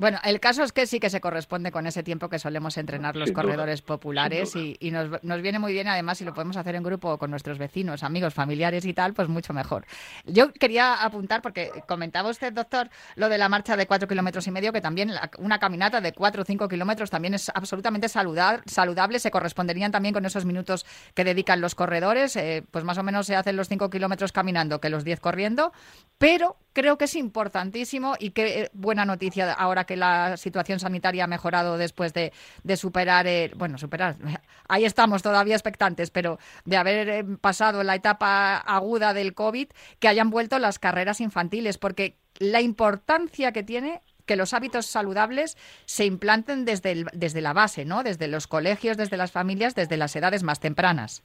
Bueno, 0.02 0.18
el 0.24 0.40
caso 0.40 0.64
es 0.64 0.72
que 0.72 0.88
sí 0.88 1.00
que 1.00 1.12
se 1.12 1.22
corresponde 1.22 1.72
con 1.72 1.86
ese 1.86 2.02
tiempo 2.02 2.28
que 2.28 2.40
solemos 2.40 2.76
entrenar 2.78 3.16
los 3.16 3.32
corredores 3.32 3.84
populares 3.84 4.56
y, 4.56 4.76
nos, 4.90 5.42
viene 5.44 5.60
muy 5.60 5.74
bien, 5.74 5.88
además, 5.88 6.18
si 6.18 6.26
lo 6.26 6.34
podemos 6.34 6.58
hacer 6.58 6.74
en 6.74 6.82
grupo 6.82 7.20
con 7.20 7.30
nuestros 7.30 7.60
vecinos, 7.60 8.02
amigos, 8.02 8.34
familiares 8.34 8.84
y 8.86 8.96
tal, 8.96 9.14
pues 9.14 9.28
mucho 9.28 9.54
mejor. 9.54 9.86
Yo 10.26 10.52
quería 10.54 10.96
apuntar, 11.04 11.44
porque 11.44 11.70
comentaba 11.88 12.32
usted, 12.32 12.52
doctor, 12.52 12.90
lo 13.14 13.30
de 13.30 13.38
la 13.38 13.48
marcha 13.48 13.78
de 13.78 13.86
cuatro 13.86 14.08
kilómetros 14.08 14.48
y 14.48 14.50
medio, 14.50 14.74
que 14.74 14.82
también 14.82 15.12
una 15.38 15.60
caminata 15.60 16.02
de 16.02 16.14
cuatro 16.14 16.42
o 16.42 16.46
cinco 16.46 16.68
kilómetros 16.68 17.12
también 17.12 17.36
es 17.36 17.52
absolutamente 17.54 18.10
saludable, 18.10 18.64
saludable, 18.66 19.20
se 19.20 19.30
corresponderían 19.30 19.92
también 19.92 20.16
con 20.16 20.26
esos 20.26 20.46
minutos 20.46 20.84
que 21.14 21.24
dedican 21.24 21.62
los 21.62 21.76
corredores, 21.76 22.36
eh, 22.38 22.64
pues 22.72 22.84
más 22.84 22.98
o 22.98 23.04
menos 23.04 23.28
se 23.28 23.36
hacen 23.36 23.56
los 23.56 23.68
cinco 23.68 23.92
kilómetros 23.92 24.32
caminando 24.32 24.82
que 24.82 24.90
los 24.90 25.04
diez 25.04 25.20
corriendo, 25.20 25.74
pero 26.18 26.58
creo 26.74 26.98
que 26.98 27.06
es 27.06 27.16
importantísimo 27.16 28.16
y 28.20 28.32
qué 28.32 28.72
buena 28.74 29.06
noticia 29.06 29.52
ahora 29.54 29.84
que 29.84 29.91
la 29.96 30.38
situación 30.38 30.80
sanitaria 30.80 31.26
ha 31.26 31.28
mejorado 31.28 31.78
después 31.78 32.14
de, 32.14 32.32
superar, 32.76 33.26
bueno, 33.56 33.78
superar, 33.78 34.16
ahí 34.68 34.86
estamos 34.86 35.22
todavía 35.22 35.56
expectantes, 35.56 36.12
pero 36.12 36.40
de 36.66 36.78
haber 36.78 37.10
eh, 37.10 37.24
pasado 37.40 37.84
la 37.84 37.96
etapa 37.96 38.58
aguda 38.58 39.14
del 39.14 39.34
COVID, 39.34 39.68
que 40.00 40.08
hayan 40.08 40.30
vuelto 40.30 40.60
las 40.60 40.80
carreras 40.80 41.22
infantiles, 41.22 41.78
porque 41.78 42.18
la 42.40 42.62
importancia 42.62 43.52
que 43.52 43.64
tiene 43.64 44.02
que 44.26 44.36
los 44.36 44.54
hábitos 44.54 44.86
saludables 44.86 45.58
se 45.86 46.06
implanten 46.06 46.64
desde, 46.66 47.06
desde 47.14 47.42
la 47.42 47.54
base, 47.54 47.86
¿no? 47.86 48.04
Desde 48.04 48.28
los 48.28 48.48
colegios, 48.48 48.98
desde 48.98 49.18
las 49.18 49.32
familias, 49.32 49.76
desde 49.76 49.98
las 49.98 50.16
edades 50.16 50.44
más 50.44 50.60
tempranas. 50.60 51.24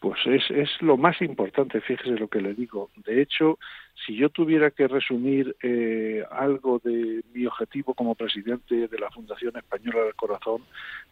Pues 0.00 0.18
es, 0.26 0.50
es 0.50 0.70
lo 0.82 0.96
más 0.96 1.20
importante, 1.22 1.80
fíjese 1.80 2.18
lo 2.18 2.28
que 2.28 2.40
le 2.40 2.54
digo. 2.54 2.90
De 3.04 3.22
hecho, 3.22 3.58
si 4.04 4.14
yo 4.14 4.28
tuviera 4.28 4.70
que 4.70 4.88
resumir 4.88 5.56
eh, 5.62 6.22
algo 6.30 6.80
de 6.84 7.22
mi 7.32 7.46
objetivo 7.46 7.94
como 7.94 8.14
presidente 8.14 8.88
de 8.88 8.98
la 8.98 9.10
Fundación 9.10 9.56
Española 9.56 10.04
del 10.04 10.14
Corazón, 10.14 10.62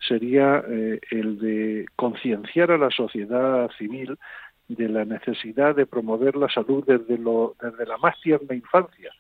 sería 0.07 0.63
eh, 0.69 1.01
el 1.11 1.39
de 1.39 1.87
concienciar 1.97 2.71
a 2.71 2.79
la 2.79 2.91
sociedad 2.91 3.71
civil 3.79 4.19
de 4.69 4.89
la 4.89 5.05
necesidad 5.05 5.75
de 5.75 5.87
promover 5.87 6.37
la 6.37 6.49
salud 6.49 6.85
desde, 6.87 7.19
lo, 7.19 7.55
desde 7.61 7.87
la 7.87 7.99
más 7.99 8.21
tierna 8.21 8.55
infancia, 8.55 9.13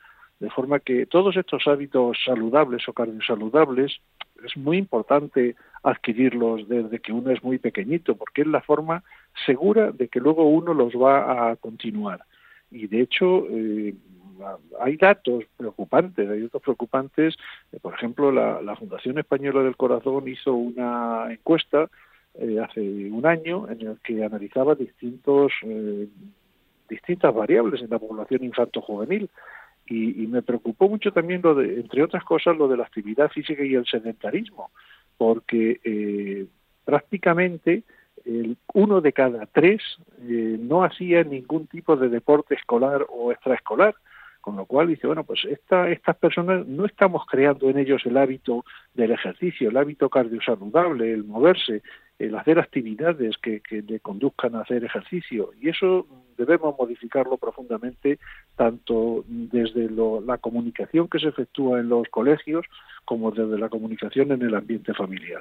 de 0.45 0.51
forma 0.51 0.78
que 0.78 1.07
todos 1.07 1.38
estos 1.38 1.66
hábitos 1.66 2.18
saludables 2.22 2.86
o 2.86 2.92
cardiosaludables 2.92 3.99
es 4.45 4.57
muy 4.59 4.76
importante 4.76 5.57
adquirirlos 5.82 6.68
desde 6.68 6.99
que 6.99 7.12
uno 7.12 7.30
es 7.30 7.42
muy 7.42 7.59
pequeñito, 7.59 8.14
porque 8.14 8.42
es 8.42 8.47
la 8.47 8.61
forma 8.61 9.03
segura 9.47 9.90
de 9.90 10.09
que 10.09 10.20
luego 10.20 10.47
uno 10.47 10.74
los 10.74 10.92
va 10.92 11.51
a 11.51 11.57
continuar. 11.57 12.24
Y 12.70 12.88
de 12.88 13.01
hecho, 13.01 13.47
eh, 13.49 13.95
hay 14.80 14.99
datos 14.99 15.45
preocupantes, 15.57 16.28
hay 16.28 16.42
datos 16.42 16.61
preocupantes. 16.61 17.36
Por 17.80 17.95
ejemplo, 17.95 18.30
la, 18.30 18.76
Fundación 18.76 19.18
Española 19.18 19.62
del 19.62 19.78
Corazón 19.78 20.28
hizo 20.28 20.53
una 20.53 21.28
encuesta 21.30 21.88
eh, 22.34 22.59
hace 22.62 22.80
un 22.80 23.24
año 23.24 23.66
en 23.70 23.80
el 23.80 23.99
que 24.05 24.22
analizaba 24.22 24.74
distintos, 24.74 25.53
eh, 25.62 26.07
distintas 26.86 27.32
variables 27.32 27.80
en 27.80 27.88
la 27.88 27.99
población 27.99 28.45
infanto-juvenil. 28.45 29.30
Y, 29.87 30.22
y, 30.22 30.26
me 30.26 30.43
preocupó 30.43 30.89
mucho 30.89 31.12
también, 31.12 31.43
lo 31.43 31.55
de, 31.55 31.80
entre 31.80 32.03
otras 32.03 32.24
cosas, 32.24 32.57
lo 32.57 32.68
de 32.68 32.78
la 32.78 32.85
actividad 32.85 33.30
física 33.30 33.62
y 33.62 33.74
el 33.74 33.85
sedentarismo, 33.85 34.70
porque 35.18 36.47
prácticamente 36.85 37.82
el 38.24 38.57
uno 38.72 39.01
de 39.01 39.12
cada 39.12 39.47
tres 39.47 39.82
eh, 40.22 40.57
no 40.59 40.85
hacía 40.85 41.24
ningún 41.24 41.66
tipo 41.66 41.97
de 41.97 42.09
deporte 42.09 42.55
escolar 42.55 43.07
o 43.11 43.32
extraescolar, 43.32 43.95
con 44.45 44.57
lo 44.57 44.66
cual 44.66 44.88
dice, 44.88 45.07
bueno, 45.07 45.24
pues 45.24 45.42
esta, 45.47 45.88
estas 45.88 46.16
personas 46.16 46.66
no 46.66 46.84
estamos 46.84 47.24
creando 47.24 47.70
en 47.70 47.78
ellos 47.78 48.03
el 48.05 48.18
hábito 48.18 48.62
del 48.92 49.12
ejercicio, 49.12 49.70
el 49.70 49.76
hábito 49.78 50.11
cardiosaludable, 50.11 51.14
el 51.14 51.24
moverse, 51.24 51.80
el 52.18 52.34
hacer 52.34 52.59
actividades 52.59 53.38
que, 53.38 53.62
que 53.62 53.80
le 53.80 54.01
conduzcan 54.01 54.55
a 54.55 54.61
hacer 54.61 54.84
ejercicio. 54.84 55.53
Y 55.59 55.70
eso 55.70 56.07
debemos 56.36 56.76
modificarlo 56.78 57.38
profundamente, 57.38 58.18
tanto 58.55 59.24
desde 59.26 59.88
la 59.88 60.36
comunicación 60.36 61.09
que 61.09 61.20
se 61.20 61.28
efectúa 61.28 61.80
en 61.80 61.88
los 61.88 62.07
colegios 62.11 62.66
como 63.07 63.30
desde 63.30 63.59
la 63.59 63.70
comunicación 63.70 64.30
en 64.32 64.42
el 64.42 64.55
ambiente 64.55 64.92
familiar 64.92 65.40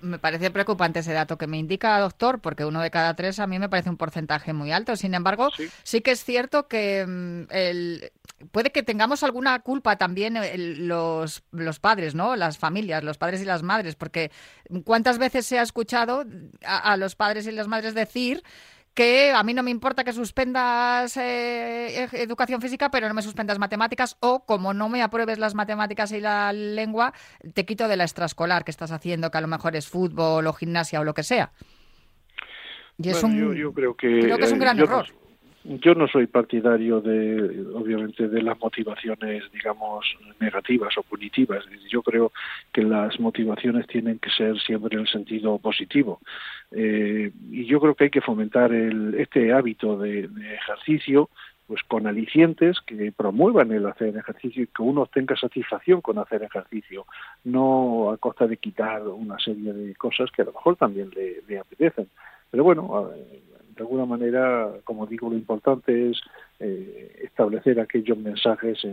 me 0.00 0.18
parece 0.18 0.50
preocupante 0.50 1.00
ese 1.00 1.12
dato 1.12 1.38
que 1.38 1.46
me 1.46 1.58
indica, 1.58 1.98
doctor, 1.98 2.40
porque 2.40 2.64
uno 2.64 2.80
de 2.80 2.90
cada 2.90 3.14
tres 3.14 3.38
a 3.38 3.46
mí 3.46 3.58
me 3.58 3.68
parece 3.68 3.90
un 3.90 3.96
porcentaje 3.96 4.52
muy 4.52 4.72
alto. 4.72 4.96
Sin 4.96 5.14
embargo, 5.14 5.50
sí, 5.82 6.00
que 6.00 6.12
es 6.12 6.24
cierto 6.24 6.68
que 6.68 7.06
mm, 7.06 7.42
el, 7.50 8.12
puede 8.52 8.70
que 8.70 8.82
tengamos 8.82 9.22
alguna 9.22 9.58
culpa 9.60 9.96
también 9.96 10.38
los, 10.86 11.42
los 11.52 11.80
padres, 11.80 12.14
¿no? 12.14 12.36
Las 12.36 12.58
familias, 12.58 13.04
los 13.04 13.18
padres 13.18 13.42
y 13.42 13.44
las 13.44 13.62
madres, 13.62 13.94
porque 13.94 14.30
¿cuántas 14.84 15.18
veces 15.18 15.46
se 15.46 15.58
ha 15.58 15.62
escuchado 15.62 16.24
a 16.64 16.96
los 16.96 17.16
padres 17.16 17.46
y 17.46 17.52
las 17.52 17.68
madres 17.68 17.94
decir 17.94 18.42
que 18.94 19.32
a 19.32 19.42
mí 19.42 19.54
no 19.54 19.62
me 19.62 19.72
importa 19.72 20.04
que 20.04 20.12
suspendas 20.12 21.16
eh, 21.16 22.08
educación 22.12 22.60
física, 22.60 22.90
pero 22.90 23.08
no 23.08 23.14
me 23.14 23.22
suspendas 23.22 23.58
matemáticas, 23.58 24.16
o 24.20 24.46
como 24.46 24.72
no 24.72 24.88
me 24.88 25.02
apruebes 25.02 25.38
las 25.38 25.54
matemáticas 25.54 26.12
y 26.12 26.20
la 26.20 26.52
lengua, 26.52 27.12
te 27.52 27.66
quito 27.66 27.88
de 27.88 27.96
la 27.96 28.04
extraescolar 28.04 28.64
que 28.64 28.70
estás 28.70 28.92
haciendo, 28.92 29.30
que 29.30 29.38
a 29.38 29.40
lo 29.40 29.48
mejor 29.48 29.74
es 29.74 29.88
fútbol 29.88 30.46
o 30.46 30.52
gimnasia 30.52 31.00
o 31.00 31.04
lo 31.04 31.12
que 31.12 31.24
sea. 31.24 31.52
Y 32.96 33.08
es 33.08 33.22
un, 33.24 33.54
yo, 33.56 33.72
creo 33.72 33.96
que, 33.96 34.20
creo 34.20 34.38
que 34.38 34.44
es 34.44 34.52
un 34.52 34.60
gran 34.60 34.78
error. 34.78 35.06
Yo 35.66 35.94
no 35.94 36.06
soy 36.08 36.26
partidario 36.26 37.00
de, 37.00 37.64
obviamente, 37.74 38.28
de 38.28 38.42
las 38.42 38.60
motivaciones, 38.60 39.50
digamos, 39.50 40.04
negativas 40.38 40.96
o 40.98 41.02
punitivas. 41.02 41.64
Yo 41.88 42.02
creo 42.02 42.32
que 42.70 42.82
las 42.82 43.18
motivaciones 43.18 43.86
tienen 43.86 44.18
que 44.18 44.28
ser 44.28 44.60
siempre 44.60 44.94
en 44.94 45.00
el 45.00 45.08
sentido 45.08 45.58
positivo. 45.58 46.20
Eh, 46.70 47.32
y 47.50 47.64
yo 47.64 47.80
creo 47.80 47.94
que 47.94 48.04
hay 48.04 48.10
que 48.10 48.20
fomentar 48.20 48.74
el, 48.74 49.14
este 49.14 49.54
hábito 49.54 49.96
de, 49.96 50.28
ejercicio, 50.54 51.30
pues 51.66 51.82
con 51.84 52.06
alicientes 52.06 52.76
que 52.86 53.10
promuevan 53.12 53.72
el 53.72 53.86
hacer 53.86 54.14
ejercicio 54.18 54.64
y 54.64 54.66
que 54.66 54.82
uno 54.82 55.06
tenga 55.06 55.34
satisfacción 55.34 56.02
con 56.02 56.18
hacer 56.18 56.42
ejercicio, 56.42 57.06
no 57.44 58.10
a 58.10 58.18
costa 58.18 58.46
de 58.46 58.58
quitar 58.58 59.00
una 59.08 59.38
serie 59.38 59.72
de 59.72 59.94
cosas 59.94 60.30
que 60.30 60.42
a 60.42 60.44
lo 60.44 60.52
mejor 60.52 60.76
también 60.76 61.08
le, 61.16 61.40
le 61.48 61.58
apetecen. 61.58 62.08
Pero 62.50 62.64
bueno, 62.64 63.10
de 63.76 63.82
alguna 63.82 64.06
manera, 64.06 64.70
como 64.84 65.06
digo, 65.06 65.28
lo 65.28 65.36
importante 65.36 66.10
es 66.10 66.20
eh, 66.60 67.20
establecer 67.22 67.80
aquellos 67.80 68.16
mensajes 68.18 68.86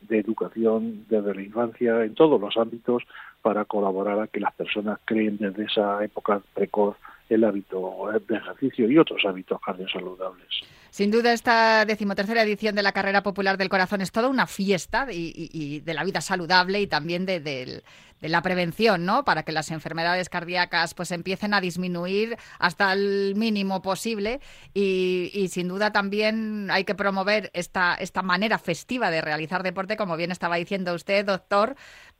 de 0.00 0.18
educación 0.18 1.04
desde 1.08 1.34
la 1.34 1.42
infancia, 1.42 2.04
en 2.04 2.14
todos 2.14 2.40
los 2.40 2.56
ámbitos, 2.56 3.02
para 3.42 3.64
colaborar 3.64 4.20
a 4.20 4.26
que 4.26 4.40
las 4.40 4.54
personas 4.54 4.98
creen 5.04 5.36
desde 5.38 5.64
esa 5.64 6.02
época 6.04 6.40
precoz 6.54 6.96
el 7.34 7.44
hábito 7.44 8.10
de 8.28 8.36
ejercicio 8.36 8.90
y 8.90 8.98
otros 8.98 9.22
hábitos 9.24 9.60
cardiosaludables. 9.60 10.48
Sin 10.92 11.10
duda, 11.10 11.32
esta 11.32 11.86
decimotercera 11.86 12.42
edición 12.42 12.74
de 12.74 12.82
la 12.82 12.92
Carrera 12.92 13.22
Popular 13.22 13.56
del 13.56 13.70
Corazón 13.70 14.02
es 14.02 14.12
toda 14.12 14.28
una 14.28 14.46
fiesta 14.46 15.06
y, 15.10 15.80
de 15.80 15.94
la 15.94 16.04
vida 16.04 16.20
saludable 16.20 16.82
y 16.82 16.86
también 16.86 17.24
de, 17.24 17.82
la 18.20 18.42
prevención, 18.42 19.06
¿no? 19.06 19.24
Para 19.24 19.42
que 19.42 19.52
las 19.52 19.70
enfermedades 19.70 20.28
cardíacas 20.28 20.92
pues 20.92 21.10
empiecen 21.10 21.54
a 21.54 21.62
disminuir 21.62 22.36
hasta 22.58 22.92
el 22.92 23.32
mínimo 23.36 23.80
posible 23.80 24.40
y, 24.74 25.48
sin 25.50 25.68
duda 25.68 25.92
también 25.92 26.70
hay 26.70 26.84
que 26.84 26.94
promover 26.94 27.50
esta, 27.54 27.94
esta 27.94 28.20
manera 28.20 28.58
festiva 28.58 29.10
de 29.10 29.22
realizar 29.22 29.62
deporte, 29.62 29.96
como 29.96 30.18
bien 30.18 30.30
estaba 30.30 30.56
diciendo 30.56 30.92
usted, 30.92 31.24
doctor, 31.24 31.74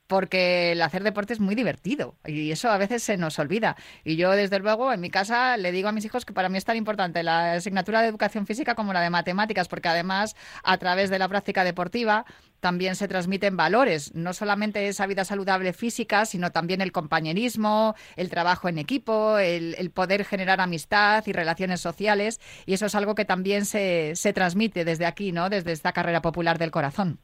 porque 0.06 0.72
el 0.72 0.82
hacer 0.82 1.02
deporte 1.02 1.32
es 1.32 1.40
muy 1.40 1.54
divertido 1.54 2.16
y 2.26 2.50
eso 2.50 2.70
a 2.70 2.76
veces 2.76 3.02
se 3.02 3.16
nos 3.16 3.38
olvida. 3.38 3.76
Y 4.04 4.16
yo, 4.16 4.30
desde 4.32 4.58
luego, 4.58 4.92
en 4.92 5.00
mi 5.00 5.10
casa 5.10 5.56
le 5.56 5.72
digo 5.72 5.88
a 5.88 5.92
mis 5.92 6.04
hijos 6.04 6.24
que 6.24 6.32
para 6.32 6.48
mí 6.48 6.58
es 6.58 6.64
tan 6.64 6.76
importante 6.76 7.22
la 7.22 7.54
asignatura 7.54 8.02
de 8.02 8.08
educación 8.08 8.46
física 8.46 8.74
como 8.74 8.92
la 8.92 9.00
de 9.00 9.10
matemáticas, 9.10 9.68
porque 9.68 9.88
además, 9.88 10.36
a 10.64 10.76
través 10.78 11.08
de 11.10 11.18
la 11.18 11.28
práctica 11.28 11.64
deportiva, 11.64 12.26
también 12.60 12.94
se 12.94 13.08
transmiten 13.08 13.56
valores, 13.56 14.14
no 14.14 14.32
solamente 14.34 14.86
esa 14.86 15.06
vida 15.06 15.24
saludable 15.24 15.72
física, 15.72 16.26
sino 16.26 16.52
también 16.52 16.80
el 16.80 16.92
compañerismo, 16.92 17.96
el 18.16 18.30
trabajo 18.30 18.68
en 18.68 18.78
equipo, 18.78 19.38
el, 19.38 19.90
poder 19.90 20.24
generar 20.24 20.60
amistad 20.60 21.24
y 21.26 21.32
relaciones 21.32 21.80
sociales, 21.80 22.40
y 22.66 22.74
eso 22.74 22.86
es 22.86 22.94
algo 22.94 23.14
que 23.14 23.24
también 23.24 23.64
se, 23.64 24.14
se 24.14 24.32
transmite 24.32 24.84
desde 24.84 25.06
aquí, 25.06 25.32
¿no? 25.32 25.50
Desde 25.50 25.72
esta 25.72 25.92
carrera 25.92 26.22
popular 26.22 26.58
del 26.58 26.70
corazón. 26.70 27.18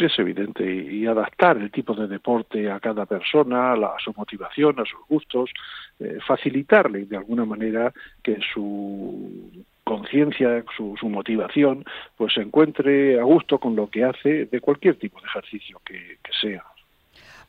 Es 0.00 0.18
evidente, 0.18 0.64
y, 0.64 1.06
adaptar 1.06 1.58
el 1.58 1.70
tipo 1.70 1.94
de 1.94 2.08
deporte 2.08 2.70
a 2.70 2.80
cada 2.80 3.04
persona, 3.04 3.72
a, 3.72 3.96
su 4.02 4.14
motivación, 4.16 4.80
a 4.80 4.84
sus 4.86 5.00
gustos, 5.06 5.50
eh, 5.98 6.18
facilitarle 6.26 7.04
de 7.04 7.18
alguna 7.18 7.44
manera 7.44 7.92
que 8.22 8.38
su 8.54 9.64
conciencia, 9.84 10.64
su, 10.74 10.96
motivación, 11.02 11.84
pues 12.16 12.32
se 12.32 12.40
encuentre 12.40 13.20
a 13.20 13.24
gusto 13.24 13.58
con 13.58 13.76
lo 13.76 13.90
que 13.90 14.04
hace 14.04 14.46
de 14.46 14.60
cualquier 14.60 14.96
tipo 14.96 15.20
de 15.20 15.26
ejercicio 15.26 15.80
que 15.84 16.16
sea. 16.40 16.64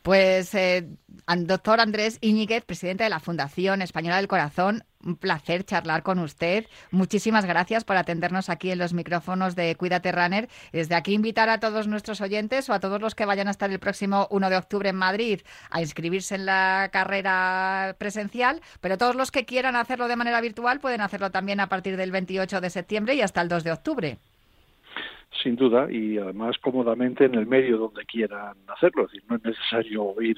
Pues, 0.01 0.55
eh, 0.55 0.87
doctor 1.27 1.79
Andrés 1.79 2.17
Iñiguez, 2.21 2.65
presidente 2.65 3.03
de 3.03 3.09
la 3.11 3.19
Fundación 3.19 3.83
Española 3.83 4.17
del 4.17 4.27
Corazón, 4.27 4.83
un 5.03 5.15
placer 5.15 5.63
charlar 5.63 6.01
con 6.01 6.17
usted. 6.17 6.65
Muchísimas 6.89 7.45
gracias 7.45 7.83
por 7.83 7.97
atendernos 7.97 8.49
aquí 8.49 8.71
en 8.71 8.79
los 8.79 8.93
micrófonos 8.93 9.55
de 9.55 9.75
Cuídate 9.75 10.11
Runner. 10.11 10.49
Desde 10.71 10.95
aquí 10.95 11.13
invitar 11.13 11.49
a 11.49 11.59
todos 11.59 11.87
nuestros 11.87 12.19
oyentes 12.19 12.67
o 12.69 12.73
a 12.73 12.79
todos 12.79 12.99
los 12.99 13.13
que 13.13 13.25
vayan 13.25 13.47
a 13.47 13.51
estar 13.51 13.69
el 13.69 13.79
próximo 13.79 14.27
1 14.31 14.49
de 14.49 14.57
octubre 14.57 14.89
en 14.89 14.95
Madrid 14.95 15.41
a 15.69 15.81
inscribirse 15.81 16.33
en 16.33 16.47
la 16.47 16.89
carrera 16.91 17.95
presencial, 17.99 18.61
pero 18.79 18.97
todos 18.97 19.15
los 19.15 19.29
que 19.29 19.45
quieran 19.45 19.75
hacerlo 19.75 20.07
de 20.07 20.15
manera 20.15 20.41
virtual 20.41 20.79
pueden 20.79 21.01
hacerlo 21.01 21.29
también 21.29 21.59
a 21.59 21.69
partir 21.69 21.95
del 21.95 22.11
28 22.11 22.59
de 22.59 22.69
septiembre 22.71 23.13
y 23.13 23.21
hasta 23.21 23.41
el 23.41 23.49
2 23.49 23.63
de 23.63 23.71
octubre 23.71 24.17
sin 25.41 25.55
duda, 25.55 25.91
y 25.91 26.17
además 26.17 26.57
cómodamente 26.59 27.25
en 27.25 27.35
el 27.35 27.47
medio 27.47 27.77
donde 27.77 28.05
quieran 28.05 28.55
hacerlo. 28.67 29.05
Es 29.05 29.11
decir, 29.11 29.23
no 29.29 29.37
es 29.37 29.43
necesario 29.43 30.21
ir 30.21 30.37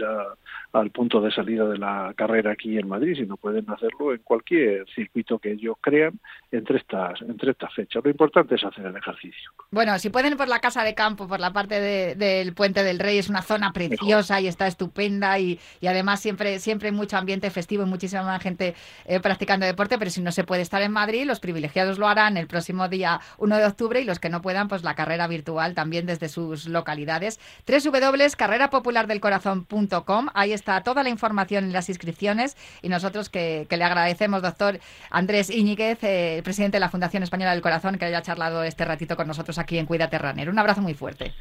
al 0.71 0.91
punto 0.91 1.19
de 1.19 1.31
salida 1.31 1.67
de 1.67 1.77
la 1.77 2.13
carrera 2.15 2.51
aquí 2.51 2.77
en 2.77 2.87
Madrid, 2.87 3.15
sino 3.15 3.37
pueden 3.37 3.69
hacerlo 3.69 4.13
en 4.13 4.19
cualquier 4.19 4.85
circuito 4.93 5.39
que 5.39 5.51
ellos 5.51 5.75
crean 5.81 6.19
entre 6.51 6.77
estas, 6.77 7.21
entre 7.21 7.51
estas 7.51 7.73
fechas. 7.73 8.03
Lo 8.03 8.09
importante 8.09 8.55
es 8.55 8.63
hacer 8.63 8.85
el 8.85 8.95
ejercicio. 8.95 9.51
Bueno, 9.71 9.97
si 9.99 10.09
pueden 10.09 10.37
por 10.37 10.47
la 10.47 10.59
casa 10.59 10.83
de 10.83 10.93
campo, 10.93 11.27
por 11.27 11.39
la 11.39 11.51
parte 11.51 11.81
del 12.15 12.53
Puente 12.53 12.83
del 12.83 12.99
Rey, 12.99 13.17
es 13.17 13.29
una 13.29 13.41
zona 13.41 13.71
preciosa 13.73 14.39
y 14.41 14.47
está 14.47 14.67
estupenda 14.67 15.39
y, 15.39 15.59
además 15.81 16.19
siempre, 16.19 16.59
siempre 16.59 16.89
hay 16.89 16.95
mucho 16.95 17.17
ambiente 17.17 17.49
festivo 17.49 17.83
y 17.83 17.87
muchísima 17.87 18.39
gente 18.39 18.75
eh, 19.05 19.19
practicando 19.19 19.65
deporte, 19.65 19.97
pero 19.97 20.11
si 20.11 20.21
no 20.21 20.31
se 20.31 20.43
puede 20.43 20.61
estar 20.61 20.81
en 20.81 20.91
Madrid, 20.91 21.25
los 21.25 21.39
privilegiados 21.39 21.97
lo 21.97 22.07
harán 22.07 22.37
el 22.37 22.47
próximo 22.47 22.87
día 22.87 23.19
1 23.37 23.57
de 23.57 23.65
octubre 23.65 24.01
y 24.01 24.05
los 24.05 24.19
que 24.19 24.29
no 24.29 24.41
puedan, 24.41 24.67
pues 24.67 24.82
la 24.83 24.95
carrera 24.95 25.27
virtual 25.27 25.73
también 25.73 26.05
desde 26.05 26.29
sus 26.29 26.67
localidades. 26.67 27.39
www.carrerapopulardelcorazón.com. 27.67 30.27
Ahí 30.33 30.53
está 30.53 30.81
toda 30.81 31.03
la 31.03 31.09
información 31.09 31.69
y 31.69 31.73
las 31.73 31.89
inscripciones. 31.89 32.55
Y 32.81 32.89
nosotros 32.89 33.29
que, 33.29 33.67
le 33.69 33.83
agradecemos, 33.83 34.41
doctor 34.41 34.79
Andrés 35.09 35.49
Iñiguez, 35.49 36.03
eh, 36.03 36.41
presidente 36.43 36.77
de 36.77 36.81
la 36.81 36.89
Fundación 36.89 37.23
Española 37.23 37.51
del 37.51 37.61
Corazón, 37.61 37.97
que 37.97 38.05
haya 38.05 38.21
charlado 38.21 38.63
este 38.63 38.85
ratito 38.85 39.15
con 39.15 39.27
nosotros 39.27 39.57
aquí 39.57 39.77
en 39.77 39.85
Cuídate 39.85 40.17
Runner. 40.17 40.49
Un 40.49 40.59
abrazo 40.59 40.81
muy 40.81 40.93
fuerte. 40.93 41.33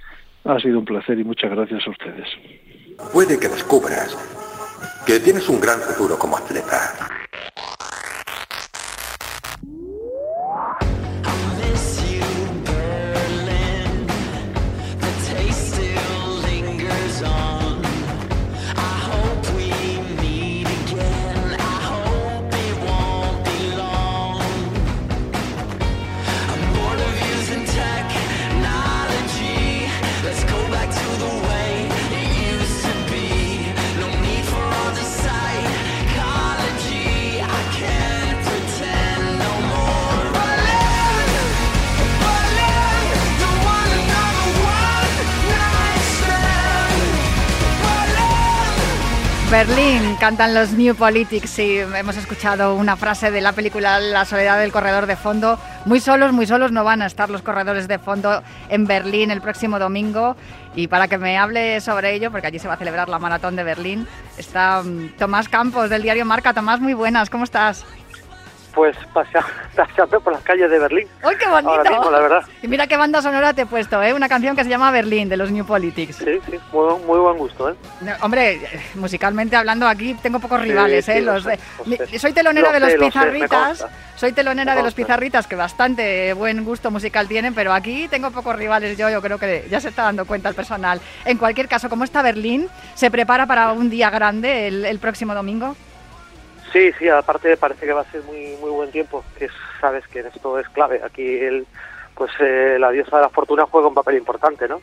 Ha 0.44 0.58
sido 0.58 0.78
un 0.78 0.84
placer 0.84 1.18
y 1.18 1.24
muchas 1.24 1.50
gracias 1.50 1.86
a 1.86 1.90
ustedes. 1.90 2.28
Puede 3.12 3.38
que 3.38 3.48
descubras 3.48 4.16
que 5.06 5.20
tienes 5.20 5.48
un 5.48 5.60
gran 5.60 5.80
futuro 5.80 6.18
como 6.18 6.36
atleta. 6.36 7.08
Berlín 49.52 50.16
cantan 50.18 50.54
los 50.54 50.72
New 50.72 50.94
Politics 50.94 51.58
y 51.58 51.76
hemos 51.76 52.16
escuchado 52.16 52.74
una 52.74 52.96
frase 52.96 53.30
de 53.30 53.42
la 53.42 53.52
película 53.52 54.00
La 54.00 54.24
soledad 54.24 54.58
del 54.58 54.72
corredor 54.72 55.04
de 55.04 55.14
fondo. 55.14 55.58
Muy 55.84 56.00
solos, 56.00 56.32
muy 56.32 56.46
solos 56.46 56.72
no 56.72 56.84
van 56.84 57.02
a 57.02 57.06
estar 57.06 57.28
los 57.28 57.42
corredores 57.42 57.86
de 57.86 57.98
fondo 57.98 58.42
en 58.70 58.86
Berlín 58.86 59.30
el 59.30 59.42
próximo 59.42 59.78
domingo. 59.78 60.36
Y 60.74 60.86
para 60.86 61.06
que 61.06 61.18
me 61.18 61.36
hable 61.36 61.82
sobre 61.82 62.14
ello, 62.14 62.30
porque 62.30 62.46
allí 62.46 62.58
se 62.58 62.66
va 62.66 62.74
a 62.74 62.76
celebrar 62.78 63.10
la 63.10 63.18
maratón 63.18 63.54
de 63.54 63.62
Berlín, 63.62 64.08
está 64.38 64.82
mm, 64.82 65.18
Tomás 65.18 65.50
Campos 65.50 65.90
del 65.90 66.00
diario 66.00 66.24
Marca. 66.24 66.54
Tomás, 66.54 66.80
muy 66.80 66.94
buenas, 66.94 67.28
¿cómo 67.28 67.44
estás? 67.44 67.84
Pues 68.74 68.96
paseando 69.14 70.20
por 70.20 70.32
las 70.32 70.42
calles 70.42 70.70
de 70.70 70.78
Berlín. 70.78 71.06
¡Ay, 71.22 71.36
qué 71.36 71.48
bonito! 71.48 72.10
la 72.10 72.20
verdad. 72.20 72.42
Y 72.62 72.68
mira 72.68 72.86
qué 72.86 72.96
banda 72.96 73.22
sonora 73.22 73.52
te 73.52 73.62
he 73.62 73.66
puesto, 73.66 74.02
¿eh? 74.02 74.12
Una 74.12 74.28
canción 74.28 74.56
que 74.56 74.64
se 74.64 74.70
llama 74.70 74.90
Berlín, 74.90 75.28
de 75.28 75.36
los 75.36 75.50
New 75.50 75.64
Politics. 75.64 76.16
Sí, 76.16 76.40
sí, 76.46 76.58
muy, 76.72 77.18
buen 77.18 77.38
gusto, 77.38 77.70
¿eh? 77.70 77.74
hombre, 78.20 78.60
musicalmente 78.94 79.56
hablando, 79.56 79.86
aquí 79.86 80.14
tengo 80.14 80.40
pocos 80.40 80.60
rivales, 80.60 81.08
¿eh? 81.08 81.20
los 81.20 81.46
soy 82.18 82.32
telonera 82.32 82.72
de 82.72 82.80
los 82.80 82.94
Pizarritas, 82.94 83.86
soy 84.16 84.32
telonera 84.32 84.74
de 84.74 84.82
los 84.82 84.94
Pizarritas, 84.94 85.46
que 85.46 85.56
bastante 85.56 86.32
buen 86.34 86.64
gusto 86.64 86.90
musical 86.90 87.28
tienen, 87.28 87.54
pero 87.54 87.72
aquí 87.72 88.08
tengo 88.08 88.30
pocos 88.30 88.56
rivales 88.56 88.96
yo, 88.96 89.08
yo 89.10 89.20
creo 89.22 89.38
que 89.38 89.66
ya 89.70 89.80
se 89.80 89.88
está 89.88 90.04
dando 90.04 90.24
cuenta 90.24 90.48
el 90.48 90.54
personal. 90.54 91.00
En 91.24 91.38
cualquier 91.38 91.68
caso, 91.68 91.88
¿cómo 91.88 92.04
está 92.04 92.22
Berlín? 92.22 92.68
¿Se 92.94 93.10
prepara 93.10 93.46
para 93.46 93.72
un 93.72 93.90
día 93.90 94.10
grande 94.10 94.68
el 94.68 94.98
próximo 94.98 95.34
domingo? 95.34 95.76
Sí, 96.72 96.90
sí, 96.98 97.08
aparte 97.08 97.56
parece 97.58 97.86
que 97.86 97.92
va 97.92 98.00
a 98.00 98.10
ser 98.10 98.22
muy 98.22 98.56
muy 98.60 98.70
buen 98.70 98.90
tiempo, 98.90 99.22
que 99.38 99.48
sabes 99.80 100.06
que 100.08 100.20
esto 100.20 100.58
es 100.58 100.68
clave. 100.70 101.00
Aquí 101.04 101.36
el, 101.38 101.66
pues 102.14 102.30
eh, 102.40 102.76
la 102.78 102.90
diosa 102.90 103.16
de 103.16 103.22
la 103.22 103.28
fortuna 103.28 103.66
juega 103.70 103.88
un 103.88 103.94
papel 103.94 104.16
importante, 104.16 104.66
¿no? 104.68 104.80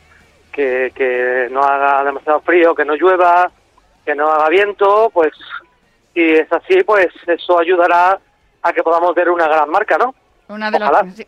Que, 0.52 1.48
no 1.50 1.62
haga 1.62 2.04
demasiado 2.04 2.40
frío, 2.40 2.74
que 2.74 2.84
no 2.84 2.94
llueva, 2.94 3.50
que 4.04 4.14
no 4.14 4.30
haga 4.30 4.48
viento, 4.50 5.10
pues 5.12 5.32
si 6.12 6.20
es 6.20 6.52
así, 6.52 6.82
pues 6.84 7.08
eso 7.26 7.58
ayudará 7.58 8.20
a 8.62 8.72
que 8.72 8.82
podamos 8.82 9.14
ver 9.14 9.30
una 9.30 9.48
gran 9.48 9.70
marca, 9.70 9.96
¿no? 9.96 10.14
Una 10.50 10.70
de, 10.70 10.78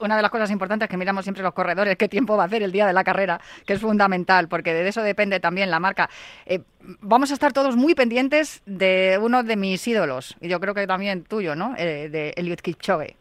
una 0.00 0.16
de 0.16 0.22
las 0.22 0.30
cosas 0.30 0.50
importantes 0.50 0.88
que 0.88 0.96
miramos 0.96 1.24
siempre 1.24 1.44
los 1.44 1.54
corredores, 1.54 1.96
qué 1.96 2.08
tiempo 2.08 2.36
va 2.36 2.42
a 2.42 2.46
hacer 2.46 2.62
el 2.62 2.72
día 2.72 2.86
de 2.86 2.92
la 2.92 3.04
carrera, 3.04 3.40
que 3.64 3.74
es 3.74 3.80
fundamental, 3.80 4.48
porque 4.48 4.74
de 4.74 4.88
eso 4.88 5.00
depende 5.02 5.38
también 5.38 5.70
la 5.70 5.78
marca. 5.78 6.10
Eh, 6.44 6.60
vamos 7.00 7.30
a 7.30 7.34
estar 7.34 7.52
todos 7.52 7.76
muy 7.76 7.94
pendientes 7.94 8.62
de 8.66 9.18
uno 9.22 9.44
de 9.44 9.56
mis 9.56 9.86
ídolos, 9.86 10.36
y 10.40 10.48
yo 10.48 10.58
creo 10.58 10.74
que 10.74 10.86
también 10.88 11.22
tuyo, 11.22 11.54
¿no? 11.54 11.74
Eh, 11.78 12.08
de 12.10 12.34
Eliud 12.36 12.58
Kipchoge. 12.58 13.16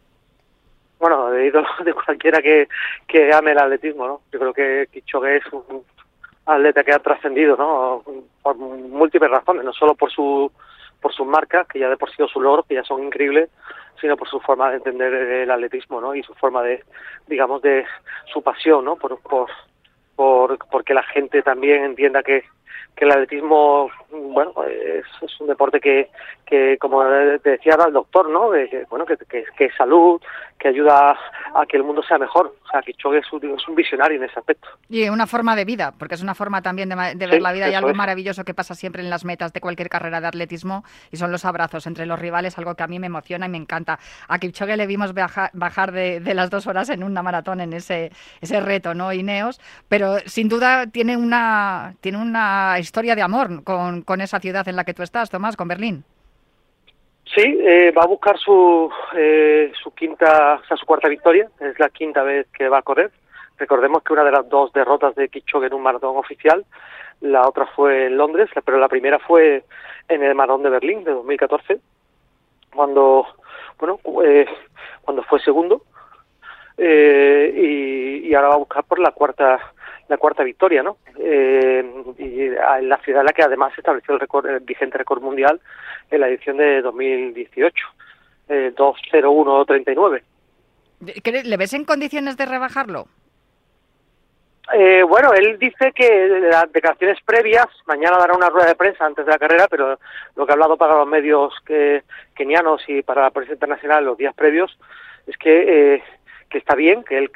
Bueno, 0.99 1.29
de 1.29 1.47
ídolo 1.47 1.67
de 1.85 1.93
cualquiera 1.93 2.41
que, 2.41 2.67
que 3.07 3.31
ame 3.31 3.51
el 3.51 3.59
atletismo, 3.59 4.07
¿no? 4.07 4.21
Yo 4.31 4.39
creo 4.39 4.53
que 4.53 4.87
Kipchoge 4.91 5.37
es 5.37 5.53
un 5.53 5.83
atleta 6.47 6.83
que 6.83 6.93
ha 6.93 6.99
trascendido, 6.99 7.55
¿no? 7.55 8.03
Por 8.41 8.55
múltiples 8.55 9.29
razones, 9.29 9.63
no 9.63 9.73
solo 9.73 9.93
por 9.93 10.11
su 10.11 10.51
por 11.01 11.13
sus 11.13 11.25
marcas, 11.25 11.67
que 11.67 11.79
ya 11.79 11.89
de 11.89 11.97
por 11.97 12.11
sí 12.11 12.17
sus 12.17 12.41
logros, 12.41 12.65
que 12.67 12.75
ya 12.75 12.83
son 12.83 13.03
increíbles, 13.03 13.49
sino 14.01 14.17
por 14.17 14.27
su 14.27 14.39
forma 14.39 14.69
de 14.71 14.77
entender 14.77 15.13
el 15.13 15.51
atletismo, 15.51 16.01
¿no? 16.01 16.15
Y 16.15 16.23
su 16.23 16.33
forma 16.33 16.63
de, 16.63 16.83
digamos, 17.27 17.61
de 17.61 17.85
su 18.33 18.41
pasión, 18.41 18.83
¿no? 18.83 18.95
Por, 18.95 19.21
por, 19.21 19.49
por, 20.15 20.57
porque 20.69 20.93
la 20.93 21.03
gente 21.03 21.43
también 21.43 21.85
entienda 21.85 22.23
que, 22.23 22.43
que 22.95 23.05
el 23.05 23.11
atletismo, 23.11 23.89
bueno, 24.11 24.53
es, 24.63 25.05
es 25.21 25.41
un 25.41 25.47
deporte 25.47 25.79
que, 25.79 26.09
que, 26.45 26.77
como 26.77 27.03
te 27.41 27.51
decía 27.51 27.75
el 27.87 27.93
doctor, 27.93 28.29
¿no? 28.29 28.51
Que, 28.51 28.85
bueno, 28.89 29.05
que, 29.05 29.17
que, 29.17 29.65
es 29.65 29.75
salud, 29.75 30.21
que 30.59 30.67
ayuda 30.67 31.17
a 31.55 31.65
que 31.65 31.77
el 31.77 31.83
mundo 31.83 32.03
sea 32.03 32.17
mejor. 32.17 32.53
O 32.63 32.69
sea, 32.69 32.81
que 32.81 32.91
es 32.91 33.33
un, 33.33 33.43
es 33.57 33.67
un 33.67 33.75
visionario 33.75 34.17
en 34.17 34.25
ese 34.25 34.39
aspecto. 34.39 34.67
Y 34.89 35.07
una 35.09 35.27
forma 35.27 35.55
de 35.55 35.65
vida, 35.65 35.93
porque 35.97 36.15
es 36.15 36.21
una 36.21 36.35
forma 36.35 36.61
también 36.61 36.89
de, 36.89 36.95
ver 37.27 37.41
la 37.41 37.51
vida 37.51 37.69
y 37.69 37.73
algo 37.73 37.93
maravilloso 37.93 38.43
que 38.43 38.53
pasa 38.53 38.75
siempre 38.75 39.01
en 39.01 39.09
las 39.09 39.25
metas 39.25 39.51
de 39.53 39.61
cualquier 39.61 39.89
carrera 39.89 40.21
de 40.21 40.27
atletismo 40.27 40.83
y 41.11 41.17
son 41.17 41.31
los 41.31 41.43
abrazos 41.45 41.87
entre 41.87 42.05
los 42.05 42.19
rivales, 42.19 42.57
algo 42.57 42.75
que 42.75 42.83
a 42.83 42.87
mí 42.87 42.99
me 42.99 43.07
emociona 43.07 43.47
y 43.47 43.49
me 43.49 43.57
encanta. 43.57 43.99
A 44.27 44.39
Kipchoge 44.39 44.77
le 44.77 44.87
vimos 44.87 45.13
bajar 45.13 45.91
de, 45.91 46.19
de 46.19 46.33
las 46.33 46.49
dos 46.49 46.67
horas 46.67 46.89
en 46.89 47.03
una 47.03 47.23
maratón 47.23 47.61
en 47.61 47.73
ese, 47.73 48.11
ese 48.41 48.59
reto, 48.61 48.93
¿no? 48.93 49.11
Ineos, 49.11 49.59
pero 49.89 50.19
sin 50.25 50.49
duda 50.49 50.87
tiene 50.87 51.17
una, 51.17 51.95
tiene 52.01 52.19
una 52.19 52.70
historia 52.79 53.15
de 53.15 53.21
amor 53.21 53.63
con, 53.63 54.01
con 54.01 54.21
esa 54.21 54.39
ciudad 54.39 54.67
en 54.67 54.75
la 54.75 54.83
que 54.83 54.93
tú 54.93 55.03
estás, 55.03 55.29
Tomás, 55.29 55.55
con 55.55 55.67
Berlín. 55.67 56.03
Sí, 57.25 57.59
eh, 57.61 57.91
va 57.97 58.03
a 58.03 58.07
buscar 58.07 58.37
su, 58.37 58.91
eh, 59.15 59.71
su 59.81 59.93
quinta, 59.93 60.59
o 60.61 60.65
sea, 60.65 60.75
su 60.75 60.85
cuarta 60.85 61.07
victoria. 61.07 61.49
Es 61.59 61.79
la 61.79 61.89
quinta 61.89 62.23
vez 62.23 62.47
que 62.51 62.67
va 62.67 62.79
a 62.79 62.81
correr. 62.81 63.11
Recordemos 63.57 64.03
que 64.03 64.13
una 64.13 64.23
de 64.23 64.31
las 64.31 64.49
dos 64.49 64.73
derrotas 64.73 65.15
de 65.15 65.29
Kipchoge 65.29 65.67
en 65.67 65.73
un 65.73 65.83
maratón 65.83 66.17
oficial, 66.17 66.65
la 67.21 67.47
otra 67.47 67.67
fue 67.67 68.07
en 68.07 68.17
Londres, 68.17 68.49
pero 68.65 68.79
la 68.79 68.89
primera 68.89 69.19
fue 69.19 69.63
en 70.09 70.23
el 70.23 70.35
maratón 70.35 70.63
de 70.63 70.71
Berlín 70.71 71.03
de 71.03 71.11
2014, 71.11 71.79
cuando, 72.73 73.25
bueno, 73.79 73.99
eh, 74.25 74.47
cuando 75.03 75.23
fue 75.23 75.39
segundo. 75.39 75.83
Eh, 76.77 77.53
y, 77.55 78.27
y 78.27 78.33
ahora 78.33 78.49
va 78.49 78.55
a 78.55 78.59
buscar 78.65 78.83
por 78.83 78.99
la 78.99 79.11
cuarta 79.11 79.59
la 80.11 80.17
cuarta 80.17 80.43
victoria, 80.43 80.83
¿no? 80.83 80.97
Eh, 81.17 81.83
y 82.19 82.41
en 82.43 82.89
la 82.89 82.97
ciudad 82.97 83.21
en 83.21 83.25
la 83.25 83.33
que 83.33 83.43
además 83.43 83.73
se 83.73 83.81
estableció 83.81 84.13
el, 84.13 84.19
récord, 84.19 84.45
el 84.45 84.59
vigente 84.59 84.97
récord 84.97 85.21
mundial 85.21 85.59
en 86.11 86.19
la 86.19 86.27
edición 86.27 86.57
de 86.57 86.81
2018, 86.81 87.87
eh, 88.49 88.73
2.01.39. 88.75 90.21
¿Le 91.43 91.57
ves 91.57 91.73
en 91.73 91.85
condiciones 91.85 92.37
de 92.37 92.45
rebajarlo? 92.45 93.07
Eh, 94.73 95.03
bueno, 95.03 95.33
él 95.33 95.57
dice 95.57 95.91
que 95.93 96.27
las 96.49 96.71
declaraciones 96.71 97.17
previas, 97.25 97.67
mañana 97.87 98.17
dará 98.17 98.33
una 98.33 98.49
rueda 98.49 98.67
de 98.67 98.75
prensa 98.75 99.05
antes 99.05 99.25
de 99.25 99.31
la 99.31 99.39
carrera, 99.39 99.67
pero 99.69 99.97
lo 100.35 100.45
que 100.45 100.51
ha 100.51 100.53
hablado 100.53 100.77
para 100.77 100.97
los 100.97 101.07
medios 101.07 101.53
que, 101.65 102.03
kenianos 102.35 102.83
y 102.87 103.01
para 103.01 103.23
la 103.23 103.31
prensa 103.31 103.53
internacional 103.53 104.05
los 104.05 104.17
días 104.17 104.35
previos 104.35 104.77
es 105.27 105.37
que 105.37 105.95
eh, 105.95 106.03
que 106.51 106.59
está 106.59 106.75
bien, 106.75 107.03
que 107.03 107.17
él 107.17 107.31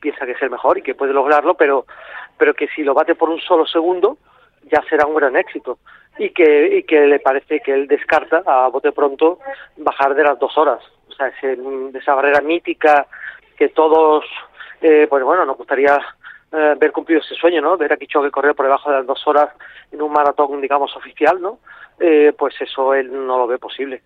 piensa 0.00 0.26
que 0.26 0.32
es 0.32 0.42
el 0.42 0.50
mejor 0.50 0.78
y 0.78 0.82
que 0.82 0.94
puede 0.94 1.12
lograrlo, 1.12 1.54
pero, 1.54 1.86
pero 2.38 2.54
que 2.54 2.68
si 2.68 2.82
lo 2.82 2.94
bate 2.94 3.14
por 3.14 3.30
un 3.30 3.40
solo 3.40 3.66
segundo 3.66 4.18
ya 4.70 4.82
será 4.88 5.06
un 5.06 5.14
gran 5.14 5.36
éxito 5.36 5.78
y 6.18 6.30
que, 6.30 6.78
y 6.78 6.82
que 6.84 7.06
le 7.06 7.18
parece 7.18 7.60
que 7.60 7.72
él 7.72 7.88
descarta 7.88 8.42
a 8.46 8.68
bote 8.68 8.92
pronto 8.92 9.38
bajar 9.78 10.14
de 10.14 10.22
las 10.22 10.38
dos 10.38 10.56
horas. 10.58 10.80
O 11.08 11.12
sea, 11.12 11.28
esa 11.28 12.14
barrera 12.14 12.40
mítica 12.42 13.06
que 13.56 13.70
todos, 13.70 14.24
eh, 14.82 15.06
pues 15.08 15.24
bueno, 15.24 15.44
nos 15.44 15.56
gustaría 15.56 15.98
eh, 16.52 16.74
ver 16.78 16.92
cumplido 16.92 17.20
ese 17.20 17.34
sueño, 17.34 17.62
¿no? 17.62 17.76
Ver 17.76 17.92
a 17.92 17.96
Kichogue 17.96 18.30
correr 18.30 18.54
por 18.54 18.66
debajo 18.66 18.90
de 18.90 18.98
las 18.98 19.06
dos 19.06 19.26
horas 19.26 19.48
en 19.92 20.02
un 20.02 20.12
maratón, 20.12 20.60
digamos, 20.60 20.94
oficial, 20.96 21.40
¿no? 21.40 21.58
Eh, 21.98 22.32
pues 22.36 22.54
eso 22.60 22.94
él 22.94 23.10
no 23.12 23.38
lo 23.38 23.46
ve 23.46 23.58
posible. 23.58 24.02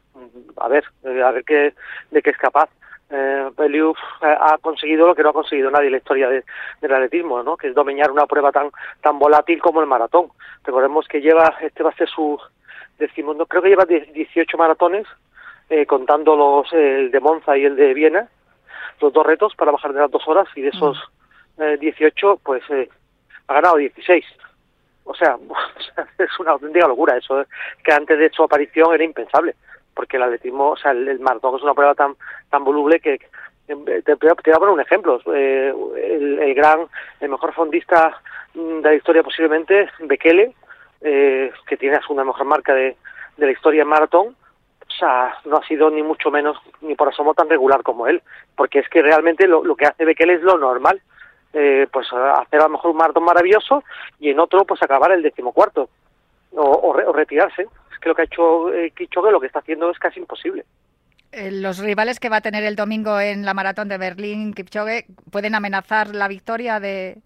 A 0.56 0.68
ver, 0.68 0.84
a 1.04 1.30
ver 1.30 1.44
qué, 1.44 1.74
de 2.10 2.22
qué 2.22 2.30
es 2.30 2.36
capaz 2.36 2.68
eh, 3.10 3.50
Eliud 3.58 3.96
eh, 4.22 4.36
ha 4.40 4.58
conseguido 4.58 5.06
lo 5.06 5.14
que 5.14 5.22
no 5.22 5.30
ha 5.30 5.34
conseguido 5.34 5.70
nadie 5.70 5.86
en 5.86 5.92
la 5.92 5.98
historia 5.98 6.28
del 6.28 6.92
atletismo, 6.92 7.42
¿no? 7.42 7.56
que 7.56 7.68
es 7.68 7.74
dominar 7.74 8.10
una 8.10 8.26
prueba 8.26 8.50
tan 8.50 8.70
tan 9.02 9.18
volátil 9.18 9.60
como 9.60 9.80
el 9.80 9.86
maratón. 9.86 10.28
Recordemos 10.64 11.06
que 11.06 11.20
lleva, 11.20 11.54
este 11.60 11.82
va 11.82 11.90
a 11.90 11.96
ser 11.96 12.08
su 12.08 12.38
decimondo, 12.98 13.46
creo 13.46 13.62
que 13.62 13.68
lleva 13.68 13.84
18 13.84 14.56
maratones, 14.56 15.06
eh, 15.68 15.86
contando 15.86 16.36
los 16.36 16.72
el 16.72 17.10
de 17.10 17.20
Monza 17.20 17.56
y 17.56 17.64
el 17.64 17.76
de 17.76 17.94
Viena, 17.94 18.28
los 19.00 19.12
dos 19.12 19.26
retos 19.26 19.54
para 19.54 19.72
bajar 19.72 19.92
de 19.92 20.00
las 20.00 20.10
dos 20.10 20.26
horas 20.26 20.48
y 20.54 20.62
de 20.62 20.68
esos 20.68 20.98
18, 21.56 22.40
pues 22.42 22.62
ha 23.46 23.54
ganado 23.54 23.76
16. 23.76 24.24
O 25.04 25.14
sea, 25.14 25.36
es 26.18 26.40
una 26.40 26.52
auténtica 26.52 26.88
locura 26.88 27.16
eso, 27.16 27.44
que 27.84 27.92
antes 27.92 28.18
de 28.18 28.30
su 28.30 28.42
aparición 28.42 28.94
era 28.94 29.04
impensable, 29.04 29.54
porque 29.94 30.16
el 30.16 30.24
atletismo, 30.24 30.70
o 30.70 30.76
sea, 30.76 30.92
el, 30.92 31.08
el 31.08 31.20
maratón 31.20 31.56
es 31.56 31.62
una 31.62 31.74
prueba 31.74 31.94
tan 31.94 32.16
tan 32.50 32.64
voluble 32.64 33.00
que, 33.00 33.18
te, 33.66 34.14
voy 34.14 34.30
a 34.30 34.58
poner 34.58 34.74
un 34.74 34.80
ejemplo. 34.80 35.20
el, 35.26 36.54
gran, 36.54 36.86
el 37.20 37.28
mejor 37.30 37.54
fondista 37.54 38.20
de 38.54 38.82
la 38.82 38.94
historia 38.94 39.22
posiblemente, 39.22 39.88
Bekele, 40.00 40.54
que 41.00 41.76
tiene 41.78 41.96
la 41.96 42.02
segunda 42.02 42.24
mejor 42.24 42.44
marca 42.44 42.74
de, 42.74 42.96
de 43.36 43.46
la 43.46 43.52
historia 43.52 43.82
en 43.82 43.88
maratón, 43.88 44.36
o 44.86 44.92
sea, 44.98 45.34
no 45.44 45.56
ha 45.56 45.66
sido 45.66 45.90
ni 45.90 46.02
mucho 46.02 46.30
menos, 46.30 46.56
ni 46.80 46.94
por 46.94 47.08
asomo 47.08 47.34
tan 47.34 47.48
regular 47.48 47.82
como 47.82 48.06
él, 48.06 48.22
porque 48.56 48.80
es 48.80 48.88
que 48.88 49.02
realmente 49.02 49.46
lo, 49.48 49.64
lo 49.64 49.76
que 49.76 49.86
hace 49.86 50.04
Bekele 50.04 50.34
es 50.34 50.42
lo 50.42 50.58
normal, 50.58 51.00
eh, 51.52 51.86
pues 51.92 52.06
hacer 52.12 52.60
a 52.60 52.64
lo 52.64 52.70
mejor 52.70 52.90
un 52.90 52.96
maratón 52.96 53.24
maravilloso 53.24 53.84
y 54.18 54.30
en 54.30 54.40
otro 54.40 54.64
pues 54.64 54.82
acabar 54.82 55.12
el 55.12 55.22
decimocuarto 55.22 55.88
o, 56.52 56.62
o, 56.62 57.12
retirarse. 57.12 57.66
Que 58.04 58.10
lo 58.10 58.14
que 58.14 58.22
ha 58.22 58.24
hecho 58.26 58.74
eh, 58.74 58.92
lo 59.32 59.40
que 59.40 59.46
está 59.46 59.60
haciendo 59.60 59.90
es 59.90 59.98
casi 59.98 60.20
imposible. 60.20 60.66
Eh, 61.32 61.50
los 61.50 61.78
rivales 61.78 62.20
que 62.20 62.28
va 62.28 62.36
a 62.36 62.40
tener 62.42 62.62
el 62.64 62.76
domingo 62.76 63.18
en 63.18 63.46
la 63.46 63.54
maratón 63.54 63.88
de 63.88 63.96
Berlín, 63.96 64.52
Kipchoge, 64.52 65.06
¿pueden 65.32 65.54
amenazar 65.54 66.14
la 66.14 66.28
victoria 66.28 66.80
de, 66.80 67.16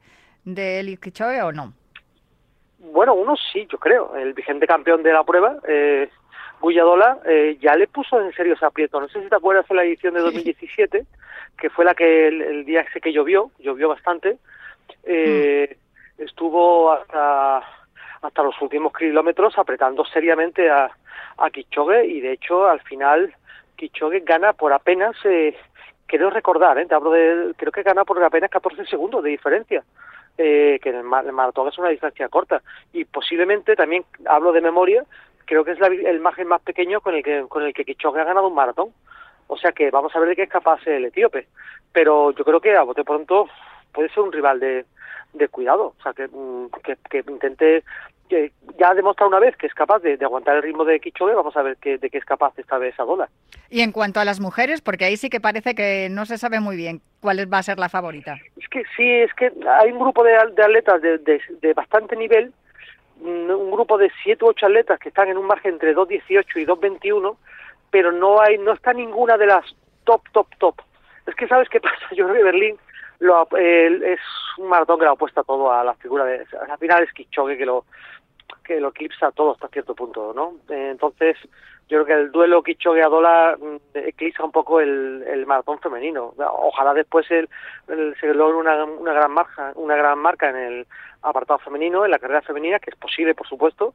de 0.45 0.79
Eli 0.79 0.97
Kipchoge 0.97 1.43
o 1.43 1.51
no? 1.51 1.73
Bueno, 2.79 3.15
uno 3.15 3.35
sí, 3.53 3.67
yo 3.69 3.79
creo. 3.79 4.15
El 4.15 4.35
vigente 4.35 4.69
campeón 4.69 5.03
de 5.03 5.13
la 5.13 5.25
prueba, 5.25 5.57
eh, 5.67 6.09
Guyadola, 6.61 7.19
eh, 7.27 7.59
ya 7.61 7.75
le 7.75 7.89
puso 7.89 8.21
en 8.21 8.33
serio 8.35 8.55
ese 8.55 8.67
aprieto. 8.67 9.01
No 9.01 9.09
sé 9.09 9.21
si 9.21 9.29
te 9.29 9.35
acuerdas 9.35 9.67
de 9.69 9.75
la 9.75 9.83
edición 9.83 10.15
de 10.15 10.21
2017, 10.21 11.05
que 11.59 11.71
fue 11.71 11.85
la 11.85 11.95
que 11.95 12.29
el, 12.29 12.65
día 12.65 12.83
ese 12.83 13.01
que 13.01 13.13
llovió, 13.13 13.51
llovió 13.59 13.89
bastante, 13.89 14.39
eh, 15.03 15.77
mm. 16.19 16.23
estuvo 16.23 16.93
hasta, 16.93 17.63
hasta 18.23 18.43
los 18.43 18.61
últimos 18.61 18.93
kilómetros 18.93 19.59
apretando 19.59 20.05
seriamente 20.05 20.71
a, 20.71 20.91
a 21.39 21.51
Kichogue 21.51 22.07
y 22.07 22.21
de 22.21 22.33
hecho 22.33 22.67
al 22.67 22.81
final 22.81 23.35
Kichogue 23.77 24.21
gana 24.21 24.53
por 24.53 24.73
apenas, 24.73 25.17
eh, 25.25 25.57
quiero 26.07 26.31
recordar, 26.31 26.79
eh, 26.79 26.87
te 26.87 26.95
hablo 26.95 27.13
de, 27.13 27.55
creo 27.57 27.73
que 27.73 27.83
gana 27.83 28.05
por 28.05 28.23
apenas 28.23 28.51
14 28.51 28.85
segundos 28.87 29.23
de 29.23 29.31
diferencia 29.31 29.85
eh, 30.37 30.79
que 30.83 30.91
el, 30.91 31.03
maratón 31.05 31.69
es 31.69 31.79
una 31.79 31.89
distancia 31.89 32.29
corta. 32.29 32.63
Y 32.93 33.05
posiblemente 33.05 33.77
también 33.77 34.05
hablo 34.27 34.53
de 34.53 34.61
memoria, 34.61 35.05
creo 35.45 35.65
que 35.65 35.73
es 35.73 35.81
el 35.81 36.21
margen 36.21 36.49
más 36.49 36.61
pequeño 36.63 37.01
con 37.01 37.15
el 37.15 37.23
que 37.23 37.45
con 37.49 37.63
el 37.63 37.73
que 37.73 37.85
Kichoge 37.85 38.21
ha 38.21 38.25
ganado 38.25 38.49
un 38.49 38.55
maratón. 38.55 38.93
O 39.47 39.57
sea 39.57 39.73
que 39.73 39.91
vamos 39.91 40.15
a 40.15 40.21
ver 40.21 40.31
de 40.31 40.37
qué 40.37 40.43
es 40.43 40.51
capaz 40.51 40.87
el 40.87 41.07
etíope. 41.07 41.49
Pero 41.93 42.33
yo 42.33 42.45
creo 42.45 42.61
que 42.61 42.77
a 42.77 42.83
bote 42.83 43.03
pronto 43.03 43.49
puede 43.93 44.11
ser 44.11 44.23
un 44.23 44.33
rival 44.33 44.61
de, 44.61 44.85
de 45.33 45.49
cuidado. 45.49 45.95
O 45.99 46.03
sea 46.03 46.13
que, 46.13 46.29
mm, 46.29 46.71
que, 46.83 46.97
que 47.11 47.31
intente 47.31 47.85
que 48.29 48.53
ya 48.79 48.91
ha 48.91 48.95
demostrado 48.95 49.29
una 49.29 49.41
vez 49.41 49.57
que 49.57 49.67
es 49.67 49.75
capaz 49.75 50.01
de, 50.01 50.19
aguantar 50.23 50.57
el 50.57 50.63
ritmo 50.63 50.85
de 50.85 51.01
Kichobe, 51.01 51.35
vamos 51.35 51.57
a 51.57 51.63
ver 51.63 51.77
que, 51.79 51.99
de 51.99 52.11
qué 52.11 52.19
es 52.19 52.25
capaz 52.25 52.53
esta 52.59 52.79
vez 52.79 52.99
Adola. 53.01 53.29
Y 53.71 53.81
en 53.81 53.91
cuanto 53.91 54.21
a 54.21 54.25
las 54.25 54.39
mujeres, 54.39 54.81
porque 54.81 55.05
ahí 55.05 55.17
sí 55.17 55.31
que 55.31 55.41
parece 55.41 55.75
que 55.75 56.09
no 56.11 56.27
se 56.27 56.39
sabe 56.39 56.61
muy 56.61 56.77
bien 56.77 57.01
cuál 57.21 57.53
va 57.53 57.59
a 57.59 57.63
ser 57.63 57.79
la 57.79 57.89
favorita. 57.89 58.37
Es 58.57 58.69
que 58.69 58.85
sí, 58.97 59.11
es 59.11 59.33
que 59.35 59.53
hay 59.81 59.91
un 59.91 59.99
grupo 59.99 60.23
de, 60.23 60.37
atletas 60.37 61.01
de, 61.03 61.19
de, 61.19 61.75
bastante 61.75 62.17
nivel, 62.17 62.53
mm, 63.21 63.51
un 63.51 63.71
grupo 63.71 63.99
de 63.99 64.11
7 64.23 64.45
u 64.45 64.49
8 64.49 64.67
atletas 64.67 65.01
que 65.01 65.09
están 65.09 65.29
en 65.29 65.39
un 65.39 65.47
margen 65.47 65.75
entre 65.75 65.95
2.18 65.95 66.63
y 66.63 66.67
2.21, 66.67 67.37
pero 67.91 68.13
no 68.13 68.41
hay 68.41 68.59
no 68.59 68.73
está 68.73 68.93
ninguna 68.93 69.37
de 69.37 69.47
las 69.47 69.65
top, 70.05 70.23
top, 70.33 70.49
top. 70.59 70.75
Es 71.27 71.35
que 71.35 71.49
sabes 71.49 71.69
qué 71.69 71.81
pasa, 71.81 71.97
yo 72.15 72.25
creo 72.25 72.37
que 72.37 72.45
Berlín 72.45 72.77
lo, 73.21 73.49
es 73.57 74.21
un 74.59 74.69
maratón 74.69 74.99
que 74.99 75.05
lo 75.05 75.13
apuesta 75.13 75.43
todo 75.43 75.73
a 75.73 75.85
la 75.85 75.95
figura 75.95 76.25
de... 76.25 76.47
Al 76.69 76.79
final 76.79 77.03
es 77.03 77.13
Kichogue 77.13 77.57
que 77.57 77.67
lo, 77.67 77.85
que 78.65 78.81
lo 78.81 78.89
eclipsa 78.89 79.33
todo 79.33 79.53
hasta 79.53 79.69
cierto 79.69 79.95
punto, 79.95 80.33
¿no? 80.35 80.55
Eh, 80.69 80.91
entonces, 80.91 81.37
yo 81.89 82.05
creo 82.05 82.05
que 82.05 82.13
el 82.13 82.31
duelo 82.31 82.63
Kichogue 82.63 83.03
Adola 83.03 83.57
mm, 83.59 83.77
eclipsa 83.95 84.45
un 84.45 84.53
poco 84.53 84.81
el, 84.81 85.25
el 85.27 85.47
maratón 85.47 85.81
femenino. 85.81 86.35
Ojalá 86.39 86.95
después 86.95 87.29
el, 87.31 87.49
se 88.21 88.35
logre 88.35 88.57
una, 88.57 88.85
una 88.85 89.13
gran 89.13 89.33
marca, 89.33 89.73
una 89.75 89.97
gran 89.97 90.19
marca 90.19 90.51
en 90.51 90.57
el 90.57 90.87
apartado 91.23 91.59
femenino, 91.61 92.05
en 92.05 92.11
la 92.11 92.19
carrera 92.19 92.43
femenina, 92.43 92.79
que 92.79 92.91
es 92.91 92.97
posible, 92.97 93.35
por 93.35 93.49
supuesto, 93.49 93.95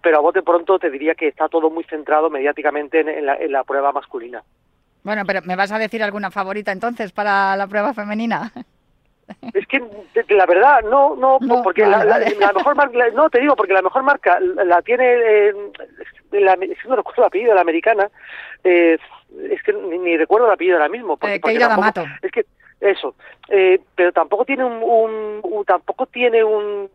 pero 0.00 0.18
a 0.18 0.20
bote 0.20 0.42
pronto 0.42 0.78
te 0.78 0.90
diría 0.90 1.14
que 1.14 1.28
está 1.28 1.48
todo 1.48 1.68
muy 1.68 1.84
centrado 1.84 2.30
mediáticamente 2.30 3.00
en, 3.00 3.26
la, 3.26 3.36
en 3.36 3.52
la 3.52 3.64
prueba 3.64 3.92
masculina. 3.92 4.42
Bueno, 5.02 5.24
pero 5.26 5.40
¿me 5.42 5.56
vas 5.56 5.72
a 5.72 5.78
decir 5.78 6.02
alguna 6.02 6.30
favorita 6.30 6.72
entonces 6.72 7.12
para 7.12 7.56
la 7.56 7.66
prueba 7.66 7.94
femenina? 7.94 8.52
Es 9.54 9.66
que 9.66 10.34
la 10.34 10.44
verdad 10.46 10.82
no, 10.82 11.16
no, 11.16 11.38
porque 11.62 11.86
la, 11.86 12.04
mejor 12.54 12.74
marca, 12.74 12.98
no 13.14 13.30
te 13.30 13.40
digo 13.40 13.56
porque 13.56 13.72
la 13.72 13.80
mejor 13.80 14.02
marca 14.02 14.38
la 14.40 14.82
tiene, 14.82 15.04
eh, 15.04 15.54
la, 16.32 16.56
no 16.56 16.96
recuerdo 16.96 17.22
el 17.22 17.26
apellido 17.28 17.50
de 17.50 17.54
la 17.54 17.60
americana, 17.62 18.10
eh, 18.62 18.98
es 19.50 19.62
que 19.62 19.72
ni, 19.72 20.16
recuerdo 20.16 20.48
el 20.48 20.52
apellido 20.52 20.76
ahora 20.76 20.90
mismo. 20.90 21.16
Porque, 21.16 21.36
eh, 21.36 21.40
es 22.22 22.32
que 22.32 22.44
eso, 22.82 23.14
eh, 23.48 23.80
pero 23.94 24.12
tampoco 24.12 24.44
tiene 24.44 24.64
un, 24.64 25.40
un, 25.42 25.64
tampoco 25.64 26.06
tiene 26.06 26.42
un, 26.42 26.90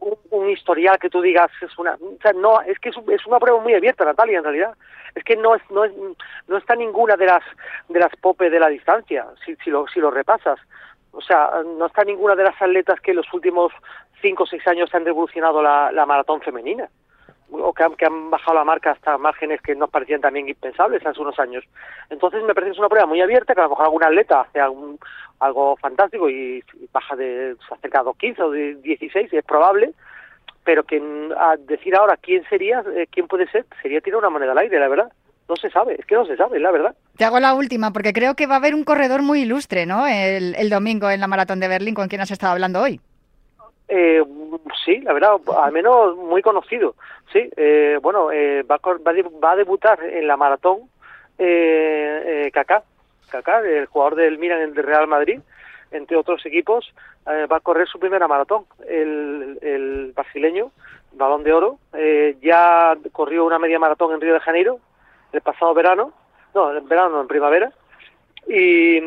historial 0.49 0.97
que 0.99 1.09
tú 1.09 1.21
digas 1.21 1.49
es 1.61 1.77
una, 1.77 1.95
o 1.95 2.21
sea, 2.21 2.33
no, 2.33 2.61
es 2.61 2.77
que 2.79 2.89
es, 2.89 2.95
es, 3.09 3.25
una 3.25 3.39
prueba 3.39 3.59
muy 3.61 3.73
abierta, 3.73 4.05
Natalia, 4.05 4.37
en 4.37 4.43
realidad. 4.43 4.75
Es 5.15 5.23
que 5.23 5.35
no 5.35 5.55
es, 5.55 5.61
no 5.71 5.83
es, 5.83 5.91
no 6.47 6.57
está 6.57 6.75
ninguna 6.75 7.15
de 7.15 7.25
las 7.25 7.43
de 7.89 7.99
las 7.99 8.15
popes 8.17 8.51
de 8.51 8.59
la 8.59 8.67
distancia, 8.67 9.25
si, 9.45 9.55
si 9.57 9.69
lo 9.69 9.87
si 9.87 9.99
lo 9.99 10.11
repasas. 10.11 10.59
O 11.11 11.21
sea, 11.21 11.49
no 11.77 11.87
está 11.87 12.03
ninguna 12.03 12.35
de 12.35 12.43
las 12.43 12.61
atletas 12.61 12.99
que 13.01 13.11
en 13.11 13.17
los 13.17 13.33
últimos 13.33 13.71
cinco 14.21 14.43
o 14.43 14.45
seis 14.45 14.65
años 14.67 14.93
han 14.93 15.05
revolucionado 15.05 15.61
la, 15.61 15.91
la 15.91 16.05
maratón 16.05 16.41
femenina 16.41 16.89
o 17.51 17.73
que 17.73 17.83
han, 17.83 17.95
que 17.95 18.05
han, 18.05 18.29
bajado 18.29 18.57
la 18.57 18.63
marca 18.63 18.91
hasta 18.91 19.17
márgenes 19.17 19.61
que 19.61 19.75
nos 19.75 19.89
parecían 19.89 20.21
también 20.21 20.49
impensables 20.49 21.05
hace 21.05 21.21
unos 21.21 21.39
años. 21.39 21.63
Entonces 22.09 22.43
me 22.43 22.53
parece 22.53 22.71
que 22.71 22.73
es 22.73 22.79
una 22.79 22.89
prueba 22.89 23.05
muy 23.05 23.21
abierta, 23.21 23.53
que 23.53 23.61
a 23.61 23.65
lo 23.65 23.69
mejor 23.71 23.85
algún 23.85 24.03
atleta 24.03 24.41
hace 24.41 24.59
algo 24.59 25.77
fantástico 25.77 26.29
y, 26.29 26.63
baja 26.91 27.15
de 27.15 27.55
se 27.67 27.73
acerca 27.73 27.99
a 27.99 28.03
2.15 28.03 28.39
o 28.41 28.51
de 28.51 28.75
16, 28.75 29.33
es 29.33 29.45
probable, 29.45 29.93
pero 30.63 30.83
que 30.83 31.01
a 31.37 31.55
decir 31.57 31.95
ahora 31.95 32.17
quién 32.17 32.43
sería, 32.49 32.83
eh, 32.95 33.07
quién 33.11 33.27
puede 33.27 33.47
ser, 33.49 33.65
sería 33.81 34.01
tirar 34.01 34.19
una 34.19 34.29
moneda 34.29 34.51
al 34.51 34.57
aire, 34.59 34.79
la 34.79 34.89
verdad 34.89 35.11
no 35.47 35.55
se 35.55 35.69
sabe, 35.69 35.95
es 35.97 36.05
que 36.05 36.15
no 36.15 36.25
se 36.25 36.35
sabe, 36.35 36.59
la 36.59 36.71
verdad. 36.71 36.95
Te 37.15 37.25
hago 37.25 37.39
la 37.39 37.53
última, 37.53 37.91
porque 37.91 38.13
creo 38.13 38.35
que 38.35 38.47
va 38.47 38.55
a 38.55 38.57
haber 38.57 38.75
un 38.75 38.83
corredor 38.83 39.21
muy 39.21 39.41
ilustre, 39.41 39.85
¿no? 39.85 40.05
El, 40.05 40.69
domingo 40.69 41.09
en 41.09 41.21
la 41.21 41.27
Maratón 41.27 41.59
de 41.59 41.67
Berlín, 41.67 41.95
con 41.95 42.07
quien 42.07 42.21
has 42.21 42.31
estado 42.31 42.53
hablando 42.53 42.81
hoy. 42.81 42.99
Eh, 43.87 44.21
sí, 44.83 44.99
la 45.01 45.13
verdad, 45.13 45.37
al 45.57 45.71
menos 45.71 46.15
muy 46.15 46.41
conocido. 46.41 46.95
Sí, 47.31 47.49
eh, 47.55 47.99
bueno, 48.01 48.31
eh, 48.31 48.63
va, 48.63 48.79
a, 48.81 49.55
debutar 49.55 50.03
en 50.03 50.27
la 50.27 50.37
maratón 50.37 50.89
eh, 51.37 52.49
Kaká, 52.53 52.83
Kaká, 53.29 53.59
el 53.59 53.85
jugador 53.87 54.15
del 54.15 54.37
Milan 54.37 54.73
del 54.73 54.85
Real 54.85 55.07
Madrid, 55.07 55.39
entre 55.91 56.17
otros 56.17 56.45
equipos, 56.45 56.93
va 57.27 57.57
a 57.57 57.61
correr 57.61 57.87
su 57.87 57.99
primera 57.99 58.27
maratón. 58.27 58.65
El, 58.87 60.13
brasileño, 60.15 60.71
balón 61.13 61.43
de 61.43 61.53
oro, 61.53 61.79
ya 62.41 62.97
corrió 63.11 63.45
una 63.45 63.59
media 63.59 63.79
maratón 63.79 64.13
en 64.13 64.21
Río 64.21 64.33
de 64.33 64.39
Janeiro, 64.39 64.79
el 65.33 65.41
pasado 65.41 65.73
verano, 65.73 66.13
no, 66.53 66.75
en 66.75 66.87
verano, 66.87 67.09
no, 67.09 67.21
en 67.21 67.27
primavera, 67.27 67.71
y, 68.47 68.99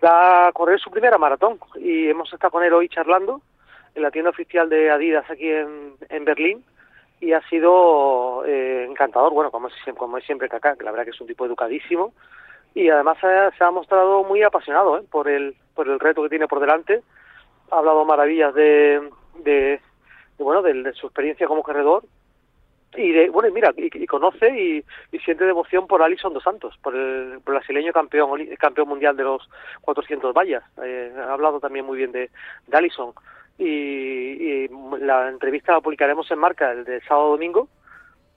va 0.00 0.48
a 0.48 0.52
correr 0.52 0.80
su 0.80 0.90
primera 0.90 1.18
maratón. 1.18 1.58
Y 1.76 2.08
hemos 2.08 2.32
estado 2.32 2.50
con 2.50 2.64
él 2.64 2.72
hoy 2.72 2.88
charlando 2.88 3.40
en 3.98 4.02
la 4.02 4.10
tienda 4.10 4.30
oficial 4.30 4.68
de 4.68 4.90
Adidas 4.90 5.28
aquí 5.30 5.50
en, 5.50 5.94
en 6.08 6.24
Berlín 6.24 6.64
y 7.20 7.32
ha 7.32 7.42
sido 7.48 8.44
eh, 8.46 8.86
encantador, 8.88 9.32
bueno, 9.32 9.50
como 9.50 9.68
es, 9.68 9.74
como 9.96 10.16
es 10.18 10.24
siempre 10.24 10.48
Kaká, 10.48 10.76
que 10.76 10.84
la 10.84 10.92
verdad 10.92 11.04
que 11.04 11.10
es 11.10 11.20
un 11.20 11.26
tipo 11.26 11.44
educadísimo 11.44 12.14
y 12.74 12.88
además 12.88 13.18
se 13.20 13.64
ha, 13.64 13.70
mostrado 13.70 14.22
muy 14.22 14.42
apasionado 14.42 14.98
¿eh? 14.98 15.02
por, 15.10 15.28
el, 15.28 15.56
por 15.74 15.88
el 15.88 15.98
reto 15.98 16.22
que 16.22 16.28
tiene 16.28 16.46
por 16.46 16.60
delante. 16.60 17.02
Ha 17.70 17.78
hablado 17.78 18.04
maravillas 18.04 18.54
de, 18.54 19.10
de, 19.40 19.80
bueno, 20.38 20.62
de 20.62 20.92
su 20.92 21.06
experiencia 21.06 21.48
como 21.48 21.62
corredor 21.62 22.04
y 22.96 23.12
de, 23.12 23.28
bueno, 23.28 23.50
mira, 23.52 23.72
y, 23.76 24.06
conoce 24.06 24.48
y, 25.12 25.18
siente 25.18 25.44
devoción 25.44 25.86
por 25.86 26.02
Alison 26.02 26.32
dos 26.32 26.42
Santos, 26.42 26.78
por 26.82 26.94
el, 26.94 27.38
brasileño 27.38 27.92
campeón 27.92 28.46
campeón 28.58 28.88
mundial 28.88 29.16
de 29.16 29.24
los 29.24 29.48
400 29.82 30.32
vallas. 30.32 30.64
Eh, 30.82 31.12
ha 31.16 31.32
hablado 31.32 31.60
también 31.60 31.84
muy 31.84 31.98
bien 31.98 32.12
de, 32.12 32.30
de 32.66 32.76
Alison. 32.76 33.12
Y, 33.58 34.68
la 35.00 35.28
entrevista 35.28 35.72
la 35.72 35.80
publicaremos 35.80 36.30
en 36.30 36.38
marca 36.38 36.72
el 36.72 36.84
de 36.84 37.00
sábado 37.02 37.30
domingo. 37.30 37.68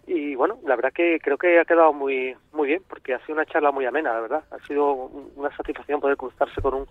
Y 0.07 0.36
bueno, 0.36 0.59
la 0.65 0.76
verdad 0.76 0.91
que 0.93 1.19
creo 1.19 1.38
que 1.38 1.59
ha 1.59 1.65
quedado 1.65 1.93
muy 1.93 2.36
muy 2.51 2.67
bien, 2.67 2.84
porque 2.89 3.13
ha 3.13 3.19
sido 3.19 3.36
una 3.36 3.45
charla 3.45 3.72
muy 3.72 3.86
amena, 3.86 4.13
la 4.13 4.22
verdad. 4.22 4.43
Ha 4.51 4.59
sido 4.67 4.93
una 4.93 5.55
satisfacción 5.55 6.01
poder 6.01 6.17
cruzarse 6.17 6.61
con 6.61 6.74
un 6.74 6.88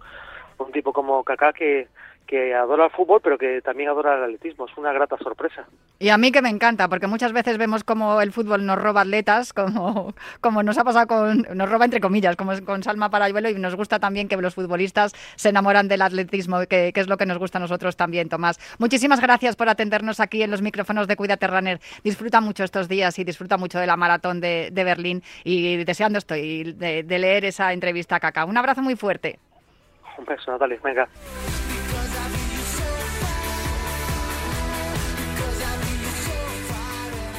un 0.66 0.72
tipo 0.72 0.92
como 0.92 1.24
Kaká 1.24 1.52
que 1.52 1.88
que 2.30 2.54
adora 2.54 2.84
el 2.84 2.90
fútbol, 2.92 3.20
pero 3.20 3.36
que 3.36 3.60
también 3.60 3.88
adora 3.88 4.16
el 4.16 4.22
atletismo. 4.22 4.66
Es 4.66 4.76
una 4.76 4.92
grata 4.92 5.18
sorpresa. 5.18 5.66
Y 5.98 6.10
a 6.10 6.16
mí 6.16 6.30
que 6.30 6.40
me 6.40 6.48
encanta, 6.48 6.88
porque 6.88 7.08
muchas 7.08 7.32
veces 7.32 7.58
vemos 7.58 7.82
como 7.82 8.20
el 8.20 8.30
fútbol 8.30 8.64
nos 8.64 8.80
roba 8.80 9.00
atletas, 9.00 9.52
como, 9.52 10.14
como 10.40 10.62
nos 10.62 10.78
ha 10.78 10.84
pasado 10.84 11.08
con, 11.08 11.44
nos 11.52 11.68
roba 11.68 11.86
entre 11.86 12.00
comillas, 12.00 12.36
como 12.36 12.52
con 12.64 12.84
Salma 12.84 13.10
Parayuelo, 13.10 13.50
y 13.50 13.54
nos 13.54 13.74
gusta 13.74 13.98
también 13.98 14.28
que 14.28 14.36
los 14.36 14.54
futbolistas 14.54 15.12
se 15.34 15.48
enamoran 15.48 15.88
del 15.88 16.02
atletismo, 16.02 16.60
que, 16.68 16.92
es 16.94 17.08
lo 17.08 17.16
que 17.16 17.26
nos 17.26 17.38
gusta 17.38 17.58
a 17.58 17.60
nosotros 17.60 17.96
también, 17.96 18.28
Tomás. 18.28 18.60
Muchísimas 18.78 19.20
gracias 19.20 19.56
por 19.56 19.68
atendernos 19.68 20.20
aquí 20.20 20.44
en 20.44 20.52
los 20.52 20.62
micrófonos 20.62 21.08
de 21.08 21.16
Cuídate 21.16 21.48
Runner. 21.48 21.80
Disfruta 22.04 22.40
mucho 22.40 22.62
estos 22.62 22.88
días 22.88 23.18
y 23.18 23.24
disfruta 23.24 23.56
mucho 23.56 23.80
de 23.80 23.88
la 23.88 23.96
maratón 23.96 24.40
de, 24.40 24.70
Berlín 24.72 25.22
y 25.42 25.84
deseando 25.84 26.18
estoy 26.18 26.74
de, 26.74 27.02
de 27.02 27.18
leer 27.18 27.44
esa 27.44 27.72
entrevista 27.72 28.16
a 28.16 28.20
Caca. 28.20 28.44
Un 28.44 28.56
abrazo 28.56 28.82
muy 28.82 28.94
fuerte. 28.94 29.40
Un 30.20 30.26
beso, 30.26 30.50
Natalia. 30.50 30.78
Venga. 30.82 31.08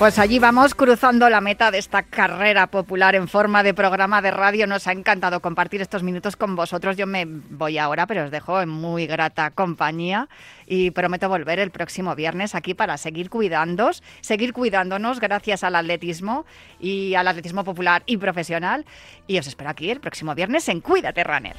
Pues 0.02 0.18
allí 0.18 0.40
vamos 0.40 0.74
cruzando 0.74 1.30
la 1.30 1.42
meta 1.42 1.70
de 1.70 1.78
esta 1.78 2.02
carrera 2.02 2.66
popular 2.66 3.14
en 3.14 3.28
forma 3.28 3.62
de 3.62 3.76
programa 3.76 4.24
de 4.24 4.32
radio. 4.32 4.66
Nos 4.66 4.88
ha 4.88 4.94
encantado 4.94 5.42
compartir 5.42 5.80
estos 5.80 6.02
minutos 6.02 6.36
con 6.36 6.56
vosotros. 6.56 6.98
Yo 6.98 7.06
me 7.06 7.24
voy 7.28 7.78
ahora, 7.78 8.08
pero 8.08 8.24
os 8.24 8.32
dejo 8.32 8.60
en 8.62 8.70
muy 8.70 9.06
grata 9.06 9.52
compañía 9.52 10.28
y 10.66 10.90
prometo 10.90 11.30
volver 11.30 11.60
el 11.60 11.70
próximo 11.70 12.16
viernes 12.16 12.56
aquí 12.56 12.74
para 12.74 12.98
seguir 12.98 13.30
cuidándonos, 13.30 14.02
seguir 14.22 14.54
cuidándonos 14.54 15.20
gracias 15.20 15.64
al 15.64 15.76
atletismo 15.76 16.48
y 16.80 17.14
al 17.14 17.28
atletismo 17.28 17.64
popular 17.64 18.02
y 18.08 18.18
profesional. 18.18 18.88
Y 19.28 19.38
os 19.38 19.46
espero 19.46 19.70
aquí 19.70 19.92
el 19.92 20.00
próximo 20.00 20.34
viernes 20.34 20.68
en 20.68 20.82
Cuídate 20.82 21.24
Runner. 21.24 21.56